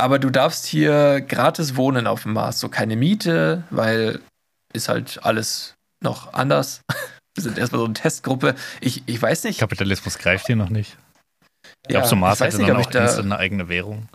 [0.01, 2.61] aber du darfst hier gratis wohnen auf dem Mars.
[2.61, 4.21] So keine Miete, weil
[4.73, 6.83] ist halt alles noch anders.
[7.35, 8.55] Wir sind erstmal so eine Testgruppe.
[8.81, 9.59] Ich, ich weiß nicht.
[9.59, 10.97] Kapitalismus greift hier noch nicht.
[11.65, 13.03] ja, Glaubst du, Mars ich hätte nicht, dann ob auch ich da.
[13.05, 14.09] instant eine eigene Währung?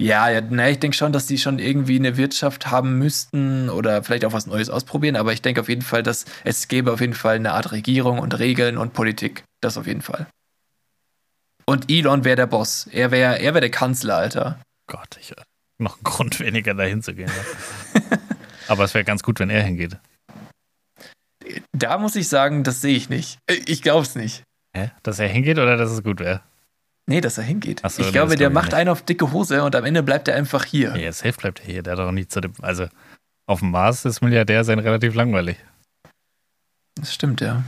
[0.00, 4.02] Ja, ja na, ich denke schon, dass die schon irgendwie eine Wirtschaft haben müssten oder
[4.02, 5.16] vielleicht auch was Neues ausprobieren.
[5.16, 8.18] Aber ich denke auf jeden Fall, dass es gäbe auf jeden Fall eine Art Regierung
[8.18, 9.44] und Regeln und Politik.
[9.60, 10.26] Das auf jeden Fall.
[11.66, 12.88] Und Elon wäre der Boss.
[12.90, 14.58] Er wäre er wär der Kanzler, Alter.
[14.88, 15.32] Gott, ich
[15.78, 17.30] noch einen Grund weniger dahin zu gehen.
[18.68, 19.96] Aber es wäre ganz gut, wenn er hingeht.
[21.72, 23.38] Da muss ich sagen, das sehe ich nicht.
[23.66, 24.42] Ich glaube es nicht.
[24.76, 24.90] Hä?
[25.02, 26.42] Dass er hingeht oder dass es gut wäre?
[27.06, 27.80] Nee, dass er hingeht.
[27.88, 28.74] So, ich glaube, der macht nicht.
[28.74, 30.94] einen auf dicke Hose und am Ende bleibt er einfach hier.
[30.96, 31.82] Ja, safe bleibt er hier.
[31.82, 32.52] Der hat doch nie zu dem.
[32.60, 32.88] Also,
[33.46, 35.56] auf dem Mars ist Milliardär sein relativ langweilig.
[36.96, 37.62] Das stimmt, ja.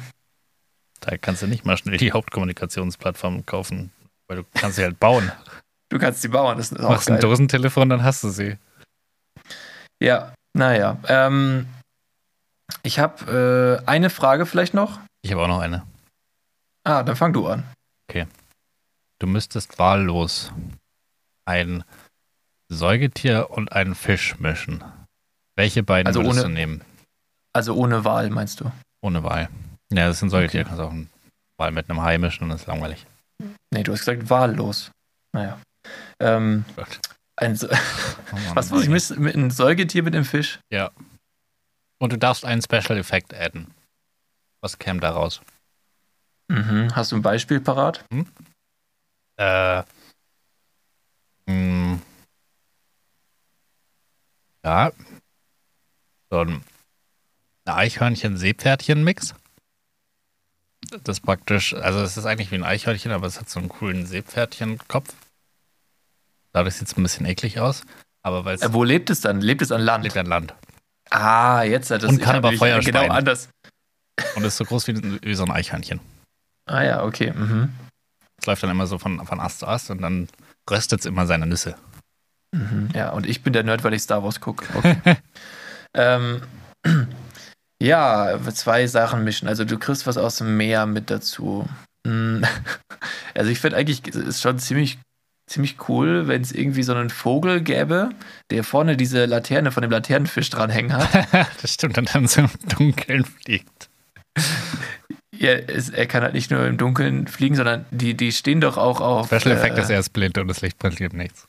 [1.00, 3.90] Da kannst du nicht mal schnell die Hauptkommunikationsplattform kaufen,
[4.28, 5.32] weil du kannst sie halt bauen.
[5.90, 7.20] Du kannst die bauen, das ist auch Machst ein geil.
[7.22, 8.56] Dosentelefon, dann hast du sie.
[10.02, 10.96] Ja, naja.
[11.08, 11.66] Ähm,
[12.82, 15.00] ich habe äh, eine Frage vielleicht noch.
[15.22, 15.84] Ich habe auch noch eine.
[16.84, 17.64] Ah, dann fang du an.
[19.18, 20.50] Du müsstest wahllos
[21.44, 21.84] ein
[22.72, 24.82] Säugetier und einen Fisch mischen.
[25.56, 26.84] Welche beiden Also würdest ohne- du nehmen?
[27.52, 28.72] Also ohne Wahl, meinst du?
[29.02, 29.50] Ohne Wahl.
[29.92, 30.64] Ja, das sind Säugetiere.
[30.64, 31.10] Kannst auch einen
[31.58, 33.04] Wal mit einem Hai mischen und das ist langweilig.
[33.74, 34.90] Nee, du hast gesagt wahllos.
[35.34, 35.60] Naja.
[36.20, 36.64] Ähm,
[37.36, 37.70] ein, Sä-
[38.32, 40.60] Oh Mann, was muss ich mit einem Säugetier mit dem Fisch?
[40.70, 40.90] Ja.
[41.98, 43.74] Und du darfst einen Special Effekt adden.
[44.62, 45.40] Was käme da raus?
[46.48, 46.94] Mhm.
[46.94, 48.04] Hast du ein Beispiel parat?
[49.36, 49.82] Äh.
[51.46, 51.98] Mh,
[54.64, 54.92] ja.
[56.30, 56.62] So ein
[57.66, 59.34] Eichhörnchen-Seepferdchen-Mix.
[61.04, 63.68] Das ist praktisch, also es ist eigentlich wie ein Eichhörnchen, aber es hat so einen
[63.68, 65.14] coolen Seepferdchen-Kopf.
[66.52, 67.82] Dadurch sieht es ein bisschen eklig aus.
[68.22, 69.40] Aber weil es Äh, wo lebt es dann?
[69.40, 70.04] Lebt es an Land?
[70.04, 70.54] lebt an Land.
[71.10, 73.48] Ah, jetzt hat es Und kann aber Feuer Genau anders.
[74.36, 76.00] Und ist so groß wie, wie so ein Eichhörnchen.
[76.66, 77.32] Ah ja, okay.
[77.32, 77.72] Mhm.
[78.38, 80.28] Es läuft dann immer so von, von Ast zu Ast und dann
[80.70, 81.76] röstet es immer seine Nüsse.
[82.52, 82.90] Mhm.
[82.94, 84.66] Ja, und ich bin der Nerd, weil ich Star Wars gucke.
[84.74, 85.16] Okay.
[85.94, 86.42] ähm,
[87.82, 89.48] ja, zwei Sachen mischen.
[89.48, 91.68] Also du kriegst was aus dem Meer mit dazu.
[92.06, 92.42] Mm,
[93.34, 94.98] Also ich finde eigentlich, es ist schon ziemlich,
[95.50, 98.10] ziemlich cool, wenn es irgendwie so einen Vogel gäbe,
[98.50, 101.28] der vorne diese Laterne von dem Laternenfisch dranhängen hat.
[101.62, 103.90] das stimmt, und dann so im Dunkeln fliegt.
[105.36, 108.78] ja, es, er kann halt nicht nur im Dunkeln fliegen, sondern die, die stehen doch
[108.78, 109.26] auch auf.
[109.26, 111.46] Special Effekt äh, ist erst blind und das Licht bringt nichts.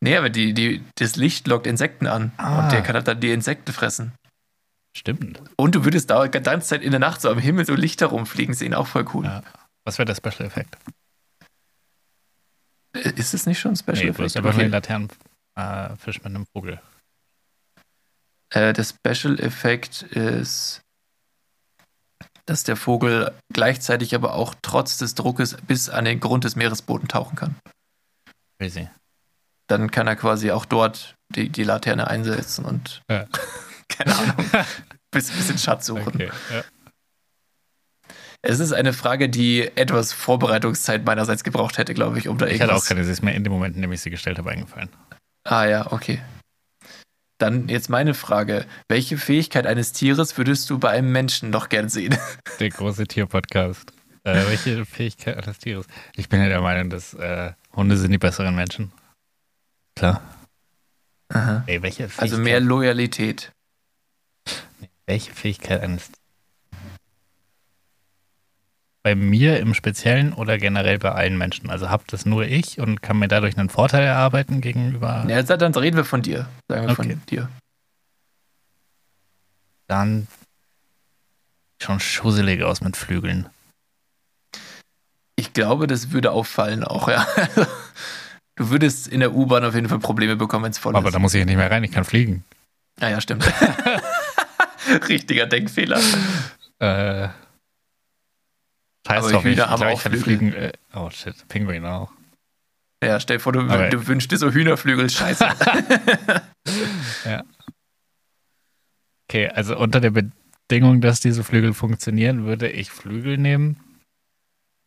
[0.00, 2.32] Nee, aber die, die, das Licht lockt Insekten an.
[2.38, 2.64] Ah.
[2.64, 4.12] Und der kann halt dann die Insekten fressen.
[4.96, 5.42] Stimmt.
[5.56, 8.06] Und du würdest da die ganze Zeit in der Nacht so am Himmel so Lichter
[8.06, 9.24] rumfliegen sehen, auch voll cool.
[9.24, 9.42] Ja.
[9.84, 10.76] Was wäre der Special Effekt?
[12.94, 14.44] Äh, Ist es nicht schon ein Special Nee, du hast Effect?
[14.56, 15.08] den Okay.
[15.56, 16.80] Laternenfisch mit einem Vogel.
[18.50, 20.80] Äh, der Special Effekt ist,
[22.46, 27.08] dass der Vogel gleichzeitig aber auch trotz des Druckes bis an den Grund des Meeresbodens
[27.08, 27.56] tauchen kann.
[28.60, 28.88] Crazy.
[29.66, 33.26] Dann kann er quasi auch dort die, die Laterne einsetzen und Ja.
[33.88, 34.36] keine Ahnung,
[35.10, 36.06] bis, bisschen Schatz suchen.
[36.06, 36.30] Okay.
[36.52, 36.64] Ja.
[38.46, 42.54] Es ist eine Frage, die etwas Vorbereitungszeit meinerseits gebraucht hätte, glaube ich, um da Ich
[42.60, 42.86] hatte auch irgendwas.
[42.88, 44.90] keine, sie ist mir in dem Moment, in dem ich sie gestellt habe, eingefallen.
[45.44, 46.20] Ah ja, okay.
[47.38, 48.66] Dann jetzt meine Frage.
[48.88, 52.16] Welche Fähigkeit eines Tieres würdest du bei einem Menschen noch gern sehen?
[52.60, 53.92] Der große Tierpodcast.
[54.24, 55.86] Äh, welche Fähigkeit eines Tieres?
[56.16, 58.92] Ich bin ja der Meinung, dass äh, Hunde sind die besseren Menschen.
[59.96, 60.22] Klar.
[61.28, 61.64] Aha.
[61.66, 63.52] Ey, welche Fähigkeit, Also mehr Loyalität.
[65.06, 66.10] welche Fähigkeit eines
[69.04, 71.70] bei mir im Speziellen oder generell bei allen Menschen?
[71.70, 75.24] Also habt das nur ich und kann mir dadurch einen Vorteil erarbeiten gegenüber.
[75.28, 76.48] Ja, dann reden wir von dir.
[76.68, 76.94] Sagen wir Okay.
[77.10, 77.48] von dir.
[79.86, 80.26] dann
[81.80, 83.46] schon schusselig aus mit Flügeln.
[85.36, 87.26] Ich glaube, das würde auffallen auch, ja.
[88.56, 91.14] Du würdest in der U-Bahn auf jeden Fall Probleme bekommen, wenn es voll Aber ist.
[91.14, 92.44] da muss ich ja nicht mehr rein, ich kann fliegen.
[93.00, 93.44] Ah ja, stimmt.
[95.08, 96.00] Richtiger Denkfehler.
[96.78, 97.28] Äh,
[99.06, 100.20] scheiß Aber drauf, ich, haben glaub, auch ich Flügel.
[100.22, 100.52] fliegen.
[100.52, 102.10] Äh, oh shit, Pinguin auch.
[103.02, 105.10] Ja, stell dir vor, du, Aber- du wünschst dir so Hühnerflügel.
[105.10, 105.46] Scheiße.
[109.28, 113.80] Okay, also unter der Bedingung, dass diese Flügel funktionieren, würde ich Flügel nehmen.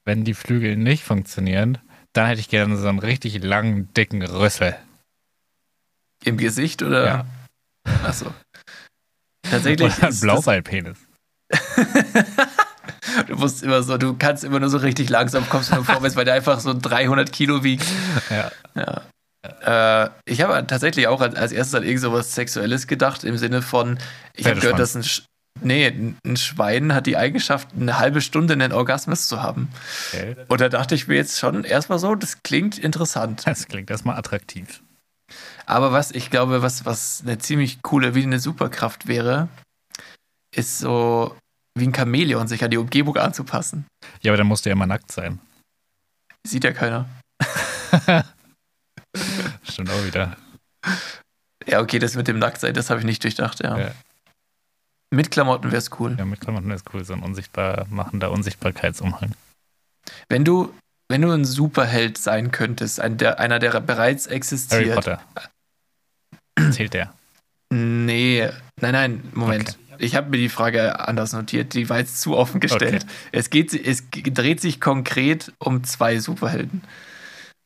[0.06, 1.80] Wenn die Flügel nicht funktionieren,
[2.14, 4.78] dann hätte ich gerne so einen richtig langen, dicken Rüssel.
[6.24, 7.06] Im Gesicht oder?
[7.06, 7.26] Ja.
[8.04, 8.34] Achso.
[9.44, 9.98] Tatsächlich.
[9.98, 10.98] Oder ein Blaubeilpenis.
[13.38, 16.26] Du musst immer so, du kannst immer nur so richtig langsam kommst du vorwärts, weil
[16.26, 17.86] der einfach so 300 Kilo wiegt.
[18.30, 18.52] Ja.
[18.76, 20.06] Ja.
[20.06, 23.62] Äh, ich habe tatsächlich auch als, als erstes an irgend sowas Sexuelles gedacht, im Sinne
[23.62, 24.00] von,
[24.34, 25.24] ich habe gehört, dass ein, Sch
[25.62, 29.70] nee, ein ein Schwein hat die Eigenschaft, eine halbe Stunde einen Orgasmus zu haben.
[30.12, 30.36] Okay.
[30.48, 33.44] Und da dachte ich mir jetzt schon erstmal so, das klingt interessant.
[33.46, 34.82] Das klingt erstmal attraktiv.
[35.68, 39.50] Aber was ich glaube, was, was eine ziemlich coole, wie eine Superkraft wäre,
[40.56, 41.36] ist so
[41.80, 43.86] wie ein Chamäleon, sich an die Umgebung anzupassen.
[44.22, 45.40] Ja, aber dann musst du ja immer nackt sein.
[46.46, 47.10] Sieht ja keiner.
[49.64, 50.38] Stimmt auch wieder.
[51.68, 53.78] Ja, okay, das mit dem Nacktsein, das habe ich nicht durchdacht, ja.
[53.78, 53.92] Ja.
[55.10, 56.16] Mit Klamotten wäre es cool.
[56.18, 59.34] Ja, mit Klamotten ist cool, so ein unsichtbar machender Unsichtbarkeitsumhang.
[60.30, 60.74] Wenn du,
[61.10, 64.96] wenn du ein Superheld sein könntest, ein, der, einer, der bereits Harry existiert.
[64.96, 65.22] Potter.
[66.72, 67.14] Zählt der?
[67.70, 68.50] Nee,
[68.82, 69.70] nein, nein, Moment.
[69.70, 69.87] Okay.
[70.00, 73.04] Ich habe mir die Frage anders notiert, die war jetzt zu offen gestellt.
[73.04, 73.14] Okay.
[73.32, 76.84] Es, geht, es dreht sich konkret um zwei Superhelden.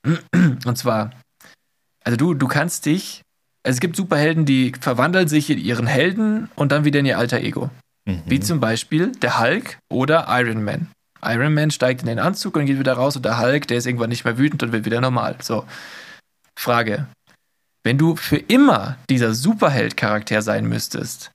[0.33, 1.11] Und zwar,
[2.03, 3.21] also du, du kannst dich,
[3.63, 7.19] also es gibt Superhelden, die verwandeln sich in ihren Helden und dann wieder in ihr
[7.19, 7.69] alter Ego.
[8.05, 8.23] Mhm.
[8.25, 10.89] Wie zum Beispiel der Hulk oder Iron Man.
[11.23, 13.85] Iron Man steigt in den Anzug und geht wieder raus und der Hulk, der ist
[13.85, 15.37] irgendwann nicht mehr wütend und wird wieder normal.
[15.41, 15.65] So.
[16.57, 17.07] Frage.
[17.83, 21.30] Wenn du für immer dieser Superheld-Charakter sein müsstest,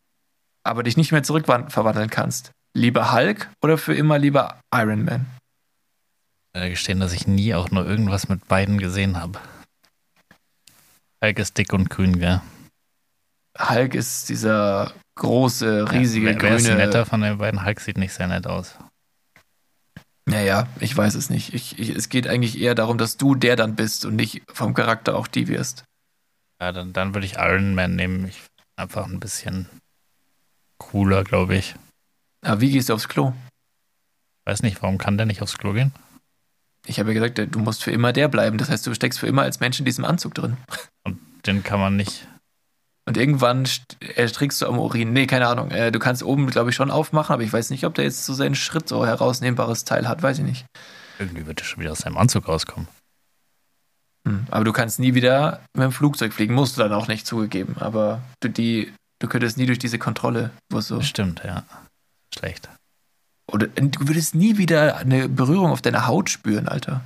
[0.66, 5.26] aber dich nicht mehr zurückverwandeln kannst, lieber Hulk oder für immer lieber Iron Man?
[6.56, 9.38] äh, gestehen, dass ich nie auch nur irgendwas mit beiden gesehen habe.
[11.22, 12.40] Hulk ist dick und grün, gell?
[13.59, 16.78] Hulk ist dieser große, riesige, wer, wer ist grüne.
[16.78, 17.64] netter von den beiden?
[17.64, 18.78] Hulk sieht nicht sehr nett aus.
[20.28, 21.55] Naja, ich weiß es nicht.
[21.55, 24.74] Ich, ich, es geht eigentlich eher darum, dass du der dann bist und nicht vom
[24.74, 25.84] Charakter auch die wirst.
[26.60, 28.26] Ja, dann, dann würde ich Iron Man nehmen.
[28.26, 28.43] Ich
[28.76, 29.68] einfach ein bisschen
[30.78, 31.74] cooler, glaube ich.
[32.44, 33.32] Aber wie gehst du aufs Klo?
[34.44, 35.93] Weiß nicht, warum kann der nicht aufs Klo gehen?
[36.86, 38.59] Ich habe ja gesagt, du musst für immer der bleiben.
[38.59, 40.57] Das heißt, du steckst für immer als Mensch in diesem Anzug drin.
[41.44, 42.28] Den kann man nicht.
[43.09, 45.12] Und irgendwann st- ertrinkst du am Urin.
[45.12, 45.70] Nee, keine Ahnung.
[45.70, 48.24] Äh, du kannst oben, glaube ich, schon aufmachen, aber ich weiß nicht, ob der jetzt
[48.24, 50.23] so seinen Schritt so herausnehmbares Teil hat.
[50.23, 50.66] Weiß ich nicht.
[51.19, 52.89] Irgendwie wird er schon wieder aus seinem Anzug rauskommen.
[54.27, 54.47] Hm.
[54.51, 56.55] Aber du kannst nie wieder mit dem Flugzeug fliegen.
[56.55, 57.77] Musst du dann auch nicht zugegeben.
[57.78, 60.51] Aber du, die, du könntest nie durch diese Kontrolle.
[60.70, 61.64] Wo so, Stimmt, ja.
[62.34, 62.68] Schlecht.
[63.51, 67.02] oder äh, du würdest nie wieder eine Berührung auf deiner Haut spüren, Alter.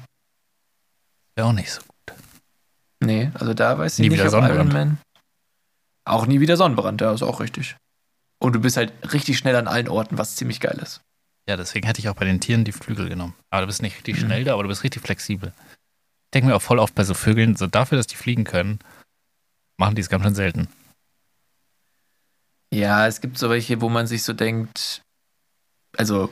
[1.37, 2.17] Wäre auch nicht so gut.
[3.03, 4.73] Nee, also da weiß ich Nie nicht, wieder ob Sonnenbrand.
[4.73, 4.99] Iron Man.
[6.05, 7.77] Auch nie wieder Sonnenbrand, ja, ist auch richtig.
[8.43, 11.01] Und du bist halt richtig schnell an allen Orten, was ziemlich geil ist.
[11.49, 13.35] Ja, deswegen hätte ich auch bei den Tieren die Flügel genommen.
[13.51, 14.27] Aber du bist nicht richtig Mhm.
[14.27, 15.53] schnell da, aber du bist richtig flexibel.
[15.59, 18.79] Ich denke mir auch voll oft bei so Vögeln, so dafür, dass die fliegen können,
[19.79, 20.69] machen die es ganz schön selten.
[22.73, 25.03] Ja, es gibt so welche, wo man sich so denkt,
[25.97, 26.31] also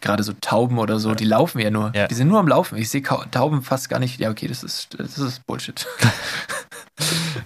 [0.00, 1.92] gerade so Tauben oder so, die laufen ja nur.
[1.94, 2.06] Ja.
[2.06, 2.78] Die sind nur am Laufen.
[2.78, 4.20] Ich sehe Tauben fast gar nicht.
[4.20, 5.86] Ja, okay, das ist, das ist Bullshit.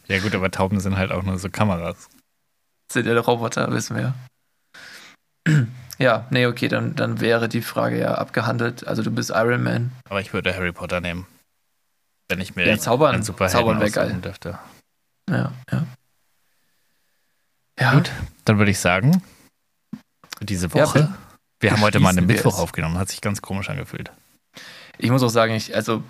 [0.08, 2.08] Ja gut, aber Tauben sind halt auch nur so Kameras.
[2.92, 4.14] Sind ja Roboter, wissen wir
[5.46, 5.54] ja.
[5.98, 8.86] Ja, nee, okay, dann, dann wäre die Frage ja abgehandelt.
[8.86, 9.92] Also du bist Iron Man.
[10.10, 11.26] Aber ich würde Harry Potter nehmen.
[12.28, 14.20] Wenn ich mir Ja, zaubern- einen Superhelden zaubern geil.
[14.20, 14.58] dürfte.
[15.30, 15.86] Ja, ja.
[17.78, 18.10] Ja, Gut,
[18.44, 19.22] dann würde ich sagen,
[20.40, 21.12] diese Ja, Woche.
[21.60, 24.10] wir haben heute mal einen Mittwoch aufgenommen, hat sich ganz komisch angefühlt.
[24.98, 26.02] Ich muss auch sagen, ich, also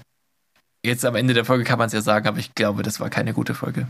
[0.85, 3.09] jetzt am Ende der Folge kann man es ja sagen, aber ich glaube, das war
[3.09, 3.87] keine gute Folge.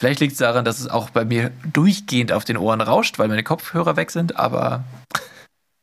[0.00, 3.28] Vielleicht liegt es daran, dass es auch bei mir durchgehend auf den Ohren rauscht, weil
[3.28, 4.84] meine Kopfhörer weg sind, aber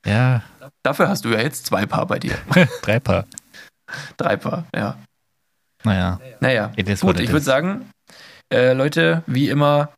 [0.05, 0.43] Ja,
[0.83, 2.37] dafür hast du ja jetzt zwei Paar bei dir.
[2.81, 3.25] drei Paar.
[4.17, 4.97] Drei Paar, ja.
[5.83, 7.89] Naja, Naja, gut, ich würde sagen,
[8.53, 9.93] äh, Leute, wie immer,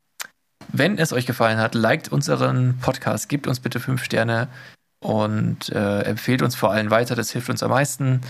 [0.74, 4.48] wenn es euch gefallen hat, liked unseren Podcast, gebt uns bitte fünf Sterne
[5.04, 8.22] und äh, empfehlt uns vor allem weiter, das hilft uns am meisten.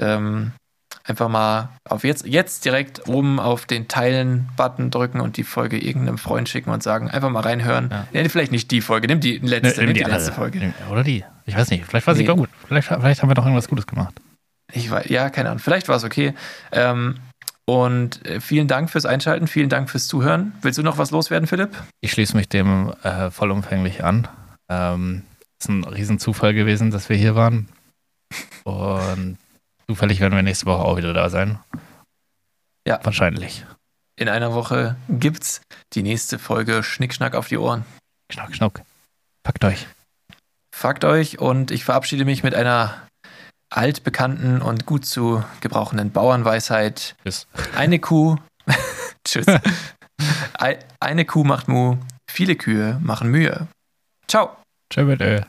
[0.00, 0.52] Ähm,
[1.06, 6.18] einfach mal auf jetzt, jetzt direkt oben auf den Teilen-Button drücken und die Folge irgendeinem
[6.18, 7.88] Freund schicken und sagen, einfach mal reinhören.
[7.90, 8.06] Ja.
[8.12, 10.18] Nee, vielleicht nicht die Folge, nimm die letzte, Nimm nimm die, andere.
[10.18, 10.58] letzte Folge.
[10.58, 11.24] Nimm- Oder die.
[11.46, 11.84] Ich weiß nicht.
[11.84, 12.34] Vielleicht war sie Nee.
[12.34, 12.48] gut.
[12.66, 14.14] Vielleicht, vielleicht haben wir doch irgendwas Gutes gemacht.
[14.72, 15.58] Ich weiß, ja, keine Ahnung.
[15.58, 16.32] Vielleicht war es okay.
[16.72, 17.16] Ähm,
[17.66, 20.52] und äh, vielen Dank fürs Einschalten, vielen Dank fürs Zuhören.
[20.62, 21.70] Willst du noch was loswerden, Philipp?
[22.00, 24.28] Ich schließe mich dem äh, vollumfänglich an.
[24.68, 25.22] Ähm,
[25.58, 27.68] ist ein Riesenzufall gewesen, dass wir hier waren.
[28.64, 29.38] Und
[29.88, 31.58] zufällig werden wir nächste Woche auch wieder da sein.
[32.86, 33.00] Ja.
[33.02, 33.64] Wahrscheinlich.
[34.16, 35.62] In einer Woche gibt's
[35.94, 37.84] die nächste Folge Schnickschnack auf die Ohren.
[38.30, 38.82] Schnack, schnuck.
[39.42, 39.86] Packt euch.
[40.74, 42.94] Fuckt euch und ich verabschiede mich mit einer
[43.76, 47.16] altbekannten und gut zu gebrauchenden Bauernweisheit.
[47.22, 47.46] Tschüss.
[47.76, 48.36] Eine Kuh.
[49.24, 49.46] Tschüss.
[50.58, 51.96] Ei- Eine Kuh macht Mu,
[52.30, 53.66] viele Kühe machen Mühe.
[54.28, 54.56] Ciao.
[54.96, 55.40] Mit Ö.